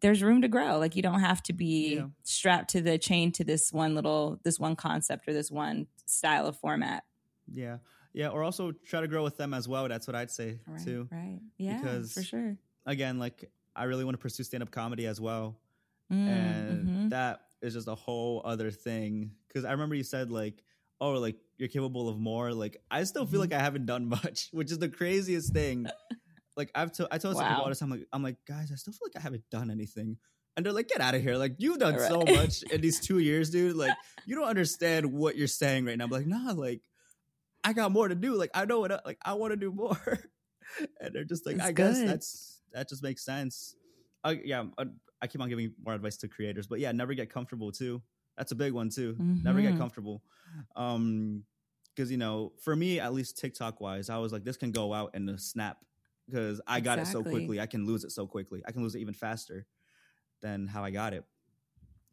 There's 0.00 0.22
room 0.22 0.40
to 0.40 0.48
grow. 0.48 0.78
Like 0.78 0.96
you 0.96 1.02
don't 1.02 1.20
have 1.20 1.42
to 1.42 1.52
be 1.52 1.96
Yeah. 1.96 2.06
strapped 2.22 2.70
to 2.70 2.80
the 2.80 2.96
chain 2.96 3.32
to 3.32 3.44
this 3.44 3.70
one 3.70 3.94
little, 3.94 4.40
this 4.44 4.58
one 4.58 4.74
concept 4.74 5.28
or 5.28 5.34
this 5.34 5.50
one 5.50 5.88
style 6.06 6.46
of 6.46 6.56
format. 6.56 7.04
yeah, 7.52 7.78
yeah. 8.14 8.28
Or 8.28 8.42
also 8.42 8.72
try 8.72 9.02
to 9.02 9.08
grow 9.08 9.22
with 9.22 9.36
them 9.36 9.52
as 9.52 9.68
well. 9.68 9.86
That's 9.88 10.06
what 10.06 10.14
I'd 10.16 10.30
say 10.30 10.58
Right. 10.66 10.82
too. 10.82 11.06
Right. 11.12 11.40
Yeah. 11.58 11.76
Because- 11.82 12.14
for 12.14 12.22
sure. 12.22 12.56
Again, 12.86 13.18
like 13.18 13.50
I 13.76 13.84
really 13.84 14.04
want 14.06 14.14
to 14.14 14.18
pursue 14.18 14.42
stand 14.42 14.62
up 14.62 14.70
comedy 14.70 15.06
as 15.06 15.20
well. 15.20 15.58
Mm, 16.10 16.26
and 16.28 16.88
mhm. 16.88 17.10
that 17.10 17.42
is 17.60 17.74
just 17.74 17.86
a 17.86 17.94
whole 17.94 18.40
other 18.46 18.70
thing 18.70 19.32
because 19.48 19.66
i 19.66 19.70
remember 19.72 19.94
you 19.94 20.02
said 20.02 20.30
like 20.30 20.64
oh 21.00 21.12
like 21.12 21.36
you're 21.58 21.68
capable 21.68 22.08
of 22.08 22.18
more 22.18 22.52
like 22.52 22.76
i 22.90 23.02
still 23.04 23.24
feel 23.26 23.40
Mm-hmm. 23.40 23.50
like 23.52 23.60
i 23.60 23.62
haven't 23.62 23.86
done 23.86 24.08
much 24.18 24.48
which 24.52 24.70
is 24.70 24.78
the 24.78 24.88
craziest 24.88 25.52
thing. 25.52 25.86
Like 26.56 26.70
i've 26.74 26.92
to- 26.92 27.08
i 27.10 27.16
told 27.16 27.36
some 27.36 27.44
people 27.44 27.58
Wow. 27.58 27.62
all 27.64 27.68
the 27.70 27.74
time 27.76 27.90
like 27.90 28.06
i'm 28.12 28.22
like 28.22 28.36
guys 28.46 28.70
i 28.72 28.74
still 28.74 28.92
feel 28.92 29.06
like 29.08 29.16
i 29.16 29.20
haven't 29.20 29.44
done 29.50 29.70
anything. 29.70 30.18
And 30.56 30.66
they're 30.66 30.72
like 30.74 30.88
get 30.88 31.00
out 31.00 31.14
of 31.14 31.22
here. 31.22 31.36
Like 31.36 31.54
you've 31.58 31.78
done 31.78 31.98
so 31.98 32.18
much 32.26 32.64
in 32.64 32.80
these 32.82 32.98
two 33.00 33.18
years 33.20 33.48
dude. 33.50 33.76
Like 33.76 33.94
you 34.26 34.34
don't 34.34 34.48
understand 34.48 35.06
what 35.10 35.36
you're 35.36 35.46
saying 35.46 35.86
right 35.86 35.96
now. 35.96 36.04
I'm 36.04 36.10
like 36.10 36.26
nah 36.26 36.52
like 36.52 36.82
i 37.64 37.72
got 37.72 37.92
more 37.92 38.08
to 38.08 38.14
do. 38.16 38.34
Like 38.34 38.50
i 38.52 38.64
know 38.66 38.80
what 38.80 38.92
I- 38.92 39.00
like 39.06 39.18
i 39.24 39.32
want 39.34 39.52
to 39.52 39.56
do 39.56 39.70
more. 39.72 39.96
And 41.00 41.14
they're 41.14 41.24
just 41.24 41.46
like 41.46 41.56
That's 41.56 41.68
i 41.68 41.72
guess 41.72 42.00
that's 42.04 42.60
that 42.72 42.88
just 42.88 43.02
makes 43.02 43.24
sense. 43.24 43.74
Uh, 44.22 44.34
yeah 44.44 44.64
uh, 44.76 44.84
I 45.22 45.28
keep 45.28 45.40
on 45.40 45.48
giving 45.48 45.72
more 45.84 45.94
advice 45.94 46.16
to 46.18 46.28
creators, 46.28 46.66
but 46.66 46.80
yeah, 46.80 46.92
never 46.92 47.14
get 47.14 47.30
comfortable 47.30 47.72
too. 47.72 48.02
That's 48.36 48.52
a 48.52 48.56
big 48.56 48.72
one 48.72 48.88
too. 48.88 49.16
Never 49.44 49.60
get 49.60 49.74
Mhm. 49.74 49.78
comfortable. 49.78 50.22
Um, 50.76 51.44
because 51.94 52.10
you 52.10 52.16
know, 52.16 52.52
for 52.60 52.74
me 52.76 53.00
at 53.00 53.12
least 53.12 53.36
TikTok 53.38 53.80
wise, 53.80 54.08
I 54.08 54.18
was 54.18 54.32
like, 54.32 54.44
this 54.44 54.56
can 54.56 54.70
go 54.72 54.92
out 54.94 55.14
in 55.14 55.28
a 55.28 55.36
snap 55.38 55.84
because 56.26 56.60
I 56.66 56.80
got 56.80 56.98
it 56.98 57.06
so 57.06 57.22
quickly. 57.22 57.60
I 57.60 57.66
can 57.66 57.84
lose 57.86 58.04
it 58.04 58.12
so 58.12 58.26
quickly. 58.26 58.62
I 58.66 58.72
can 58.72 58.82
lose 58.82 58.94
it 58.94 59.00
even 59.00 59.12
faster 59.14 59.66
than 60.40 60.66
how 60.66 60.82
I 60.84 60.90
got 60.90 61.12
it. 61.12 61.24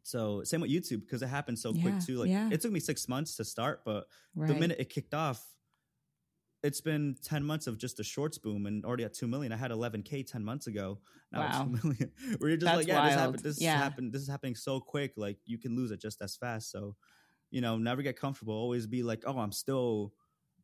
So 0.02 0.42
same 0.42 0.60
with 0.60 0.70
YouTube 0.70 1.00
because 1.02 1.22
it 1.22 1.28
happened 1.28 1.58
so 1.58 1.72
Yeah, 1.72 1.82
quick 1.82 2.00
too. 2.00 2.16
Like 2.18 2.28
yeah. 2.30 2.48
it 2.50 2.60
took 2.60 2.72
me 2.72 2.80
six 2.80 3.08
months 3.08 3.36
to 3.36 3.44
start, 3.44 3.82
but 3.84 4.08
Right. 4.34 4.48
the 4.48 4.54
minute 4.54 4.78
it 4.80 4.90
kicked 4.90 5.14
off, 5.14 5.46
it's 6.62 6.80
been 6.80 7.14
10 7.24 7.44
months 7.44 7.66
of 7.68 7.78
just 7.78 8.00
a 8.00 8.04
shorts 8.04 8.36
boom 8.38 8.66
and 8.66 8.84
already 8.84 9.04
at 9.04 9.14
2 9.14 9.26
million. 9.28 9.52
I 9.52 9.56
had 9.56 9.70
11K 9.70 10.26
10 10.26 10.44
months 10.44 10.66
ago. 10.66 10.98
Now 11.32 11.40
Wow. 11.42 11.64
2 11.64 11.70
million. 11.88 12.12
Where 12.38 12.50
you're 12.50 12.56
just 12.56 12.64
That's 12.66 12.76
like, 12.78 12.86
yeah, 12.88 13.04
this 13.06 13.14
happened. 13.14 13.38
This 13.44 13.60
Yeah. 13.60 13.74
is 13.76 13.82
happened. 13.82 14.12
This 14.12 14.22
is 14.22 14.28
happening 14.28 14.54
so 14.56 14.80
quick. 14.80 15.12
Like 15.16 15.38
you 15.46 15.58
can 15.58 15.76
lose 15.76 15.90
it 15.92 16.00
just 16.00 16.20
as 16.20 16.36
fast. 16.36 16.70
So, 16.72 16.96
you 17.50 17.60
know, 17.60 17.76
never 17.78 18.02
get 18.02 18.18
comfortable. 18.18 18.54
Always 18.54 18.86
be 18.86 19.02
like, 19.02 19.22
oh, 19.26 19.38
I'm 19.38 19.52
still, 19.52 20.12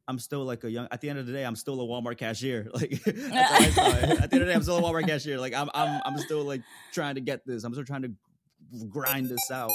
I'm 0.08 0.18
still 0.18 0.44
like 0.44 0.64
a 0.64 0.70
young, 0.70 0.88
at 0.90 1.00
the 1.00 1.08
end 1.08 1.18
of 1.18 1.26
the 1.26 1.32
day, 1.32 1.44
I'm 1.44 1.56
still 1.56 1.80
a 1.80 1.84
Walmart 1.84 2.18
cashier. 2.18 2.68
Like 2.74 3.00
that's 3.04 3.50
how 3.50 3.54
I 3.56 3.70
saw 3.70 3.88
it. 3.96 4.20
At 4.20 4.30
the 4.30 4.34
end 4.36 4.42
of 4.42 4.46
the 4.46 4.46
day, 4.46 4.54
I'm 4.54 4.62
still 4.62 4.78
a 4.78 4.82
Walmart 4.82 5.06
cashier. 5.06 5.38
Like 5.38 5.54
I'm, 5.54 5.70
I'm, 5.74 6.00
I'm 6.04 6.18
still 6.18 6.42
like 6.44 6.62
trying 6.92 7.14
to 7.14 7.20
get 7.20 7.46
this. 7.46 7.62
I'm 7.64 7.72
still 7.72 7.84
trying 7.84 8.02
to 8.02 8.12
grind 8.88 9.28
this 9.28 9.50
out. 9.50 9.70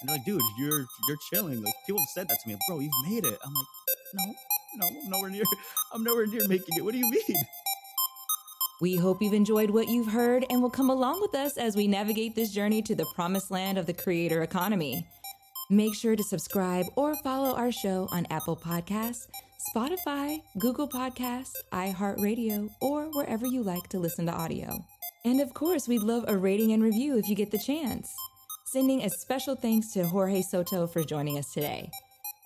And 0.00 0.08
they're 0.08 0.16
like, 0.16 0.24
dude, 0.24 0.40
you're 0.58 0.80
you're 1.08 1.18
chilling. 1.32 1.62
Like 1.62 1.74
people 1.86 2.00
have 2.00 2.08
said 2.08 2.28
that 2.28 2.38
to 2.42 2.48
me, 2.48 2.56
bro. 2.68 2.80
You've 2.80 2.92
made 3.08 3.24
it. 3.24 3.38
I'm 3.44 3.52
like, 3.54 3.66
no, 4.14 4.34
no, 4.76 4.86
I'm 4.86 5.10
nowhere 5.10 5.30
near. 5.30 5.44
I'm 5.92 6.02
nowhere 6.02 6.26
near 6.26 6.46
making 6.48 6.76
it. 6.76 6.84
What 6.84 6.92
do 6.92 6.98
you 6.98 7.10
mean? 7.10 7.36
We 8.80 8.96
hope 8.96 9.20
you've 9.20 9.34
enjoyed 9.34 9.70
what 9.70 9.88
you've 9.88 10.10
heard 10.10 10.46
and 10.48 10.62
will 10.62 10.70
come 10.70 10.88
along 10.88 11.20
with 11.20 11.34
us 11.34 11.58
as 11.58 11.76
we 11.76 11.86
navigate 11.86 12.34
this 12.34 12.50
journey 12.50 12.80
to 12.82 12.94
the 12.94 13.06
promised 13.14 13.50
land 13.50 13.76
of 13.76 13.86
the 13.86 13.92
creator 13.92 14.42
economy. 14.42 15.06
Make 15.68 15.94
sure 15.94 16.16
to 16.16 16.22
subscribe 16.22 16.86
or 16.96 17.14
follow 17.16 17.54
our 17.54 17.70
show 17.70 18.08
on 18.10 18.26
Apple 18.30 18.56
Podcasts, 18.56 19.28
Spotify, 19.76 20.38
Google 20.58 20.88
Podcasts, 20.88 21.52
iHeartRadio, 21.72 22.70
or 22.80 23.04
wherever 23.12 23.46
you 23.46 23.62
like 23.62 23.86
to 23.90 23.98
listen 23.98 24.26
to 24.26 24.32
audio. 24.32 24.82
And 25.24 25.40
of 25.40 25.52
course, 25.52 25.86
we'd 25.86 26.02
love 26.02 26.24
a 26.26 26.36
rating 26.36 26.72
and 26.72 26.82
review 26.82 27.18
if 27.18 27.28
you 27.28 27.36
get 27.36 27.50
the 27.50 27.58
chance. 27.58 28.10
Sending 28.72 29.02
a 29.02 29.10
special 29.10 29.56
thanks 29.56 29.92
to 29.92 30.06
Jorge 30.06 30.40
Soto 30.42 30.86
for 30.86 31.04
joining 31.04 31.38
us 31.38 31.52
today. 31.52 31.90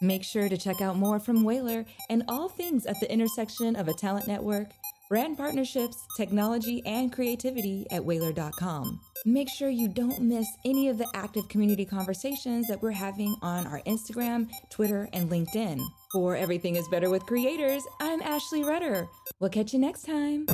Make 0.05 0.23
sure 0.23 0.51
to 0.51 0.59
check 0.59 0.83
out 0.83 0.97
more 0.97 1.19
from 1.19 1.45
Whalar 1.45 1.87
and 2.11 2.25
all 2.29 2.51
things 2.51 2.85
at 2.85 3.01
the 3.01 3.11
intersection 3.11 3.75
of 3.75 3.89
a 3.89 3.95
talent 3.95 4.29
network, 4.29 4.69
brand 5.09 5.39
partnerships, 5.39 5.97
technology, 6.15 6.83
and 6.85 7.11
creativity 7.11 7.87
at 7.91 8.03
Whalar.com. 8.03 9.01
Make 9.25 9.49
sure 9.49 9.71
you 9.71 9.89
don't 9.89 10.21
miss 10.21 10.47
any 10.67 10.91
of 10.91 10.99
the 10.99 11.09
active 11.15 11.49
community 11.49 11.87
conversations 11.87 12.67
that 12.69 12.83
we're 12.83 12.91
having 12.91 13.35
on 13.41 13.67
our 13.67 13.81
Instagram, 13.87 14.51
Twitter, 14.69 15.09
and 15.15 15.31
LinkedIn. 15.31 15.81
For 16.13 16.37
Everything 16.37 16.77
is 16.77 16.87
Better 16.89 17.09
with 17.09 17.25
Creators, 17.25 17.83
I'm 17.99 18.21
Ashley 18.21 18.63
Rudder. 18.63 19.09
We'll 19.41 19.49
catch 19.49 19.73
you 19.73 19.79
next 19.79 20.03
time. 20.03 20.45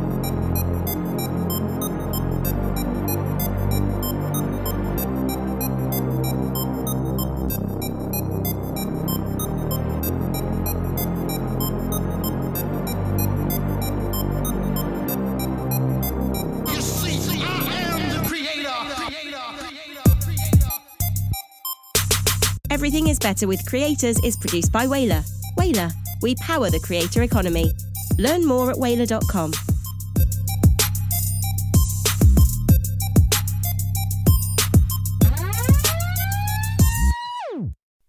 Everything 23.01 23.12
is 23.12 23.18
Better 23.18 23.46
with 23.46 23.64
Creators 23.64 24.22
is 24.22 24.36
produced 24.36 24.70
by 24.70 24.84
Whalar. 24.84 25.24
Whalar, 25.57 25.90
we 26.20 26.34
power 26.34 26.68
the 26.68 26.78
creator 26.80 27.22
economy. 27.22 27.72
Learn 28.18 28.44
more 28.44 28.70
at 28.70 28.76
whalar.com. 28.76 29.53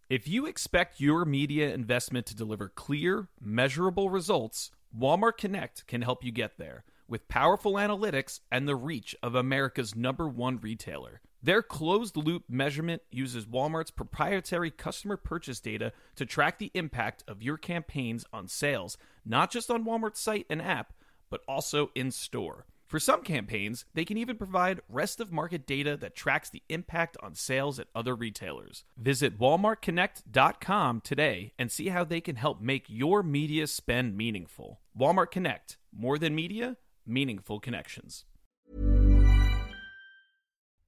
If 0.10 0.28
you 0.28 0.46
expect 0.46 1.00
your 1.00 1.24
media 1.24 1.74
investment 1.74 2.26
to 2.26 2.36
deliver 2.36 2.68
clear, 2.68 3.30
measurable 3.40 4.10
results, 4.10 4.72
Walmart 4.94 5.38
Connect 5.38 5.88
can 5.88 6.02
help 6.02 6.22
you 6.22 6.34
get 6.34 6.58
there 6.58 6.84
with 7.08 7.30
powerful 7.30 7.76
analytics 7.76 8.42
and 8.52 8.68
the 8.68 8.76
reach 8.76 9.16
of 9.24 9.36
America's 9.36 9.96
number 9.96 10.28
one 10.28 10.58
retailer. 10.58 11.22
Their 11.44 11.64
closed 11.64 12.18
loop 12.18 12.44
measurement 12.48 13.02
uses 13.10 13.48
Walmart's 13.48 13.90
proprietary 13.92 14.70
customer 14.70 15.18
purchase 15.18 15.60
data 15.60 15.92
to 16.16 16.26
track 16.26 16.60
the 16.60 16.72
impact 16.76 17.24
of 17.28 17.42
your 17.42 17.58
campaigns 17.58 18.26
on 18.32 18.48
sales, 18.48 18.98
not 19.26 19.50
just 19.50 19.72
on 19.72 19.84
Walmart's 19.84 20.20
site 20.20 20.46
and 20.50 20.62
app, 20.62 20.94
but 21.32 21.42
also 21.48 21.90
in 21.96 22.12
store. 22.12 22.66
For 22.86 23.00
some 23.00 23.24
campaigns, 23.24 23.86
they 23.94 24.04
can 24.04 24.18
even 24.18 24.36
provide 24.36 24.82
rest 24.90 25.22
of 25.22 25.32
market 25.32 25.66
data 25.66 25.96
that 25.98 26.14
tracks 26.14 26.50
the 26.50 26.62
impact 26.68 27.16
on 27.24 27.36
sales 27.36 27.80
at 27.80 27.88
other 27.96 28.14
retailers. 28.14 28.84
Visit 28.98 29.40
walmartconnect.com 29.40 31.00
today 31.00 31.54
and 31.58 31.72
see 31.72 31.88
how 31.88 32.04
they 32.04 32.20
can 32.20 32.36
help 32.36 32.60
make 32.60 32.86
your 32.90 33.24
media 33.24 33.66
spend 33.68 34.18
meaningful. 34.18 34.82
Walmart 35.00 35.32
Connect, 35.32 35.78
more 35.96 36.18
than 36.18 36.36
media, 36.36 36.76
meaningful 37.06 37.62
connections. 37.62 38.26